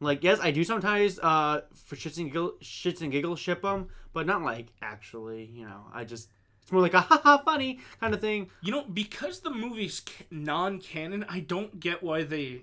Like 0.01 0.21
yes, 0.21 0.39
I 0.41 0.51
do 0.51 0.65
sometimes 0.65 1.17
uh 1.19 1.61
for 1.73 1.95
shits 1.95 2.17
and 2.17 2.27
giggle, 2.27 2.53
shits 2.61 3.01
and 3.01 3.11
giggles 3.11 3.39
ship 3.39 3.61
them, 3.61 3.87
but 4.13 4.25
not 4.25 4.41
like 4.43 4.67
actually. 4.81 5.45
You 5.45 5.65
know, 5.65 5.85
I 5.93 6.03
just 6.05 6.29
it's 6.61 6.71
more 6.71 6.81
like 6.81 6.93
a 6.93 7.01
haha 7.09 7.39
funny 7.39 7.79
kind 7.99 8.13
of 8.13 8.21
thing. 8.21 8.49
You 8.61 8.71
know, 8.71 8.83
because 8.85 9.39
the 9.41 9.49
movie's 9.51 10.01
non-canon, 10.31 11.25
I 11.29 11.39
don't 11.41 11.79
get 11.79 12.01
why 12.03 12.23
they 12.23 12.61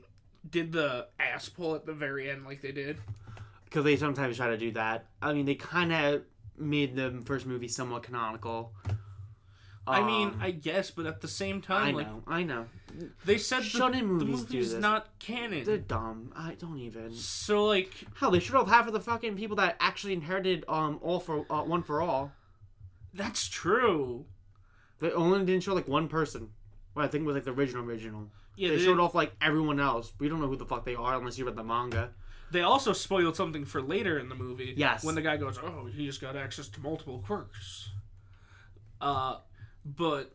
did 0.49 0.73
the 0.73 1.09
ass 1.19 1.49
pull 1.49 1.75
at 1.75 1.85
the 1.87 1.93
very 1.93 2.31
end 2.31 2.45
like 2.47 2.63
they 2.63 2.73
did. 2.73 2.99
because 3.65 3.85
they 3.85 3.97
sometimes 3.97 4.37
try 4.37 4.49
to 4.49 4.57
do 4.57 4.71
that. 4.73 5.07
I 5.21 5.33
mean, 5.33 5.45
they 5.47 5.55
kind 5.55 5.93
of 5.93 6.23
made 6.59 6.97
the 6.97 7.21
first 7.25 7.47
movie 7.47 7.69
somewhat 7.69 8.03
canonical. 8.05 8.73
I 9.87 10.03
mean, 10.03 10.29
Um, 10.29 10.39
I 10.41 10.51
guess, 10.53 10.91
but 10.91 11.07
at 11.07 11.21
the 11.21 11.29
same 11.29 11.57
I 11.59 11.61
time, 11.61 11.95
like 11.95 12.07
know, 12.07 12.23
I 12.27 12.43
know, 12.43 12.67
they 13.25 13.39
said 13.39 13.61
the, 13.63 13.67
Shonen 13.67 13.93
the 13.99 14.03
movies 14.03 14.43
do 14.45 14.55
movie's 14.55 14.73
this. 14.73 14.81
not 14.81 15.19
canon. 15.19 15.65
they're 15.65 15.79
dumb. 15.79 16.33
I 16.37 16.55
don't 16.55 16.79
even. 16.79 17.13
So 17.15 17.65
like, 17.67 17.93
Hell, 18.17 18.31
they 18.31 18.41
should 18.41 18.55
have 18.55 18.69
half 18.69 18.87
of 18.87 18.93
the 18.93 19.01
fucking 19.01 19.37
people 19.37 19.57
that 19.57 19.77
actually 19.81 20.13
inherited 20.13 20.65
um 20.69 20.99
all 21.03 21.19
for 21.19 21.47
uh, 21.51 21.63
one 21.63 21.83
for 21.83 22.01
all. 22.03 22.33
that's 23.15 23.49
true. 23.49 24.27
They 25.01 25.11
only 25.13 25.45
didn't 25.47 25.63
show 25.65 25.75
like 25.75 25.89
one 25.89 26.09
person. 26.09 26.51
Well, 26.95 27.05
I 27.05 27.09
think 27.09 27.23
it 27.23 27.27
was 27.27 27.35
like 27.35 27.45
the 27.45 27.53
original 27.53 27.85
original. 27.85 28.29
Yeah, 28.57 28.69
they 28.69 28.77
they, 28.77 28.85
showed 28.85 29.01
off 29.01 29.15
like 29.15 29.33
everyone 29.41 29.81
else. 29.81 30.13
We 30.19 30.29
don't 30.29 30.41
know 30.41 30.47
who 30.49 30.57
the 30.57 30.67
fuck 30.67 30.85
they 30.85 30.95
are 30.95 31.17
unless 31.17 31.39
you 31.39 31.47
read 31.47 31.57
the 31.57 31.65
manga. 31.65 32.11
they 32.53 32.61
also 32.61 32.93
spoiled 32.93 33.35
something 33.35 33.65
for 33.65 33.81
later 33.81 34.19
in 34.19 34.29
the 34.29 34.35
movie. 34.35 34.75
Yes. 34.77 35.03
When 35.03 35.15
the 35.15 35.23
guy 35.23 35.39
goes, 35.39 35.59
"Oh, 35.59 35.87
he's 35.87 36.19
got 36.19 36.37
access 36.37 36.69
to 36.69 36.81
multiple 36.81 37.25
quirks." 37.27 37.89
Uh, 39.01 39.37
but 39.85 40.33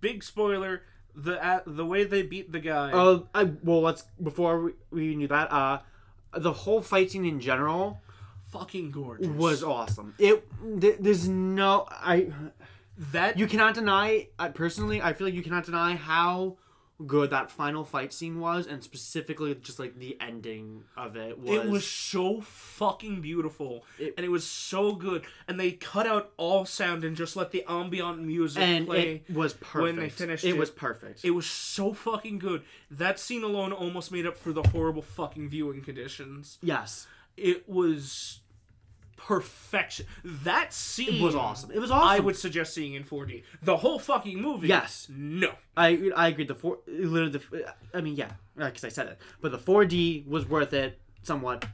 big 0.00 0.22
spoiler: 0.22 0.82
the 1.14 1.44
uh, 1.44 1.60
the 1.66 1.84
way 1.84 2.04
they 2.04 2.22
beat 2.22 2.52
the 2.52 2.60
guy. 2.60 2.92
Uh, 2.92 3.20
I 3.34 3.44
well, 3.62 3.80
let's 3.80 4.04
before 4.22 4.60
we, 4.60 4.72
we 4.90 5.14
knew 5.14 5.28
that. 5.28 5.52
Uh, 5.52 5.80
the 6.36 6.52
whole 6.52 6.80
fight 6.80 7.10
scene 7.10 7.24
in 7.24 7.40
general 7.40 8.00
fucking 8.50 8.90
gorgeous. 8.90 9.28
was 9.28 9.62
awesome. 9.62 10.14
It 10.18 10.44
th- 10.80 10.96
there's 11.00 11.28
no 11.28 11.86
I 11.90 12.32
that 13.12 13.38
you 13.38 13.46
cannot 13.46 13.74
deny. 13.74 14.28
I 14.38 14.48
personally, 14.48 15.00
I 15.02 15.12
feel 15.12 15.26
like 15.26 15.34
you 15.34 15.42
cannot 15.42 15.64
deny 15.64 15.94
how 15.96 16.56
good 17.06 17.30
that 17.30 17.50
final 17.50 17.84
fight 17.84 18.12
scene 18.12 18.40
was, 18.40 18.66
and 18.66 18.82
specifically 18.84 19.54
just 19.54 19.78
like 19.78 19.98
the 19.98 20.16
ending 20.20 20.84
of 20.96 21.16
it 21.16 21.38
was. 21.38 21.50
It 21.50 21.68
was 21.68 21.86
so 21.86 22.40
fucking 22.40 23.20
beautiful, 23.20 23.84
It- 23.98 24.14
and 24.16 24.24
it 24.26 24.28
was 24.30 24.46
so 24.46 24.94
good. 24.94 25.24
And 25.48 25.58
they 25.58 25.72
cut 25.72 26.06
out 26.06 26.32
all 26.36 26.64
sound 26.66 27.04
and 27.04 27.16
just 27.16 27.36
let 27.36 27.50
the 27.52 27.64
ambient 27.68 28.20
music 28.20 28.62
and 28.62 28.86
play. 28.86 29.22
it 29.28 29.34
was 29.34 29.54
perfect. 29.54 29.82
when 29.82 29.96
they 29.96 30.08
finished 30.10 30.44
it, 30.44 30.50
it. 30.50 30.58
was 30.58 30.70
perfect. 30.70 31.24
It 31.24 31.30
was 31.30 31.46
so 31.46 31.92
fucking 31.94 32.38
good. 32.38 32.62
That 32.90 33.18
scene 33.18 33.42
alone 33.42 33.72
almost 33.72 34.12
made 34.12 34.26
up 34.26 34.36
for 34.36 34.52
the 34.52 34.62
horrible 34.62 35.02
fucking 35.02 35.48
viewing 35.48 35.82
conditions. 35.82 36.58
yes, 36.62 37.06
It 37.36 37.68
was 37.68 38.40
perfection. 39.26 40.06
That 40.24 40.72
scene 40.72 41.16
it 41.16 41.22
was 41.22 41.34
awesome. 41.34 41.70
It 41.70 41.78
was 41.78 41.90
awesome. 41.90 42.08
I 42.08 42.20
would 42.20 42.36
suggest 42.36 42.74
seeing 42.74 42.94
in 42.94 43.04
4D. 43.04 43.42
The 43.62 43.76
whole 43.76 43.98
fucking 43.98 44.40
movie. 44.40 44.68
Yes. 44.68 45.06
No. 45.10 45.52
I 45.76 46.10
I 46.16 46.28
agree. 46.28 46.44
The 46.44 46.54
four, 46.54 46.78
literally, 46.86 47.30
the, 47.32 47.74
I 47.94 48.00
mean, 48.00 48.16
yeah, 48.16 48.32
because 48.56 48.84
I 48.84 48.88
said 48.88 49.08
it. 49.08 49.18
But 49.40 49.52
the 49.52 49.58
4D 49.58 50.26
was 50.26 50.48
worth 50.48 50.72
it 50.72 51.00
somewhat 51.22 51.64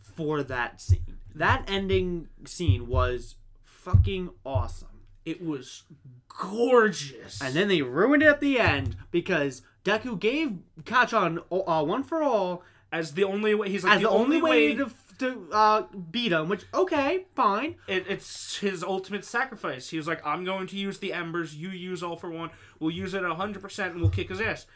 for 0.00 0.42
that 0.42 0.80
scene. 0.80 1.18
That 1.34 1.64
ending 1.68 2.28
scene 2.44 2.88
was 2.88 3.36
fucking 3.62 4.30
awesome. 4.44 4.88
It 5.24 5.44
was 5.44 5.84
gorgeous. 6.28 7.40
And 7.40 7.54
then 7.54 7.68
they 7.68 7.82
ruined 7.82 8.22
it 8.22 8.26
at 8.26 8.40
the 8.40 8.58
end 8.58 8.96
because 9.10 9.62
Deku 9.84 10.18
gave 10.18 10.58
Kacchan 10.82 11.38
uh, 11.50 11.84
one 11.84 12.02
for 12.02 12.22
all 12.22 12.62
as 12.90 13.12
the 13.14 13.24
only 13.24 13.54
way 13.54 13.68
he's 13.68 13.84
like 13.84 13.96
as 13.96 14.02
the, 14.02 14.08
only 14.08 14.40
way, 14.40 14.74
to 14.74 14.90
to 15.18 15.48
uh, 15.52 15.82
beat 16.10 16.32
him. 16.32 16.48
Which 16.48 16.64
okay, 16.72 17.26
fine. 17.34 17.76
it, 17.86 18.06
it's 18.08 18.56
his 18.58 18.82
ultimate 18.82 19.24
sacrifice. 19.24 19.88
He 19.90 19.96
was 19.96 20.06
like, 20.06 20.24
I'm 20.26 20.44
going 20.44 20.66
to 20.68 20.76
use 20.76 20.98
the 20.98 21.12
embers, 21.12 21.54
you 21.54 21.70
use 21.70 22.02
all 22.02 22.16
for 22.16 22.30
one, 22.30 22.50
we'll 22.78 22.90
use 22.90 23.14
it 23.14 23.22
100% 23.22 23.86
and 23.86 24.00
we'll 24.00 24.10
kick 24.10 24.28
his 24.28 24.40
ass. 24.40 24.66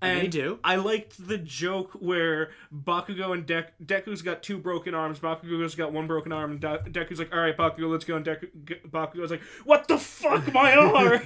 And 0.00 0.22
They 0.22 0.26
do. 0.26 0.58
I 0.64 0.74
liked 0.76 1.28
the 1.28 1.38
joke 1.38 1.92
where 1.92 2.50
Bakugo 2.74 3.32
and 3.32 3.46
Dek- 3.46 3.70
Deku's 3.84 4.20
got 4.20 4.42
two 4.42 4.58
broken 4.58 4.94
arms. 4.94 5.20
Bakugo's 5.20 5.76
got 5.76 5.92
one 5.92 6.08
broken 6.08 6.32
arm. 6.32 6.50
And 6.50 6.60
De- 6.60 6.82
Deku's 6.90 7.20
like, 7.20 7.32
"All 7.32 7.40
right, 7.40 7.56
Bakugo, 7.56 7.88
let's 7.88 8.04
go." 8.04 8.16
And 8.16 8.26
Deku- 8.26 8.50
G- 8.64 8.80
Bakugo's 8.88 9.30
like, 9.30 9.42
"What 9.64 9.86
the 9.86 9.98
fuck, 9.98 10.52
my 10.52 10.74
arm?" 10.76 11.22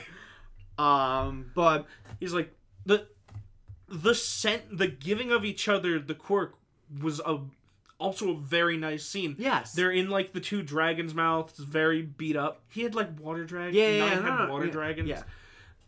Um, 0.78 1.52
but 1.54 1.86
He's 2.20 2.34
like, 2.34 2.52
the 2.84 3.06
the 3.88 4.14
scent, 4.14 4.76
the 4.76 4.88
giving 4.88 5.32
of 5.32 5.42
each 5.44 5.68
other 5.68 5.98
the 5.98 6.14
quirk 6.14 6.56
was 7.00 7.20
a 7.24 7.38
also 7.98 8.30
a 8.30 8.36
very 8.36 8.76
nice 8.76 9.04
scene. 9.04 9.36
yes, 9.38 9.72
They're 9.72 9.90
in 9.90 10.10
like 10.10 10.32
the 10.32 10.40
two 10.40 10.62
dragons' 10.62 11.14
mouths, 11.14 11.58
very 11.58 12.02
beat 12.02 12.36
up. 12.36 12.62
He 12.68 12.82
had 12.82 12.94
like 12.94 13.18
water 13.20 13.44
dragon. 13.44 13.74
Yeah, 13.74 13.88
yeah, 13.88 13.96
yeah, 13.96 14.08
had 14.10 14.24
no, 14.24 14.46
no, 14.46 14.52
water 14.52 14.66
yeah, 14.66 14.72
dragons. 14.72 15.08
yeah. 15.08 15.22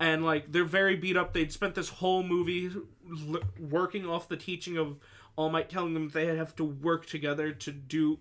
and 0.00 0.24
like 0.24 0.50
they're 0.52 0.64
very 0.64 0.96
beat 0.96 1.16
up. 1.16 1.32
They'd 1.32 1.52
spent 1.52 1.74
this 1.74 1.88
whole 1.88 2.22
movie 2.22 2.70
l- 3.10 3.40
working 3.58 4.06
off 4.06 4.28
the 4.28 4.36
teaching 4.36 4.76
of 4.78 4.96
All 5.36 5.50
Might, 5.50 5.68
telling 5.68 5.94
them 5.94 6.08
they 6.08 6.34
have 6.36 6.54
to 6.56 6.64
work 6.64 7.06
together 7.06 7.52
to 7.52 7.72
do. 7.72 8.18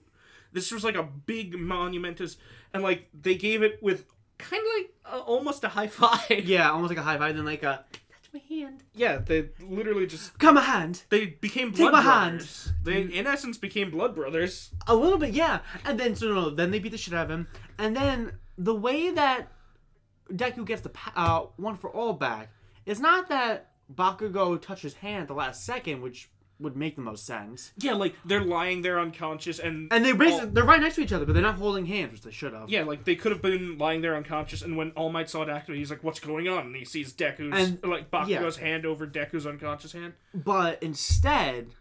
This 0.54 0.72
was 0.72 0.84
like 0.84 0.96
a 0.96 1.04
big 1.04 1.58
monumentous, 1.60 2.38
and 2.74 2.84
like 2.84 3.08
they 3.14 3.36
gave 3.36 3.62
it 3.64 3.82
with 3.82 4.06
kind 4.38 4.62
of 4.62 4.68
like 4.78 4.94
uh, 5.22 5.24
almost 5.26 5.64
a 5.64 5.70
high 5.70 5.88
five. 5.88 6.30
yeah, 6.46 6.72
almost 6.72 6.90
like 6.90 6.98
a 7.00 7.04
high 7.04 7.18
five, 7.18 7.36
then 7.36 7.46
like 7.46 7.64
a 7.64 7.86
my 8.34 8.42
hand. 8.50 8.84
yeah. 8.94 9.18
They 9.18 9.50
literally 9.62 10.08
just 10.08 10.38
Come 10.40 10.58
a 10.58 10.62
hand. 10.62 11.04
they 11.10 11.26
became 11.28 11.70
Take 11.72 11.78
blood 11.90 11.94
my 11.94 12.02
hand. 12.02 12.38
brothers. 12.38 12.72
They 12.84 13.02
in 13.02 13.28
essence 13.28 13.58
became 13.58 13.92
blood 13.92 14.16
brothers. 14.16 14.72
A 14.88 14.96
little 14.96 15.18
bit, 15.18 15.34
yeah. 15.34 15.60
And 15.86 16.00
then 16.00 16.16
so 16.16 16.28
no, 16.34 16.50
then 16.50 16.72
they 16.72 16.80
beat 16.80 16.92
the 16.92 16.98
shit 16.98 17.14
out 17.14 17.26
of 17.26 17.32
him, 17.32 17.48
and 17.78 17.96
then 17.96 18.34
the 18.58 18.76
way 18.76 19.12
that 19.12 19.48
Deku 20.32 20.66
gets 20.66 20.82
the 20.82 20.92
uh, 21.16 21.46
one 21.58 21.76
for 21.78 21.90
all 21.90 22.14
back 22.14 22.50
is 22.86 23.00
not 23.00 23.30
that 23.30 23.72
Bakugo 23.94 24.62
touched 24.62 24.84
his 24.84 24.96
hand 24.96 25.22
at 25.24 25.28
the 25.28 25.34
last 25.34 25.64
second, 25.66 26.02
which 26.02 26.30
would 26.60 26.76
make 26.76 26.96
the 26.96 27.02
most 27.02 27.26
sense. 27.26 27.72
Yeah, 27.78 27.94
like 27.94 28.16
they're 28.26 28.44
lying 28.44 28.82
there 28.82 29.00
unconscious 29.00 29.60
and 29.60 29.88
And 29.94 30.04
they 30.04 30.12
all- 30.12 30.18
basically, 30.18 30.50
they're 30.50 30.64
right 30.64 30.82
next 30.82 30.96
to 30.96 31.02
each 31.02 31.14
other, 31.14 31.26
but 31.26 31.34
they're 31.34 31.42
not 31.44 31.56
holding 31.56 31.86
hands, 31.86 32.14
which 32.14 32.22
they 32.24 32.32
should 32.32 32.54
have. 32.54 32.70
Yeah, 32.70 32.84
like 32.84 33.04
they 33.06 33.16
could 33.16 33.32
have 33.32 33.42
been 33.42 33.78
lying 33.78 34.02
there 34.02 34.16
unconscious, 34.16 34.62
and 34.64 34.76
when 34.76 34.90
All 34.92 35.10
Might 35.12 35.30
saw 35.30 35.44
it 35.44 35.50
activate, 35.50 35.78
he's 35.80 35.92
like, 35.92 36.04
"What's 36.04 36.20
going 36.20 36.48
on?" 36.48 36.66
And 36.68 36.76
he 36.76 36.84
sees 36.86 37.14
Deku's 37.14 37.54
And- 37.54 37.80
like 37.84 38.10
Bakugo's 38.10 38.58
hand 38.58 38.86
over 38.86 39.06
Deku's 39.06 39.46
unconscious 39.46 39.92
hand. 39.94 40.14
But 40.34 40.82
instead, 40.82 41.76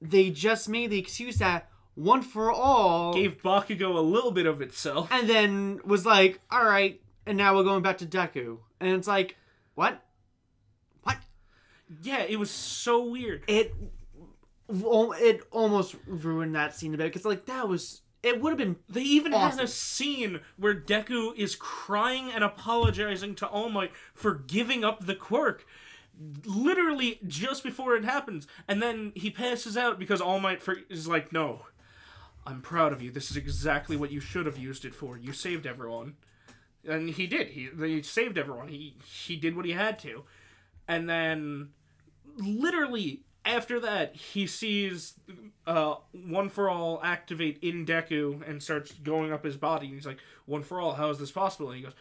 they 0.00 0.30
just 0.30 0.68
made 0.68 0.90
the 0.90 0.98
excuse 0.98 1.36
that 1.38 1.68
one 1.94 2.22
for 2.22 2.50
all, 2.50 3.12
Gave 3.12 3.42
Bakugo 3.42 3.94
a 3.96 4.00
little 4.00 4.30
bit 4.30 4.46
of 4.46 4.62
itself. 4.62 5.08
and 5.12 5.28
then 5.28 5.80
was 5.84 6.06
like, 6.06 6.40
all 6.50 6.64
right, 6.64 7.00
and 7.26 7.36
now 7.36 7.54
we're 7.54 7.64
going 7.64 7.82
back 7.82 7.98
to 7.98 8.06
Deku. 8.06 8.58
And 8.80 8.92
it's 8.92 9.06
like? 9.08 9.36
What? 9.74 10.02
Yeah, 12.02 12.22
it 12.22 12.38
was 12.38 12.50
so 12.50 13.04
weird. 13.04 13.42
It, 13.46 13.74
it 14.68 15.42
almost 15.50 15.96
ruined 16.06 16.54
that 16.54 16.74
scene 16.74 16.94
a 16.94 16.96
bit 16.96 17.04
because 17.12 17.24
like 17.24 17.46
that 17.46 17.68
was 17.68 18.02
it 18.22 18.40
would 18.40 18.50
have 18.50 18.58
been 18.58 18.76
They 18.88 19.02
even 19.02 19.32
had 19.32 19.58
a 19.58 19.66
scene 19.66 20.40
where 20.56 20.74
Deku 20.74 21.36
is 21.36 21.56
crying 21.56 22.30
and 22.30 22.44
apologizing 22.44 23.34
to 23.36 23.46
All 23.46 23.70
Might 23.70 23.92
for 24.14 24.34
giving 24.34 24.84
up 24.84 25.06
the 25.06 25.14
quirk. 25.14 25.66
Literally 26.44 27.18
just 27.26 27.64
before 27.64 27.96
it 27.96 28.04
happens, 28.04 28.46
and 28.68 28.82
then 28.82 29.12
he 29.14 29.30
passes 29.30 29.76
out 29.76 29.98
because 29.98 30.20
All 30.20 30.38
Might 30.38 30.62
is 30.90 31.08
like, 31.08 31.32
"No, 31.32 31.62
I'm 32.46 32.60
proud 32.60 32.92
of 32.92 33.00
you. 33.00 33.10
This 33.10 33.30
is 33.30 33.38
exactly 33.38 33.96
what 33.96 34.12
you 34.12 34.20
should 34.20 34.44
have 34.44 34.58
used 34.58 34.84
it 34.84 34.94
for. 34.94 35.16
You 35.16 35.32
saved 35.32 35.66
everyone." 35.66 36.16
and 36.86 37.10
he 37.10 37.26
did. 37.26 37.48
He 37.48 37.68
they 37.68 38.02
saved 38.02 38.38
everyone. 38.38 38.68
He 38.68 38.96
he 39.04 39.36
did 39.36 39.56
what 39.56 39.64
he 39.64 39.72
had 39.72 39.98
to, 40.00 40.24
and 40.88 41.08
then 41.08 41.70
literally 42.40 43.22
after 43.44 43.80
that 43.80 44.14
he 44.14 44.46
sees 44.46 45.14
uh 45.66 45.94
one 46.12 46.48
for 46.48 46.68
all 46.68 47.00
activate 47.02 47.58
in 47.62 47.86
Deku 47.86 48.46
and 48.48 48.62
starts 48.62 48.92
going 48.92 49.32
up 49.32 49.44
his 49.44 49.56
body. 49.56 49.86
And 49.86 49.94
he's 49.94 50.06
like, 50.06 50.18
"One 50.46 50.62
for 50.62 50.80
all, 50.80 50.94
how 50.94 51.10
is 51.10 51.18
this 51.18 51.30
possible?" 51.30 51.70
And 51.70 51.78
he 51.78 51.84
goes, 51.84 51.94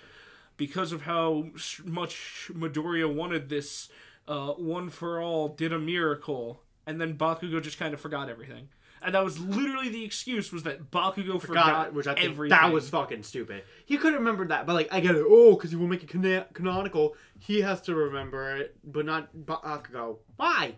"Because 0.58 0.92
of 0.92 1.04
how 1.04 1.48
much 1.86 2.52
Midoriya 2.54 3.14
wanted 3.14 3.50
this, 3.50 3.90
uh, 4.28 4.54
one 4.54 4.90
for 4.90 5.22
all 5.22 5.50
did 5.50 5.72
a 5.72 5.80
miracle." 5.80 6.64
And 6.86 7.00
then 7.00 7.18
Bakugo 7.18 7.62
just 7.62 7.78
kind 7.78 7.94
of 7.94 8.02
forgot 8.02 8.30
everything. 8.30 8.70
And 9.02 9.16
that 9.16 9.24
was 9.24 9.40
literally 9.40 9.90
the 9.90 10.04
excuse 10.04 10.52
was 10.52 10.64
that 10.64 10.92
Bakugo 10.92 11.40
forgot, 11.42 11.66
God, 11.66 11.96
which 11.96 12.06
I 12.08 12.16
think 12.16 12.32
everything. 12.32 12.50
that 12.58 12.72
was 12.74 12.90
fucking 12.90 13.24
stupid. 13.24 13.64
He 13.86 13.98
could 13.98 14.12
have 14.14 14.20
remembered 14.22 14.50
that, 14.50 14.66
but 14.66 14.74
like 14.74 14.90
I 14.92 15.00
get 15.00 15.16
it. 15.16 15.26
Oh, 15.28 15.56
because 15.56 15.72
he 15.72 15.78
will 15.78 15.88
make 15.88 16.04
it 16.04 16.10
cana- 16.10 16.48
canonical. 16.54 17.16
He 17.40 17.62
has 17.62 17.82
to 17.84 17.96
remember 17.96 18.58
it, 18.58 18.76
but 18.84 19.06
not 19.06 19.30
Bakugo. 19.36 20.14
Uh, 20.14 20.16
Why? 20.36 20.76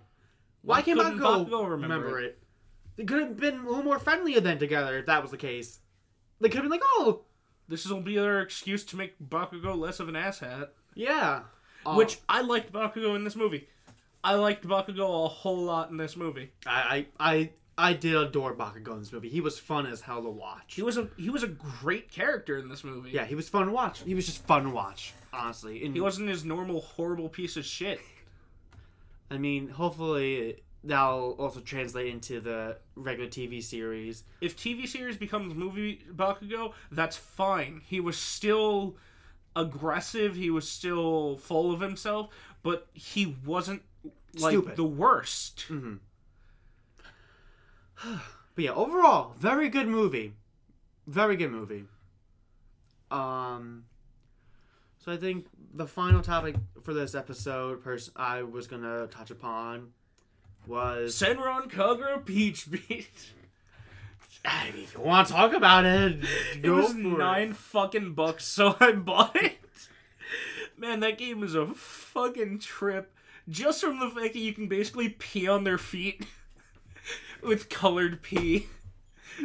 Why, 0.61 0.77
Why 0.77 0.81
can't 0.83 0.99
Bakugo, 0.99 1.47
Bakugo 1.49 1.69
remember 1.69 2.19
it? 2.19 2.37
They 2.95 3.05
could 3.05 3.19
have 3.19 3.37
been 3.37 3.55
a 3.61 3.67
little 3.67 3.83
more 3.83 3.97
friendlier 3.99 4.39
then 4.41 4.59
together 4.59 4.99
if 4.99 5.07
that 5.07 5.21
was 5.23 5.31
the 5.31 5.37
case. 5.37 5.79
They 6.39 6.49
could 6.49 6.57
have 6.57 6.63
been 6.65 6.71
like, 6.71 6.81
oh, 6.83 7.21
This 7.67 7.87
will 7.87 8.01
be 8.01 8.15
their 8.15 8.41
excuse 8.41 8.83
to 8.85 8.95
make 8.97 9.17
Bakugo 9.19 9.75
less 9.77 9.99
of 9.99 10.09
an 10.09 10.15
asshat. 10.15 10.69
yeah. 10.95 11.41
Oh, 11.83 11.97
Which 11.97 12.19
I 12.29 12.41
liked 12.41 12.71
Bakugo 12.71 13.15
in 13.15 13.23
this 13.23 13.35
movie. 13.35 13.67
I 14.23 14.35
liked 14.35 14.67
Bakugo 14.67 15.25
a 15.25 15.27
whole 15.27 15.63
lot 15.63 15.89
in 15.89 15.97
this 15.97 16.15
movie. 16.15 16.51
I, 16.67 17.07
I 17.19 17.31
I 17.31 17.49
I 17.77 17.93
did 17.93 18.15
adore 18.15 18.53
Bakugo 18.53 18.93
in 18.93 18.99
this 18.99 19.11
movie. 19.13 19.29
He 19.29 19.41
was 19.41 19.57
fun 19.57 19.85
as 19.85 20.01
hell 20.01 20.21
to 20.23 20.29
watch. 20.29 20.73
He 20.75 20.81
was 20.81 20.97
a 20.97 21.09
he 21.17 21.29
was 21.29 21.43
a 21.43 21.47
great 21.47 22.11
character 22.11 22.57
in 22.59 22.69
this 22.69 22.83
movie. 22.83 23.11
yeah, 23.11 23.25
he 23.25 23.35
was 23.35 23.49
fun 23.49 23.67
to 23.67 23.71
watch. 23.71 24.01
He 24.03 24.13
was 24.13 24.25
just 24.25 24.45
fun 24.45 24.63
to 24.63 24.69
watch, 24.69 25.13
honestly. 25.33 25.83
And 25.85 25.93
He 25.95 26.01
wasn't 26.01 26.29
his 26.29 26.43
normal 26.45 26.81
horrible 26.81 27.29
piece 27.29 27.57
of 27.57 27.65
shit. 27.65 27.99
I 29.29 29.37
mean, 29.37 29.69
hopefully 29.69 30.61
that'll 30.83 31.33
also 31.39 31.59
translate 31.61 32.07
into 32.07 32.41
the 32.41 32.77
regular 32.95 33.29
TV 33.29 33.63
series. 33.63 34.23
If 34.41 34.57
TV 34.57 34.87
series 34.87 35.15
becomes 35.17 35.55
movie 35.55 36.03
Bakugo, 36.13 36.73
that's 36.91 37.15
fine. 37.15 37.81
He 37.85 37.99
was 37.99 38.17
still 38.17 38.97
aggressive, 39.55 40.35
he 40.35 40.49
was 40.49 40.67
still 40.67 41.37
full 41.37 41.71
of 41.71 41.79
himself, 41.81 42.29
but 42.63 42.87
he 42.93 43.37
wasn't 43.45 43.81
like 44.37 44.51
Stupid. 44.51 44.75
the 44.75 44.83
worst. 44.83 45.65
Mm-hmm. 45.69 45.95
But 48.53 48.65
yeah, 48.65 48.71
overall, 48.73 49.33
very 49.39 49.69
good 49.69 49.87
movie. 49.87 50.33
Very 51.07 51.37
good 51.37 51.51
movie. 51.51 51.85
Um, 53.09 53.85
so 54.99 55.11
I 55.11 55.15
think 55.17 55.45
the 55.73 55.87
final 55.87 56.21
topic 56.21 56.55
for 56.83 56.93
this 56.93 57.15
episode, 57.15 57.81
pers- 57.81 58.11
I 58.15 58.43
was 58.43 58.67
gonna 58.67 59.07
touch 59.07 59.31
upon, 59.31 59.93
was 60.67 61.15
Senran 61.15 61.71
Kagura 61.71 62.23
Peach 62.25 62.69
Beach. 62.69 63.31
I 64.43 64.71
mean, 64.71 64.83
if 64.83 64.95
you 64.95 65.01
want 65.01 65.27
to 65.27 65.33
talk 65.33 65.53
about 65.53 65.85
it, 65.85 66.17
It 66.61 66.69
was 66.69 66.91
for 66.91 66.97
nine 66.97 67.53
fucking 67.53 68.15
bucks, 68.15 68.43
so 68.43 68.75
I 68.79 68.91
bought 68.91 69.35
it. 69.35 69.59
Man, 70.77 70.99
that 71.01 71.17
game 71.17 71.41
is 71.43 71.55
a 71.55 71.67
fucking 71.67 72.59
trip. 72.59 73.13
Just 73.47 73.81
from 73.81 73.99
the 73.99 74.09
fact 74.09 74.33
that 74.33 74.39
you 74.39 74.53
can 74.53 74.67
basically 74.67 75.09
pee 75.09 75.47
on 75.47 75.63
their 75.63 75.77
feet 75.77 76.25
with 77.43 77.69
colored 77.69 78.21
pee. 78.21 78.67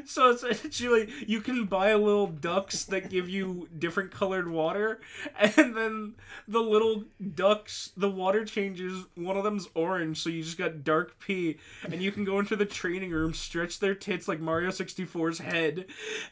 So 0.04 0.30
essentially, 0.30 1.08
you 1.26 1.40
can 1.40 1.64
buy 1.64 1.94
little 1.94 2.26
ducks 2.26 2.84
that 2.86 3.08
give 3.08 3.28
you 3.28 3.68
different 3.78 4.10
colored 4.10 4.48
water, 4.48 5.00
and 5.38 5.74
then 5.74 6.14
the 6.46 6.60
little 6.60 7.04
ducks, 7.34 7.92
the 7.96 8.10
water 8.10 8.44
changes. 8.44 9.04
One 9.14 9.36
of 9.36 9.44
them's 9.44 9.68
orange, 9.74 10.20
so 10.20 10.28
you 10.28 10.42
just 10.42 10.58
got 10.58 10.84
dark 10.84 11.18
pee, 11.18 11.58
and 11.84 12.02
you 12.02 12.12
can 12.12 12.24
go 12.24 12.38
into 12.38 12.56
the 12.56 12.66
training 12.66 13.10
room, 13.10 13.32
stretch 13.32 13.78
their 13.78 13.94
tits 13.94 14.28
like 14.28 14.40
Mario 14.40 14.70
64's 14.70 15.38
head, 15.38 15.86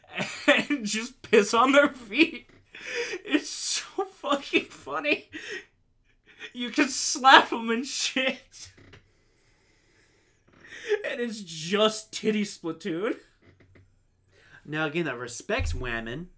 and 0.47 0.85
just 0.85 1.21
piss 1.21 1.53
on 1.53 1.71
their 1.71 1.89
feet. 1.89 2.49
It's 3.23 3.49
so 3.49 4.05
fucking 4.05 4.65
funny. 4.65 5.29
You 6.53 6.69
can 6.69 6.89
slap 6.89 7.49
them 7.49 7.69
and 7.69 7.85
shit. 7.85 8.71
And 11.09 11.19
it's 11.21 11.41
just 11.41 12.11
titty 12.13 12.43
splatoon. 12.43 13.15
Now, 14.65 14.85
again, 14.85 15.05
that 15.05 15.17
respects 15.17 15.73
women. 15.73 16.29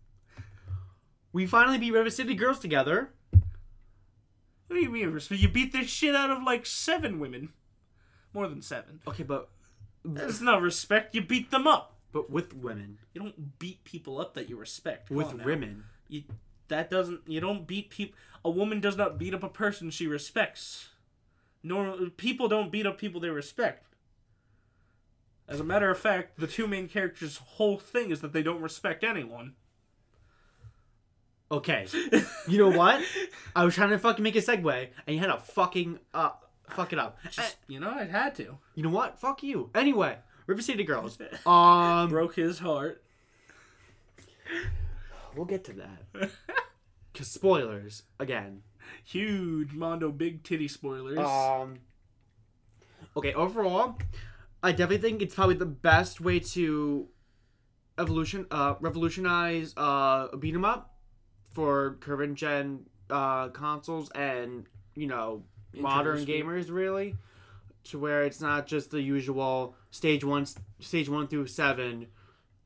We 1.32 1.46
finally 1.46 1.78
beat 1.78 1.92
River 1.92 2.10
City 2.10 2.34
Girls 2.34 2.60
together. 2.60 3.12
What 3.32 4.76
do 4.76 4.80
you 4.82 4.90
mean? 4.90 5.12
respect? 5.12 5.42
You 5.42 5.50
beat 5.50 5.72
the 5.72 5.84
shit 5.86 6.16
out 6.16 6.30
of 6.30 6.44
like 6.44 6.66
seven 6.66 7.20
women. 7.20 7.50
More 8.34 8.48
than 8.48 8.62
seven. 8.62 9.00
Okay, 9.08 9.24
but 9.24 9.50
That's 10.04 10.42
not 10.42 10.62
respect. 10.62 11.16
You 11.16 11.22
beat 11.22 11.52
them 11.52 11.68
up. 11.68 11.96
but 12.12 12.30
with 12.30 12.54
women, 12.54 12.98
You 13.14 13.22
don't 13.22 13.60
beat 13.60 13.84
people 13.84 14.20
up 14.20 14.34
that 14.34 14.50
you 14.50 14.58
respect. 14.58 15.08
Come 15.10 15.18
with 15.18 15.34
women. 15.46 15.84
You, 16.10 16.24
that 16.68 16.90
doesn't. 16.90 17.22
You 17.28 17.40
don't 17.40 17.66
beat 17.66 17.90
people. 17.90 18.18
A 18.44 18.50
woman 18.50 18.80
does 18.82 18.98
not 18.98 19.18
beat 19.18 19.34
up 19.34 19.44
a 19.44 19.50
person 19.50 19.90
she 19.90 20.08
respects. 20.08 20.90
Normal 21.64 22.10
people 22.12 22.48
don't 22.48 22.72
beat 22.72 22.86
up 22.86 22.98
people 22.98 23.20
they 23.22 23.30
respect. 23.30 23.87
As 25.48 25.60
a 25.60 25.64
matter 25.64 25.90
of 25.90 25.98
fact, 25.98 26.40
the 26.40 26.48
two 26.48 26.68
main 26.68 26.88
characters' 26.90 27.38
whole 27.38 27.78
thing 27.78 28.12
is 28.12 28.22
that 28.22 28.34
they 28.34 28.44
don't 28.44 28.62
respect 28.62 29.04
anyone. 29.04 29.54
Okay, 31.50 31.88
you 32.48 32.58
know 32.58 32.70
what? 32.78 33.02
I 33.56 33.64
was 33.64 33.74
trying 33.74 33.92
to 33.92 34.00
fucking 34.00 34.22
make 34.24 34.36
a 34.36 34.40
segue, 34.40 34.88
and 35.06 35.16
you 35.16 35.22
had 35.22 35.30
a 35.30 35.38
fucking 35.40 36.00
uh, 36.14 36.32
fuck 36.70 36.92
it 36.92 37.00
up. 37.00 37.18
Just, 37.32 37.56
you 37.68 37.80
know, 37.80 37.90
I 37.90 38.04
had 38.04 38.36
to. 38.36 38.58
You 38.76 38.84
know 38.84 38.90
what? 38.90 39.18
Fuck 39.18 39.44
you. 39.44 39.70
Anyway, 39.74 40.18
River 40.46 40.62
City 40.62 40.84
Girls. 40.84 41.18
Um, 41.48 42.10
Broke 42.10 42.36
his 42.36 42.60
heart. 42.60 43.02
we'll 45.36 45.46
get 45.46 45.64
to 45.66 45.74
that. 45.74 46.30
Cause 47.14 47.28
spoilers 47.28 48.04
again. 48.20 48.64
Huge 49.04 49.72
Mondo 49.74 50.12
big 50.12 50.44
titty 50.44 50.68
spoilers. 50.68 51.18
Um. 51.18 51.80
Okay, 53.16 53.34
overall, 53.34 53.98
I 54.64 54.72
definitely 54.72 55.10
think 55.10 55.22
it's 55.22 55.36
probably 55.36 55.56
the 55.56 55.66
best 55.66 56.20
way 56.20 56.40
to 56.40 57.08
evolution, 57.98 58.48
uh, 58.52 58.76
revolutionize 58.80 59.74
uh, 59.78 60.28
a 60.34 60.38
beat 60.38 60.54
'em 60.56 60.66
up 60.66 60.96
for 61.54 61.98
current 62.00 62.36
gen 62.36 62.86
uh, 63.10 63.50
consoles 63.50 64.10
and 64.12 64.66
you 64.96 65.08
know 65.08 65.44
modern 65.74 66.26
gamers 66.26 66.72
really, 66.72 67.16
to 67.86 68.00
where 68.00 68.24
it's 68.24 68.42
not 68.42 68.68
just 68.68 68.92
the 68.92 69.02
usual 69.02 69.76
stage 69.92 70.24
one, 70.24 70.46
stage 70.80 71.08
one 71.10 71.28
through 71.28 71.48
seven, 71.48 72.08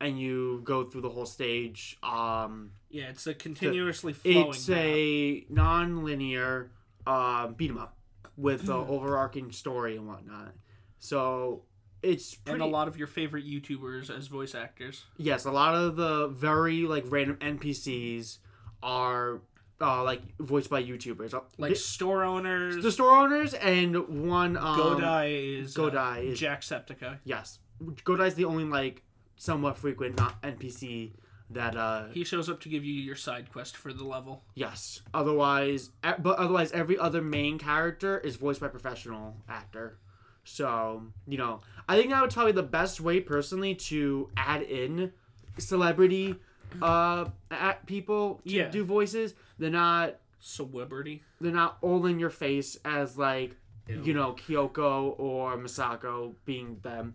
and 0.00 0.18
you 0.20 0.60
go 0.64 0.84
through 0.84 1.02
the 1.02 1.10
whole 1.10 1.26
stage. 1.26 1.98
Um, 2.02 2.72
yeah, 2.90 3.04
it's 3.04 3.26
a 3.26 3.34
continuously 3.34 4.12
flowing. 4.12 4.48
it's 4.48 4.68
map. 4.68 4.78
a 4.78 5.46
non-linear 5.50 6.70
um, 7.06 7.54
beat 7.54 7.70
'em 7.70 7.78
up 7.78 7.96
with 8.36 8.64
the 8.66 8.74
overarching 8.74 9.52
story 9.52 9.96
and 9.96 10.08
whatnot. 10.08 10.54
So 10.98 11.64
it's 12.02 12.34
pretty. 12.34 12.54
and 12.60 12.62
a 12.62 12.66
lot 12.66 12.88
of 12.88 12.96
your 12.96 13.06
favorite 13.06 13.46
YouTubers 13.46 14.10
as 14.16 14.26
voice 14.26 14.54
actors. 14.54 15.04
yes, 15.16 15.44
a 15.44 15.50
lot 15.50 15.74
of 15.74 15.96
the 15.96 16.28
very 16.28 16.82
like 16.82 17.04
random 17.08 17.36
NPCs 17.40 18.38
are 18.82 19.40
uh, 19.80 20.02
like 20.02 20.22
voiced 20.38 20.70
by 20.70 20.82
YouTubers. 20.82 21.34
Uh, 21.34 21.40
Like 21.58 21.70
the, 21.72 21.76
store 21.76 22.24
owners. 22.24 22.82
the 22.82 22.92
store 22.92 23.10
owners 23.16 23.54
and 23.54 23.96
one 24.30 24.56
um, 24.56 24.78
Godai 24.78 25.60
is 25.60 25.76
uh, 25.76 25.80
Godai 25.80 26.24
is- 26.24 26.40
Jacksepticeye. 26.40 27.18
Yes, 27.24 27.58
Godai's 27.82 28.34
the 28.34 28.44
only 28.44 28.64
like 28.64 29.02
somewhat 29.36 29.76
frequent 29.76 30.16
not 30.16 30.40
NPC 30.42 31.12
that 31.50 31.76
uh 31.76 32.06
He 32.12 32.24
shows 32.24 32.48
up 32.48 32.60
to 32.60 32.68
give 32.68 32.84
you 32.84 32.94
your 32.94 33.16
side 33.16 33.50
quest 33.52 33.76
for 33.76 33.92
the 33.92 34.04
level. 34.04 34.42
Yes. 34.54 35.02
Otherwise, 35.12 35.90
but 36.02 36.38
otherwise, 36.38 36.72
every 36.72 36.96
other 36.96 37.20
main 37.20 37.58
character 37.58 38.18
is 38.18 38.36
voiced 38.36 38.60
by 38.60 38.68
professional 38.68 39.36
actor. 39.48 39.98
So 40.44 41.04
you 41.26 41.38
know, 41.38 41.60
I 41.88 41.96
think 41.96 42.10
that 42.10 42.22
was 42.22 42.34
probably 42.34 42.52
the 42.52 42.62
best 42.62 43.00
way, 43.00 43.20
personally, 43.20 43.74
to 43.76 44.30
add 44.36 44.62
in 44.62 45.12
celebrity 45.58 46.34
uh 46.80 47.26
act 47.50 47.84
people 47.86 48.40
to 48.46 48.50
Yeah. 48.50 48.68
do 48.68 48.84
voices. 48.84 49.34
They're 49.58 49.70
not 49.70 50.16
Celebrity. 50.40 51.22
they're 51.40 51.52
not 51.52 51.76
all 51.82 52.06
in 52.06 52.18
your 52.18 52.30
face 52.30 52.76
as 52.84 53.16
like 53.18 53.54
you 53.88 54.14
know 54.14 54.32
Kyoko 54.32 55.14
or 55.18 55.56
Misako 55.58 56.34
being 56.44 56.78
them. 56.82 57.14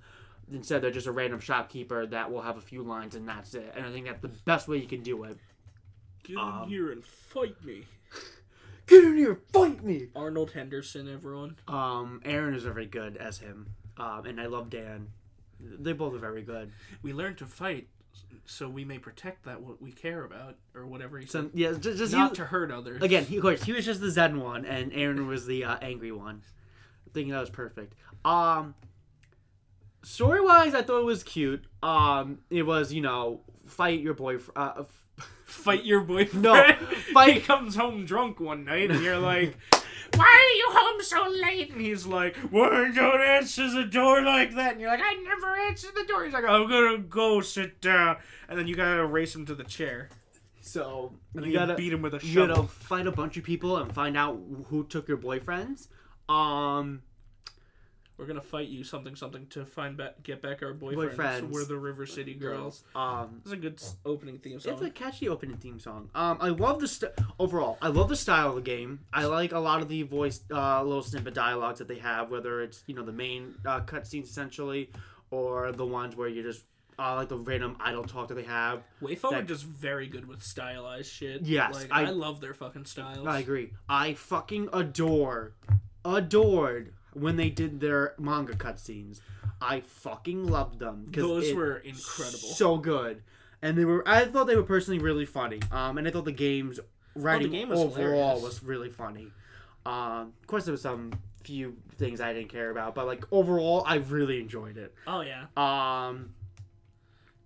Instead, 0.51 0.82
they're 0.82 0.91
just 0.91 1.07
a 1.07 1.11
random 1.11 1.39
shopkeeper 1.41 2.05
that 2.05 2.32
will 2.32 2.41
have 2.41 2.55
a 2.57 2.61
few 2.61 2.82
lines 2.84 3.15
and 3.15 3.28
that's 3.28 3.53
it. 3.53 3.73
And 3.75 3.86
I 3.86 3.91
think 3.91 4.05
that's 4.05 4.21
the 4.21 4.28
best 4.30 4.67
way 4.69 4.78
you 4.78 4.88
can 4.88 5.01
do 5.01 5.23
it. 5.25 5.38
Get 6.23 6.38
Um, 6.38 6.63
in 6.63 6.69
here 6.69 6.91
and 6.91 7.03
fight 7.03 7.61
me. 7.65 7.84
Get 8.88 9.04
in 9.04 9.18
here, 9.18 9.42
fight 9.52 9.84
me! 9.84 10.08
Arnold 10.16 10.52
Henderson, 10.52 11.12
everyone. 11.14 11.58
Um, 11.68 12.22
Aaron 12.24 12.54
is 12.56 12.64
very 12.64 12.86
good 12.86 13.18
as 13.18 13.40
him, 13.40 13.68
um, 13.98 14.26
and 14.26 14.40
I 14.40 14.46
love 14.46 14.70
Dan. 14.70 15.10
They 15.60 15.92
both 15.94 16.14
are 16.14 16.20
very 16.20 16.42
good. 16.42 16.72
We 17.02 17.12
learn 17.14 17.36
to 17.36 17.46
fight 17.46 17.90
so 18.46 18.70
we 18.70 18.86
may 18.86 18.98
protect 18.98 19.44
that 19.46 19.62
what 19.62 19.82
we 19.82 19.92
care 19.92 20.24
about 20.24 20.56
or 20.74 20.86
whatever 20.88 21.20
he 21.20 21.26
So 21.28 21.42
said. 21.44 21.52
yeah, 21.54 21.72
just, 21.74 21.98
just 21.98 22.14
Not 22.14 22.32
he- 22.32 22.36
to 22.38 22.46
hurt 22.46 22.72
others. 22.72 23.04
again. 23.04 23.26
He, 23.26 23.36
of 23.38 23.42
course, 23.42 23.64
he 23.64 23.74
was 23.74 23.84
just 23.86 24.00
the 24.00 24.10
Zen 24.10 24.40
one, 24.40 24.66
and 24.66 24.92
Aaron 24.94 25.28
was 25.28 25.46
the 25.46 25.66
uh, 25.66 25.78
angry 25.82 26.12
one. 26.14 26.42
I 27.06 27.10
think 27.14 27.30
that 27.32 27.40
was 27.42 27.50
perfect. 27.50 27.94
Um, 28.24 28.74
story 30.04 30.40
wise, 30.42 30.74
I 30.74 30.82
thought 30.82 31.00
it 31.02 31.06
was 31.06 31.24
cute. 31.24 31.66
Um, 31.84 32.40
it 32.50 32.64
was 32.64 32.94
you 32.94 33.02
know 33.02 33.42
fight 33.66 34.00
your 34.00 34.14
boyfriend. 34.14 34.58
Uh, 34.58 34.74
f- 34.82 35.04
fight 35.68 35.86
your 35.86 36.01
boyfriend. 36.01 36.43
No, 36.43 36.55
He 37.07 37.13
fight- 37.13 37.43
comes 37.45 37.76
home 37.76 38.05
drunk 38.05 38.39
one 38.39 38.63
night 38.65 38.89
and 38.91 39.01
you're 39.03 39.20
like, 39.20 39.55
Why 40.15 40.24
are 40.26 40.55
you 40.57 40.68
home 40.72 41.01
so 41.01 41.30
late? 41.41 41.72
And 41.74 41.82
he's 41.82 42.05
like, 42.05 42.36
Why 42.49 42.89
don't 42.93 43.22
answer 43.22 43.70
the 43.70 43.84
door 43.84 44.22
like 44.22 44.55
that? 44.55 44.72
And 44.74 44.82
you're 44.82 44.89
like, 44.89 45.01
I 45.03 45.13
never 45.15 45.55
answer 45.68 45.88
the 45.93 46.05
door. 46.05 46.24
He's 46.24 46.34
like, 46.34 46.45
I'm 46.45 46.70
gonna 46.70 46.97
go 46.99 47.41
sit 47.41 47.82
down. 47.82 48.18
And 48.49 48.57
then 48.57 48.68
you 48.68 48.76
gotta 48.76 49.05
race 49.05 49.36
him 49.36 49.45
to 49.47 49.55
the 49.55 49.65
chair. 49.65 50.09
so 50.61 51.13
And 51.36 51.45
you 51.45 51.51
you 51.51 51.57
gotta 51.57 51.76
beat 51.76 51.91
him 51.93 52.01
with 52.01 52.13
a 52.13 52.20
you 52.26 52.34
shovel. 52.34 52.55
gotta 52.55 52.68
fight 52.68 53.05
a 53.07 53.11
bunch 53.11 53.36
of 53.38 53.43
people 53.43 53.78
and 53.78 53.93
find 53.93 54.15
out 54.18 54.39
who 54.68 54.86
took 54.86 55.07
your 55.07 55.18
boyfriends. 55.18 55.88
Um, 56.30 57.01
We're 58.18 58.26
gonna 58.26 58.41
fight 58.41 58.68
you 58.70 58.84
something 58.84 59.15
something 59.15 59.45
to 59.51 59.63
find 59.63 59.95
back 59.95 60.24
get 60.24 60.41
back 60.41 60.63
our 60.63 60.74
boyfriends. 60.74 61.15
Boyfriends. 61.15 61.49
We're 61.49 61.65
the 61.65 61.78
River 61.78 62.05
City 62.07 62.34
girls. 62.34 62.84
Um, 62.95 63.41
This 63.43 63.47
is 63.47 63.51
a 63.53 63.57
good 63.61 63.82
opening 64.05 64.39
theme 64.39 64.59
song. 64.59 64.74
It's 64.74 64.82
a 64.82 64.89
catchy 64.89 65.30
opening 65.30 65.57
theme 65.57 65.80
song. 65.80 66.09
Um, 66.15 66.38
I 66.41 66.49
love 66.49 66.80
the 66.80 66.88
st- 66.88 67.11
overall. 67.39 67.78
I 67.80 67.89
love 67.89 68.09
the 68.09 68.15
style 68.15 68.49
of 68.49 68.55
the 68.55 68.61
game. 68.61 69.01
I 69.13 69.26
like 69.26 69.51
a 69.51 69.59
lot 69.59 69.82
of 69.84 69.88
the 69.88 70.01
voice, 70.01 70.41
uh, 70.51 70.82
little 70.84 71.03
snippet 71.03 71.36
dialogues 71.36 71.78
that 71.80 71.88
they 71.88 71.99
have, 71.99 72.32
whether 72.32 72.61
it's 72.61 72.84
you 72.88 72.95
know 72.95 73.03
the 73.03 73.11
main 73.13 73.53
uh, 73.65 73.82
cutscenes 73.82 74.24
essentially, 74.26 74.89
or 75.30 75.72
the 75.72 75.86
ones 75.86 76.15
where 76.15 76.28
you 76.28 76.41
just 76.41 76.63
uh, 76.97 77.13
like 77.13 77.30
the 77.30 77.38
random 77.38 77.78
idle 77.80 78.03
talk 78.03 78.30
that 78.30 78.34
they 78.34 78.41
have. 78.43 78.82
WayForward 79.03 79.30
that- 79.32 79.45
just 79.47 79.63
very 79.63 80.07
good 80.07 80.28
with 80.28 80.41
stylized 80.41 81.11
shit. 81.11 81.43
Yes, 81.43 81.72
like, 81.76 81.91
I- 81.91 82.05
I, 82.05 82.09
love 82.09 82.41
their 82.41 82.55
fucking 82.55 82.86
styles. 82.86 83.28
I 83.28 83.38
agree. 83.39 83.74
I 83.88 84.15
fucking 84.15 84.70
adore, 84.74 85.53
adored 86.03 86.93
when 87.20 87.36
they 87.36 87.49
did 87.49 87.80
their 87.80 88.13
manga 88.18 88.53
cutscenes. 88.53 89.20
I 89.61 89.82
fucking 89.82 90.47
loved 90.47 90.80
them. 90.80 91.07
'cause 91.11 91.24
Those 91.24 91.53
were 91.53 91.78
incredible. 91.78 92.38
so 92.38 92.78
good, 92.78 93.24
and 93.61 93.78
they 93.78 93.86
were. 93.86 94.07
I 94.07 94.26
thought 94.26 94.45
they 94.47 94.55
were 94.55 94.63
personally 94.63 94.99
really 94.99 95.26
funny. 95.26 95.59
Um, 95.72 95.97
and 95.97 96.07
I 96.07 96.11
thought 96.11 96.26
the 96.26 96.32
game's 96.32 96.80
writing 97.15 97.51
game 97.51 97.70
was 97.70 97.80
overall 97.80 97.95
hilarious. 98.36 98.43
was 98.43 98.63
really 98.63 98.89
funny. 98.91 99.32
Um, 99.86 100.34
of 100.41 100.47
course, 100.47 100.65
there 100.65 100.72
was 100.74 100.82
some 100.82 101.11
few 101.43 101.78
things 101.97 102.20
I 102.22 102.34
didn't 102.34 102.49
care 102.49 102.70
about, 102.70 102.93
but 102.93 103.07
like 103.07 103.24
overall, 103.32 103.84
I 103.88 103.95
really 103.95 104.39
enjoyed 104.39 104.78
it. 104.78 104.93
oh 105.07 105.22
yeah. 105.22 105.45
Um, 105.57 106.34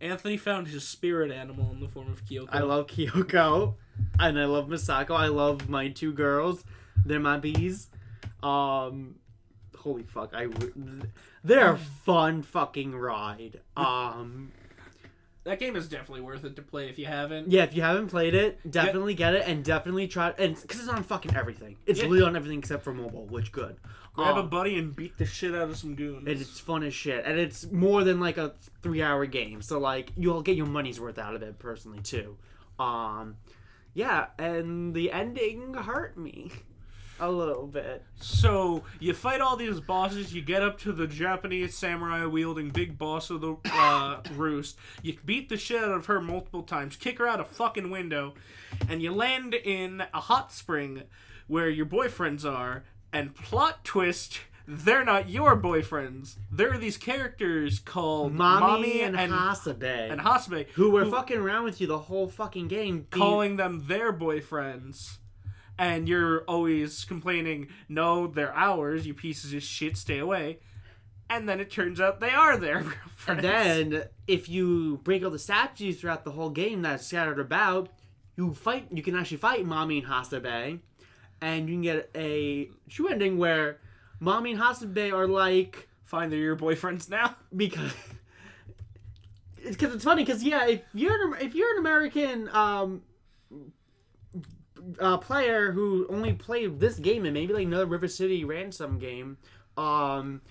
Anthony 0.02 0.36
found 0.38 0.68
his 0.68 0.88
spirit 0.88 1.32
animal 1.32 1.72
in 1.72 1.80
the 1.80 1.88
form 1.88 2.12
of 2.12 2.26
Kyoko. 2.26 2.50
I 2.52 2.62
love 2.62 2.88
Kyoko, 2.88 3.76
and 4.20 4.40
I 4.40 4.46
love 4.46 4.68
Misako. 4.68 5.12
I 5.16 5.28
love 5.28 5.70
my 5.70 5.90
two 5.90 6.12
girls. 6.12 6.64
They're 7.06 7.20
my 7.20 7.38
bees. 7.38 7.90
Um, 8.42 9.16
holy 9.82 10.04
fuck! 10.04 10.34
I 10.34 10.48
they're 11.44 11.74
a 11.74 11.78
fun 11.78 12.42
fucking 12.44 12.96
ride. 12.96 13.60
Um. 13.76 14.52
that 15.44 15.60
game 15.60 15.76
is 15.76 15.90
definitely 15.90 16.22
worth 16.22 16.44
it 16.46 16.56
to 16.56 16.62
play 16.62 16.88
if 16.90 17.00
you 17.00 17.08
haven't. 17.08 17.50
Yeah, 17.52 17.64
if 17.64 17.74
you 17.76 17.82
haven't 17.82 18.08
played 18.10 18.36
it, 18.36 18.60
definitely 18.70 19.16
get 19.16 19.34
it 19.34 19.48
and 19.48 19.64
definitely 19.64 20.08
try. 20.08 20.30
And 20.38 20.56
because 20.62 20.80
it's 20.80 20.88
on 20.90 21.02
fucking 21.04 21.36
everything, 21.36 21.78
it's 21.88 22.00
Yeah. 22.00 22.06
literally 22.06 22.28
on 22.30 22.36
everything 22.36 22.60
except 22.60 22.84
for 22.84 22.94
mobile, 22.94 23.26
which 23.26 23.52
good. 23.52 23.76
Grab 24.14 24.36
a 24.38 24.42
Um, 24.42 24.50
buddy 24.50 24.78
and 24.78 24.96
beat 24.96 25.18
the 25.18 25.26
shit 25.26 25.56
out 25.56 25.70
of 25.70 25.78
some 25.78 25.96
goons. 25.96 26.28
and 26.28 26.40
it's 26.42 26.60
fun 26.60 26.84
as 26.84 26.94
shit, 26.94 27.26
and 27.26 27.40
it's 27.40 27.72
more 27.72 28.04
than 28.04 28.20
like 28.20 28.38
a 28.38 28.54
three-hour 28.84 29.26
game, 29.26 29.62
so 29.64 29.80
like 29.80 30.12
you'll 30.16 30.42
get 30.44 30.56
your 30.58 30.68
money's 30.68 31.00
worth 31.00 31.18
out 31.18 31.34
of 31.34 31.42
it 31.42 31.58
personally 31.60 32.02
too. 32.02 32.38
Um, 32.78 33.38
yeah, 33.96 34.28
and 34.38 34.94
the 34.94 35.12
ending 35.12 35.74
hurt 35.74 36.18
me 36.18 36.52
a 37.22 37.30
little 37.30 37.68
bit. 37.68 38.04
So 38.20 38.84
you 39.00 39.14
fight 39.14 39.40
all 39.42 39.56
these 39.56 39.80
bosses. 39.80 40.34
You 40.34 40.42
get 40.42 40.64
up 40.64 40.80
to 40.80 40.92
the 40.92 41.08
Japanese 41.08 41.78
samurai 41.78 42.26
wielding 42.26 42.72
big 42.72 42.98
boss 42.98 43.30
of 43.30 43.42
the 43.42 43.56
uh, 43.66 44.22
roost. 44.36 44.76
You 45.04 45.16
beat 45.24 45.48
the 45.48 45.58
shit 45.58 45.84
out 45.84 45.92
of 45.92 46.08
her 46.08 46.20
multiple 46.20 46.64
times. 46.64 46.96
Kick 46.96 47.20
her 47.20 47.28
out 47.28 47.40
a 47.40 47.46
fucking 47.46 47.92
window, 47.92 48.34
and 48.90 49.02
you 49.02 49.14
land 49.14 49.54
in 49.54 50.04
a 50.14 50.20
hot 50.20 50.52
spring 50.52 51.04
where 51.48 51.70
your 51.70 51.86
boyfriends 51.86 52.44
are. 52.44 52.84
And 53.14 53.36
plot 53.36 53.84
twist. 53.84 54.40
They're 54.68 55.04
not 55.04 55.30
your 55.30 55.60
boyfriends. 55.60 56.38
They're 56.50 56.78
these 56.78 56.96
characters 56.96 57.80
called 57.80 58.34
Mami, 58.34 59.04
and, 59.04 59.20
and, 59.20 59.34
Hasebe, 59.34 60.12
and 60.12 60.22
Hasebe, 60.22 60.70
who 60.70 60.92
were 60.92 61.06
fucking 61.06 61.40
around 61.40 61.66
with 61.66 61.82
you 61.82 61.88
the 61.88 61.98
whole 61.98 62.30
fucking 62.30 62.70
game, 62.70 63.06
calling 63.10 63.58
them 63.58 63.84
their 63.88 64.14
boyfriends. 64.14 65.18
And 65.82 66.08
you're 66.08 66.44
always 66.44 67.06
complaining, 67.06 67.70
no, 67.90 68.28
they're 68.28 68.56
ours, 68.56 69.08
you 69.08 69.16
pieces 69.16 69.52
of 69.52 69.64
shit, 69.64 69.98
stay 69.98 70.20
away. 70.20 70.60
And 71.28 71.50
then 71.50 71.60
it 71.60 71.72
turns 71.72 72.00
out 72.00 72.20
they 72.20 72.30
are 72.30 72.56
their 72.56 72.82
girlfriends. 72.82 73.18
And 73.28 73.40
then, 73.40 74.04
if 74.28 74.48
you 74.48 75.00
break 75.04 75.24
all 75.24 75.32
the 75.32 75.40
statues 75.40 76.00
throughout 76.00 76.24
the 76.24 76.32
whole 76.32 76.50
game 76.50 76.84
that's 76.84 77.08
scattered 77.08 77.40
about, 77.40 77.90
you 78.36 78.54
fight. 78.54 78.90
You 78.92 79.02
can 79.02 79.16
actually 79.16 79.38
fight 79.38 79.66
Mami 79.66 80.04
and 80.04 80.08
Hasebe, 80.08 80.80
and 81.42 81.70
you 81.70 81.76
can 81.76 81.82
get 81.82 82.10
a 82.16 82.70
true 82.90 83.08
ending 83.08 83.38
where 83.38 83.80
Mami 84.22 84.52
and 84.52 84.60
Hasebe 84.60 85.12
are 85.12 85.28
like 85.28 85.88
Fine, 86.12 86.30
they're 86.30 86.40
your 86.40 86.58
boyfriends 86.58 87.10
now. 87.10 87.36
because. 87.56 87.94
Because 89.64 89.94
it's 89.94 90.04
funny, 90.04 90.24
because 90.24 90.44
yeah, 90.44 90.66
if 90.66 90.82
you're 90.92 91.36
an, 91.36 91.40
if 91.40 91.54
you're 91.54 91.72
an 91.74 91.78
American 91.78 92.50
um, 92.50 93.04
uh, 95.00 95.18
player 95.18 95.72
who 95.72 96.08
only 96.10 96.34
played 96.34 96.80
this 96.80 96.98
game 97.00 97.26
and 97.26 97.34
maybe 97.34 97.54
like 97.54 97.66
another 97.66 97.86
River 97.86 98.08
City 98.08 98.44
Ransom 98.46 99.00
game, 99.00 99.38
um, 99.78 100.42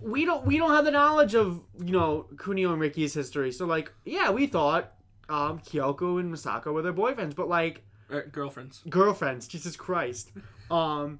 we 0.00 0.24
don't 0.24 0.46
we 0.46 0.56
don't 0.58 0.70
have 0.70 0.84
the 0.84 0.90
knowledge 0.90 1.34
of 1.34 1.60
you 1.84 1.92
know 1.92 2.26
Kunio 2.36 2.72
and 2.72 2.80
Riki's 2.80 3.14
history. 3.14 3.50
So 3.52 3.66
like, 3.66 3.92
yeah, 4.04 4.30
we 4.30 4.46
thought 4.46 4.92
um, 5.28 5.58
Kyoko 5.60 6.20
and 6.20 6.32
Misako 6.32 6.72
were 6.72 6.82
their 6.82 6.92
boyfriends, 6.92 7.34
but 7.34 7.48
like 7.48 7.82
Uh, 8.10 8.20
girlfriends. 8.30 8.82
girlfriends. 8.88 9.48
Jesus 9.48 9.76
Christ. 9.76 10.30
Um, 10.70 11.18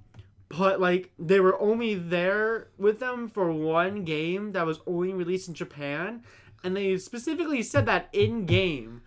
but 0.49 0.81
like 0.81 1.11
they 1.19 1.41
were 1.41 1.61
only 1.61 1.95
there 1.97 2.69
with 2.79 3.01
them 3.01 3.29
for 3.29 3.53
one 3.53 4.05
game 4.05 4.53
that 4.53 4.65
was 4.65 4.81
only 4.87 5.13
released 5.13 5.49
in 5.49 5.55
Japan, 5.55 6.23
and 6.63 6.77
they 6.77 6.97
specifically 6.99 7.63
said 7.63 7.85
that 7.87 8.09
in 8.13 8.47
game, 8.47 9.03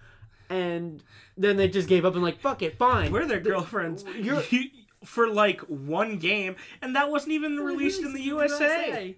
and 0.50 1.02
then 1.44 1.58
they 1.58 1.68
just 1.68 1.88
gave 1.88 2.06
up 2.06 2.14
and 2.14 2.24
like 2.24 2.40
fuck 2.40 2.62
it, 2.62 2.78
fine. 2.78 3.12
We're 3.12 3.26
their 3.26 3.40
girlfriends. 3.40 4.04
You're- 4.16 4.44
You- 4.52 4.70
for 5.04 5.28
like 5.28 5.62
one 5.62 6.20
game, 6.20 6.56
and 6.80 6.96
that 6.96 7.10
wasn't 7.10 7.32
even 7.32 7.58
released 7.58 8.04
in 8.04 8.14
the 8.14 8.22
USA. 8.22 9.16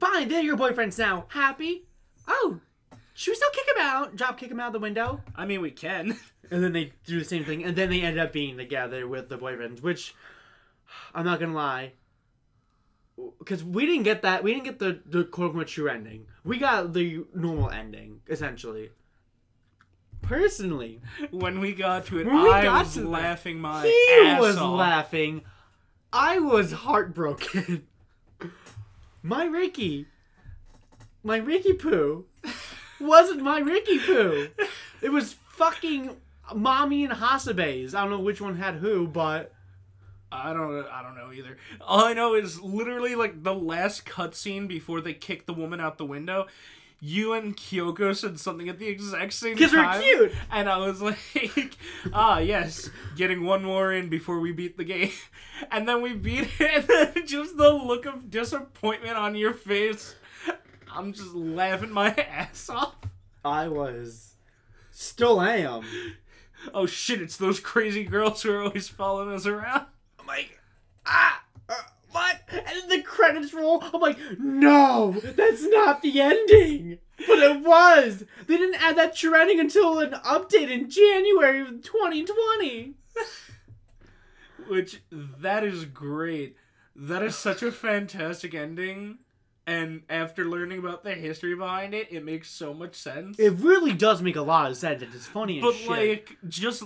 Fine, 0.00 0.28
they're 0.28 0.42
your 0.42 0.56
boyfriends 0.56 0.98
now. 0.98 1.26
Happy? 1.28 1.84
Oh, 2.26 2.60
should 3.12 3.32
we 3.32 3.34
still 3.34 3.50
kick 3.52 3.66
him 3.76 3.82
out? 3.82 4.16
Drop 4.16 4.38
kick 4.38 4.50
him 4.50 4.58
out 4.58 4.72
the 4.72 4.78
window? 4.78 5.20
I 5.36 5.44
mean, 5.44 5.60
we 5.60 5.70
can. 5.70 6.18
And 6.50 6.62
then 6.62 6.72
they 6.72 6.92
do 7.04 7.18
the 7.18 7.24
same 7.24 7.44
thing, 7.44 7.64
and 7.64 7.74
then 7.76 7.90
they 7.90 8.02
ended 8.02 8.22
up 8.24 8.32
being 8.32 8.56
together 8.56 9.08
with 9.08 9.28
the 9.28 9.36
boyfriends, 9.36 9.82
which 9.82 10.14
I'm 11.12 11.24
not 11.26 11.40
gonna 11.40 11.52
lie, 11.52 11.92
because 13.40 13.64
we 13.64 13.84
didn't 13.84 14.04
get 14.04 14.22
that. 14.22 14.44
We 14.44 14.52
didn't 14.54 14.64
get 14.64 14.78
the 14.78 15.00
the 15.06 15.24
quote 15.24 15.48
unquote 15.50 15.66
true 15.66 15.88
ending. 15.88 16.26
We 16.44 16.58
got 16.58 16.92
the 16.92 17.24
normal 17.34 17.70
ending, 17.70 18.20
essentially. 18.28 18.90
Personally, 20.26 21.00
When 21.30 21.60
we 21.60 21.72
got 21.72 22.06
to 22.06 22.18
it, 22.18 22.26
When 22.26 22.42
we 22.42 22.50
I 22.50 22.62
got 22.62 22.84
was 22.86 22.94
to 22.94 23.08
laughing 23.08 23.60
my 23.60 23.82
he 23.82 24.24
ass 24.26 24.40
was 24.40 24.56
off. 24.56 24.78
laughing. 24.78 25.42
I 26.12 26.38
was 26.38 26.72
heartbroken. 26.72 27.86
my 29.22 29.44
Riki, 29.44 30.06
my 31.22 31.36
Riki 31.38 31.72
Poo, 31.74 32.24
wasn't 33.00 33.42
my 33.42 33.58
Riki 33.60 33.98
Poo. 33.98 34.48
It 35.02 35.10
was 35.12 35.34
fucking 35.50 36.16
Mami 36.52 37.04
and 37.04 37.12
Hasebe's. 37.12 37.94
I 37.94 38.02
don't 38.02 38.10
know 38.10 38.20
which 38.20 38.40
one 38.40 38.56
had 38.56 38.76
who, 38.76 39.06
but 39.06 39.52
I 40.32 40.52
don't. 40.52 40.86
I 40.86 41.02
don't 41.02 41.16
know 41.16 41.32
either. 41.32 41.56
All 41.80 42.04
I 42.04 42.12
know 42.14 42.34
is 42.34 42.60
literally 42.60 43.14
like 43.14 43.42
the 43.42 43.54
last 43.54 44.04
cutscene 44.06 44.66
before 44.68 45.00
they 45.00 45.12
kick 45.14 45.46
the 45.46 45.52
woman 45.54 45.80
out 45.80 45.98
the 45.98 46.04
window. 46.04 46.46
You 47.00 47.34
and 47.34 47.56
Kyoko 47.56 48.16
said 48.16 48.40
something 48.40 48.68
at 48.68 48.78
the 48.78 48.88
exact 48.88 49.34
same 49.34 49.56
time. 49.56 49.68
'Cause 49.68 49.72
we're 49.74 50.00
cute. 50.02 50.32
And 50.50 50.68
I 50.68 50.78
was 50.78 51.02
like, 51.02 51.76
ah, 52.12 52.38
yes, 52.38 52.90
getting 53.16 53.44
one 53.44 53.62
more 53.62 53.92
in 53.92 54.08
before 54.08 54.40
we 54.40 54.52
beat 54.52 54.76
the 54.76 54.84
game. 54.84 55.10
And 55.70 55.88
then 55.88 56.02
we 56.02 56.12
beat 56.12 56.50
it, 56.60 57.16
and 57.16 57.26
just 57.26 57.56
the 57.56 57.72
look 57.72 58.04
of 58.04 58.30
disappointment 58.30 59.16
on 59.16 59.34
your 59.34 59.54
face. 59.54 60.14
I'm 60.94 61.14
just 61.14 61.34
laughing 61.34 61.90
my 61.92 62.10
ass 62.10 62.68
off. 62.68 62.94
I 63.42 63.66
was, 63.68 64.34
still 64.90 65.40
am. 65.40 65.82
Oh 66.74 66.84
shit, 66.84 67.22
it's 67.22 67.38
those 67.38 67.58
crazy 67.58 68.04
girls 68.04 68.42
who 68.42 68.52
are 68.52 68.64
always 68.64 68.86
following 68.88 69.34
us 69.34 69.46
around. 69.46 69.86
I'm 70.20 70.26
like, 70.26 70.60
ah, 71.06 71.42
what? 72.16 72.40
And 72.50 72.66
then 72.66 72.88
the 72.88 73.02
credits 73.02 73.52
roll. 73.52 73.82
I'm 73.92 74.00
like, 74.00 74.18
no, 74.38 75.12
that's 75.12 75.64
not 75.64 76.02
the 76.02 76.20
ending. 76.20 76.98
But 77.26 77.38
it 77.38 77.60
was. 77.62 78.24
They 78.46 78.56
didn't 78.56 78.82
add 78.82 78.96
that 78.96 79.16
true 79.16 79.34
ending 79.34 79.60
until 79.60 79.98
an 79.98 80.12
update 80.12 80.70
in 80.70 80.90
January 80.90 81.60
of 81.60 81.82
2020. 81.82 82.94
Which 84.68 85.02
that 85.10 85.64
is 85.64 85.84
great. 85.84 86.56
That 86.94 87.22
is 87.22 87.36
such 87.36 87.62
a 87.62 87.70
fantastic 87.70 88.54
ending. 88.54 89.18
And 89.66 90.02
after 90.08 90.44
learning 90.44 90.78
about 90.78 91.02
the 91.02 91.14
history 91.14 91.54
behind 91.54 91.92
it, 91.92 92.08
it 92.10 92.24
makes 92.24 92.50
so 92.50 92.72
much 92.72 92.94
sense. 92.94 93.38
It 93.38 93.54
really 93.58 93.92
does 93.92 94.22
make 94.22 94.36
a 94.36 94.42
lot 94.42 94.70
of 94.70 94.76
sense. 94.76 95.02
It's 95.02 95.26
funny 95.26 95.58
and 95.58 95.62
but 95.62 95.74
shit. 95.74 95.88
like 95.88 96.36
just 96.48 96.84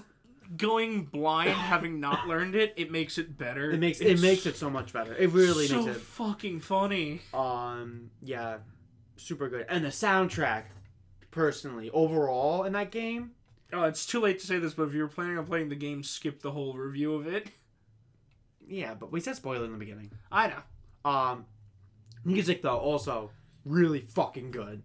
going 0.57 1.05
blind, 1.05 1.51
having 1.73 2.01
not 2.01 2.27
learned 2.29 2.55
it, 2.55 2.75
it 2.77 2.91
makes 2.91 3.19
it 3.19 3.37
better. 3.39 3.71
it 3.71 3.79
makes 3.81 4.01
It's 4.01 4.21
it 4.21 4.25
makes 4.25 4.47
it 4.47 4.57
so 4.57 4.71
much 4.71 4.93
better. 4.93 5.15
It 5.15 5.31
really 5.31 5.67
so 5.67 5.77
makes 5.83 5.89
it. 5.89 5.95
So 5.95 6.01
fucking 6.01 6.61
funny. 6.61 7.21
Um, 7.33 8.11
yeah, 8.23 8.59
super 9.17 9.49
good. 9.49 9.67
And 9.69 9.85
the 9.85 9.89
soundtrack, 9.91 10.65
personally, 11.31 11.91
overall 11.91 12.65
in 12.65 12.73
that 12.75 12.91
game, 12.91 13.33
Oh, 13.73 13.85
it's 13.85 14.05
too 14.05 14.19
late 14.19 14.41
to 14.41 14.47
say 14.49 14.59
this, 14.59 14.75
but 14.75 14.89
if 14.89 14.95
you 14.95 15.03
were 15.03 15.07
planning 15.09 15.39
on 15.39 15.47
playing 15.47 15.69
the 15.69 15.77
game, 15.77 16.03
skip 16.03 16.43
the 16.43 16.51
whole 16.51 16.75
review 16.75 17.15
of 17.15 17.29
it. 17.29 17.47
yeah. 18.67 18.95
But 18.95 19.13
we 19.13 19.21
said 19.21 19.37
spoiler 19.37 19.65
in 19.65 19.71
the 19.73 19.79
beginning. 19.79 20.11
I 20.33 20.49
know. 20.49 21.09
Um, 21.11 21.45
music 22.25 22.63
though 22.63 22.79
also 22.79 23.31
really 23.65 24.01
fucking 24.01 24.51
good. 24.51 24.83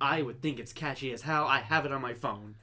I 0.00 0.22
would 0.22 0.42
think 0.42 0.58
it's 0.58 0.72
catchy 0.72 1.12
as 1.12 1.22
hell. 1.22 1.44
I 1.46 1.60
have 1.60 1.86
it 1.86 1.92
on 1.92 2.02
my 2.02 2.14
phone. 2.14 2.56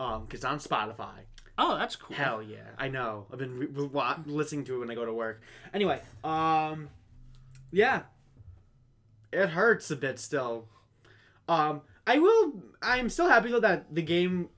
Um, 0.00 0.26
cause 0.26 0.44
on 0.44 0.58
Spotify. 0.58 1.20
Oh, 1.58 1.76
that's 1.76 1.96
cool. 1.96 2.16
Hell 2.16 2.40
yeah, 2.40 2.70
I 2.78 2.88
know. 2.88 3.26
I've 3.32 3.38
been 3.38 3.58
re- 3.58 3.66
re- 3.66 4.14
listening 4.26 4.64
to 4.66 4.76
it 4.76 4.78
when 4.78 4.90
I 4.90 4.94
go 4.94 5.04
to 5.04 5.12
work. 5.12 5.42
Anyway, 5.74 6.00
um, 6.22 6.88
yeah, 7.72 8.02
it 9.32 9.48
hurts 9.48 9.90
a 9.90 9.96
bit 9.96 10.20
still. 10.20 10.66
Um, 11.48 11.82
I 12.06 12.18
will. 12.18 12.62
I'm 12.80 13.08
still 13.08 13.28
happy 13.28 13.50
though 13.50 13.60
that 13.60 13.92
the 13.94 14.02
game. 14.02 14.50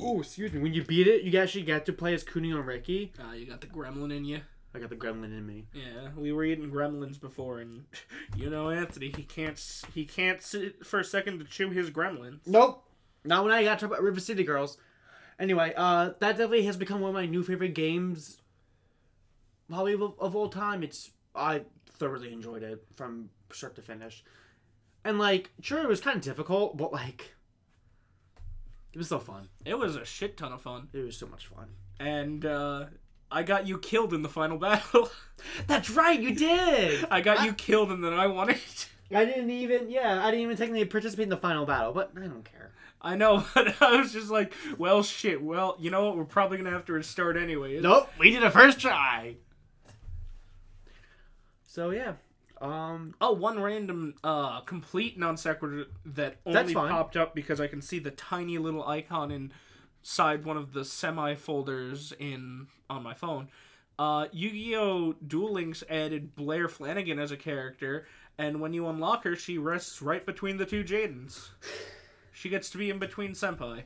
Oh, 0.00 0.20
excuse 0.20 0.52
me. 0.52 0.60
When 0.60 0.74
you 0.74 0.82
beat 0.82 1.06
it, 1.06 1.22
you 1.22 1.38
actually 1.38 1.62
get 1.62 1.86
to 1.86 1.92
play 1.92 2.14
as 2.14 2.24
Kunio 2.24 2.56
and 2.56 2.66
Riki. 2.66 3.12
Uh, 3.20 3.32
you 3.34 3.46
got 3.46 3.60
the 3.60 3.68
gremlin 3.68 4.14
in 4.14 4.24
you. 4.24 4.40
I 4.74 4.78
got 4.78 4.88
the 4.88 4.96
gremlin 4.96 5.26
in 5.26 5.46
me. 5.46 5.66
Yeah, 5.74 6.08
we 6.16 6.32
were 6.32 6.44
eating 6.44 6.70
gremlins 6.70 7.20
before, 7.20 7.60
and 7.60 7.84
you 8.36 8.50
know 8.50 8.70
Anthony, 8.70 9.12
he 9.14 9.22
can't 9.22 9.60
he 9.94 10.04
can't 10.04 10.42
sit 10.42 10.84
for 10.84 10.98
a 10.98 11.04
second 11.04 11.38
to 11.38 11.44
chew 11.44 11.70
his 11.70 11.90
gremlins. 11.90 12.40
Nope. 12.46 12.84
Not 13.24 13.44
when 13.44 13.52
I 13.52 13.62
got 13.62 13.78
to 13.78 13.86
talk 13.86 13.92
about 13.92 14.02
River 14.02 14.18
City 14.18 14.42
Girls. 14.42 14.78
Anyway, 15.38 15.72
uh, 15.76 16.10
that 16.20 16.32
definitely 16.32 16.62
has 16.64 16.76
become 16.76 17.00
one 17.00 17.10
of 17.10 17.14
my 17.14 17.26
new 17.26 17.42
favorite 17.42 17.74
games. 17.74 18.38
Probably 19.68 19.94
of, 19.94 20.02
of 20.18 20.36
all 20.36 20.48
time. 20.48 20.82
It's 20.82 21.10
I 21.34 21.62
thoroughly 21.98 22.32
enjoyed 22.32 22.62
it 22.62 22.84
from 22.94 23.30
start 23.52 23.74
to 23.76 23.82
finish, 23.82 24.22
and 25.04 25.18
like, 25.18 25.50
sure, 25.60 25.82
it 25.82 25.88
was 25.88 26.00
kind 26.00 26.16
of 26.16 26.22
difficult, 26.22 26.76
but 26.76 26.92
like, 26.92 27.34
it 28.92 28.98
was 28.98 29.08
so 29.08 29.18
fun. 29.18 29.48
It 29.64 29.78
was 29.78 29.96
a 29.96 30.04
shit 30.04 30.36
ton 30.36 30.52
of 30.52 30.60
fun, 30.60 30.88
It 30.92 30.98
was 30.98 31.16
so 31.16 31.26
much 31.26 31.46
fun. 31.46 31.68
and 31.98 32.44
uh, 32.44 32.86
I 33.30 33.42
got 33.42 33.66
you 33.66 33.78
killed 33.78 34.12
in 34.12 34.20
the 34.22 34.28
final 34.28 34.58
battle. 34.58 35.08
That's 35.66 35.88
right, 35.90 36.20
you 36.20 36.34
did. 36.34 37.06
I 37.10 37.20
got 37.22 37.44
you 37.46 37.54
killed, 37.54 37.90
and 37.90 38.04
then 38.04 38.12
I 38.12 38.26
won 38.26 38.50
it. 38.50 38.88
I 39.14 39.24
didn't 39.26 39.50
even, 39.50 39.90
yeah, 39.90 40.22
I 40.24 40.30
didn't 40.30 40.42
even 40.44 40.56
technically 40.56 40.84
participate 40.86 41.24
in 41.24 41.28
the 41.30 41.36
final 41.36 41.64
battle, 41.66 41.92
but 41.92 42.12
I 42.16 42.20
don't 42.26 42.44
care. 42.44 42.72
I 43.02 43.16
know, 43.16 43.44
but 43.54 43.80
I 43.82 43.96
was 43.96 44.12
just 44.12 44.30
like, 44.30 44.54
well, 44.78 45.02
shit. 45.02 45.42
Well, 45.42 45.76
you 45.80 45.90
know 45.90 46.06
what? 46.06 46.16
We're 46.16 46.24
probably 46.24 46.56
gonna 46.58 46.70
have 46.70 46.84
to 46.86 46.92
restart 46.92 47.36
anyway. 47.36 47.80
Nope, 47.80 48.08
we 48.18 48.30
did 48.30 48.42
a 48.44 48.50
first 48.50 48.78
try. 48.80 49.36
So 51.64 51.90
yeah, 51.90 52.14
um, 52.60 53.14
Oh, 53.20 53.32
one 53.32 53.60
random 53.60 54.14
uh 54.22 54.60
complete 54.60 55.18
non 55.18 55.36
sequitur 55.36 55.86
that 56.04 56.36
That's 56.44 56.56
only 56.56 56.74
fine. 56.74 56.90
popped 56.90 57.16
up 57.16 57.34
because 57.34 57.60
I 57.60 57.66
can 57.66 57.80
see 57.82 57.98
the 57.98 58.10
tiny 58.10 58.58
little 58.58 58.86
icon 58.86 59.50
inside 60.02 60.44
one 60.44 60.56
of 60.56 60.72
the 60.72 60.84
semi 60.84 61.34
folders 61.34 62.12
in 62.18 62.66
on 62.90 63.02
my 63.02 63.14
phone. 63.14 63.48
Uh, 63.98 64.26
Yu-Gi-Oh! 64.32 65.14
Duel 65.26 65.52
Links 65.52 65.84
added 65.88 66.34
Blair 66.34 66.66
Flanagan 66.68 67.18
as 67.18 67.30
a 67.30 67.36
character, 67.36 68.06
and 68.38 68.60
when 68.60 68.72
you 68.72 68.88
unlock 68.88 69.22
her, 69.24 69.36
she 69.36 69.58
rests 69.58 70.00
right 70.02 70.24
between 70.24 70.56
the 70.56 70.66
two 70.66 70.82
Jadens. 70.82 71.50
She 72.32 72.48
gets 72.48 72.70
to 72.70 72.78
be 72.78 72.90
in 72.90 72.98
between 72.98 73.32
senpai. 73.32 73.84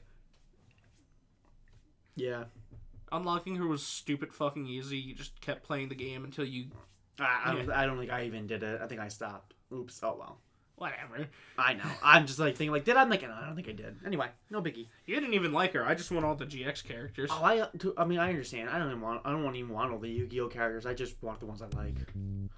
yeah. 2.15 2.45
Unlocking 3.13 3.57
her 3.57 3.67
was 3.67 3.85
stupid 3.85 4.33
fucking 4.33 4.67
easy. 4.67 4.99
You 4.99 5.15
just 5.15 5.41
kept 5.41 5.63
playing 5.65 5.89
the 5.91 5.95
game 5.95 6.25
until 6.25 6.45
you 6.45 6.67
I, 7.21 7.43
I, 7.47 7.55
don't, 7.55 7.71
I 7.71 7.87
don't 7.87 7.99
think 7.99 8.11
I 8.11 8.25
even 8.25 8.47
did 8.47 8.63
it. 8.63 8.81
I 8.83 8.87
think 8.87 9.01
I 9.01 9.09
stopped. 9.09 9.55
Oops. 9.73 9.99
Oh 10.03 10.17
well. 10.19 10.39
Whatever. 10.77 11.27
I 11.59 11.75
know. 11.75 11.85
I'm 12.03 12.27
just 12.27 12.39
like 12.39 12.57
thinking 12.57 12.73
like, 12.73 12.85
did 12.85 12.97
I? 12.97 13.03
I'm 13.03 13.11
like, 13.11 13.25
I 13.25 13.47
don't 13.47 13.55
think 13.55 13.69
I 13.69 13.73
did. 13.73 13.97
Anyway, 14.05 14.29
no 14.51 14.61
biggie. 14.61 14.87
You 15.07 15.15
didn't 15.15 15.35
even 15.35 15.53
like 15.53 15.73
her. 15.73 15.85
I 15.85 15.95
just 15.95 16.11
want 16.11 16.25
all 16.25 16.35
the 16.35 16.47
GX 16.47 16.85
characters. 16.85 17.31
Oh, 17.33 17.43
I. 17.43 17.67
I 17.97 18.05
mean, 18.05 18.19
I 18.19 18.29
understand. 18.29 18.71
I 18.71 18.79
don't 18.79 18.89
even 18.89 19.01
want. 19.01 19.23
I 19.25 19.31
don't 19.31 19.43
want 19.43 19.57
even 19.57 19.73
want 19.73 19.93
all 19.93 19.99
the 19.99 20.09
Yu-Gi-Oh 20.09 20.49
characters. 20.49 20.87
I 20.87 20.95
just 20.95 21.21
want 21.23 21.41
the 21.41 21.47
ones 21.47 21.63
I 21.63 21.67
like. 21.77 21.97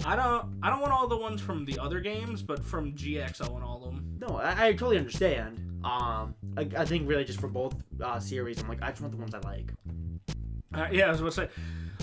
I 0.05 0.17
don't. 0.17 0.59
I 0.63 0.71
don't 0.71 0.81
want 0.81 0.93
all 0.93 1.07
the 1.07 1.17
ones 1.17 1.41
from 1.41 1.65
the 1.65 1.79
other 1.79 2.01
games, 2.01 2.43
but 2.43 2.65
from 2.65 2.93
GX, 2.93 3.43
I 3.43 3.49
want 3.49 3.65
all 3.65 3.85
of 3.85 3.95
them. 3.95 4.19
No, 4.21 4.37
I, 4.37 4.69
I 4.69 4.73
totally 4.73 4.99
understand. 4.99 5.59
Um, 5.85 6.35
I, 6.57 6.69
I 6.77 6.85
think 6.85 7.09
really 7.09 7.25
just 7.25 7.41
for 7.41 7.49
both 7.49 7.77
uh, 8.03 8.19
series, 8.19 8.61
I'm 8.61 8.69
like, 8.69 8.83
I 8.83 8.91
just 8.91 9.01
want 9.01 9.13
the 9.13 9.21
ones 9.21 9.35
I 9.35 9.39
like. 9.41 9.73
Uh, 10.75 10.89
yeah, 10.93 11.07
I 11.07 11.11
was 11.11 11.21
about 11.21 11.33
to 11.33 11.41
say. 11.43 11.49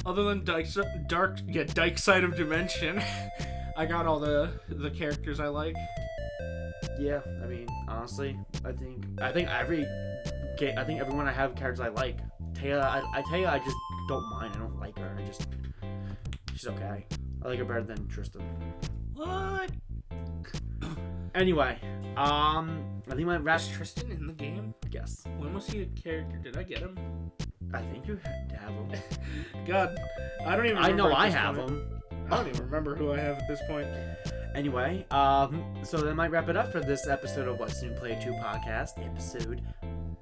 Other 0.06 0.24
than 0.24 0.44
Dyke, 0.44 0.68
Dark, 1.08 1.40
yeah, 1.48 1.64
Dyke 1.64 1.98
Side 1.98 2.24
of 2.24 2.36
Dimension, 2.36 3.02
I 3.78 3.86
got 3.86 4.06
all 4.06 4.20
the 4.20 4.52
the 4.70 4.90
characters 4.90 5.40
I 5.40 5.48
like. 5.48 5.76
Yeah, 7.00 7.22
I 7.44 7.48
mean, 7.48 7.68
honestly, 7.88 8.38
I 8.64 8.72
think 8.72 9.06
I 9.22 9.32
think 9.32 9.50
every 9.50 9.86
ga- 10.58 10.76
I 10.78 10.84
think 10.84 11.00
everyone 11.02 11.28
I 11.28 11.32
have 11.32 11.56
characters 11.56 11.80
I 11.82 11.90
like. 11.90 12.20
Taylor, 12.54 12.82
I, 12.84 13.04
I 13.14 13.22
tell 13.30 13.38
you, 13.38 13.48
I 13.48 13.60
just 13.60 13.76
don't 14.08 14.24
mind. 14.32 14.54
I 14.56 14.60
don't 14.60 14.80
like 14.80 14.98
her. 14.98 15.16
I 15.20 15.26
just 15.26 15.46
she's 16.54 16.68
okay. 16.68 17.06
I 17.44 17.48
like 17.48 17.60
her 17.60 17.66
better 17.66 17.84
than 17.84 18.08
Tristan. 18.08 18.42
What? 19.14 19.72
Anyway, 21.36 21.78
um, 22.16 22.82
I 23.12 23.16
think 23.16 23.28
my. 23.28 23.56
Is 23.56 23.68
Tristan 23.68 24.10
in 24.10 24.26
the 24.26 24.34
game? 24.34 24.74
Yes, 24.90 25.26
When 25.38 25.54
was 25.54 25.68
he 25.68 25.82
a 25.82 25.86
character? 25.86 26.38
Did 26.38 26.56
I 26.56 26.64
get 26.64 26.80
him? 26.80 26.98
I 27.74 27.82
think 27.82 28.08
you 28.08 28.18
have 28.24 28.48
to 28.48 28.56
have 28.56 28.72
him. 28.72 28.92
God, 29.68 29.98
I 30.46 30.56
don't 30.56 30.66
even. 30.66 30.78
I 30.78 30.92
know 30.92 31.14
I 31.14 31.30
have 31.30 31.58
point. 31.58 31.72
him. 31.72 32.02
I 32.32 32.38
don't 32.38 32.48
even 32.48 32.64
remember 32.64 32.96
who 32.96 33.12
I 33.12 33.18
have 33.18 33.38
at 33.38 33.48
this 33.50 33.60
point. 33.68 33.88
Anyway, 34.56 35.06
um, 35.12 35.62
so 35.84 35.98
that 35.98 36.16
might 36.16 36.32
wrap 36.32 36.48
it 36.48 36.56
up 36.56 36.72
for 36.72 36.80
this 36.80 37.06
episode 37.08 37.50
of 37.50 37.60
What's 37.60 37.82
New 37.84 37.92
Play 37.92 38.18
2 38.24 38.32
podcast, 38.32 38.92
episode 39.06 39.62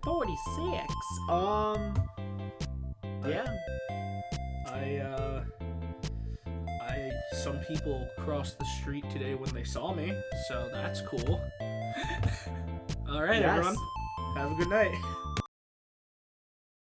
46. 0.04 0.84
Um, 1.30 1.94
yeah. 3.28 3.56
I 4.66 4.98
uh 4.98 5.44
some 7.34 7.60
people 7.60 8.08
crossed 8.20 8.60
the 8.60 8.66
street 8.82 9.04
today 9.10 9.36
when 9.36 9.52
they 9.54 9.64
saw 9.64 9.94
me, 9.94 10.14
so 10.48 10.70
that's 10.72 11.02
cool. 11.02 11.42
All 13.10 13.22
right, 13.24 13.42
Yes. 13.42 13.58
everyone. 13.58 13.76
Have 14.38 14.52
a 14.52 14.56
good 14.56 14.70
night. 14.70 14.94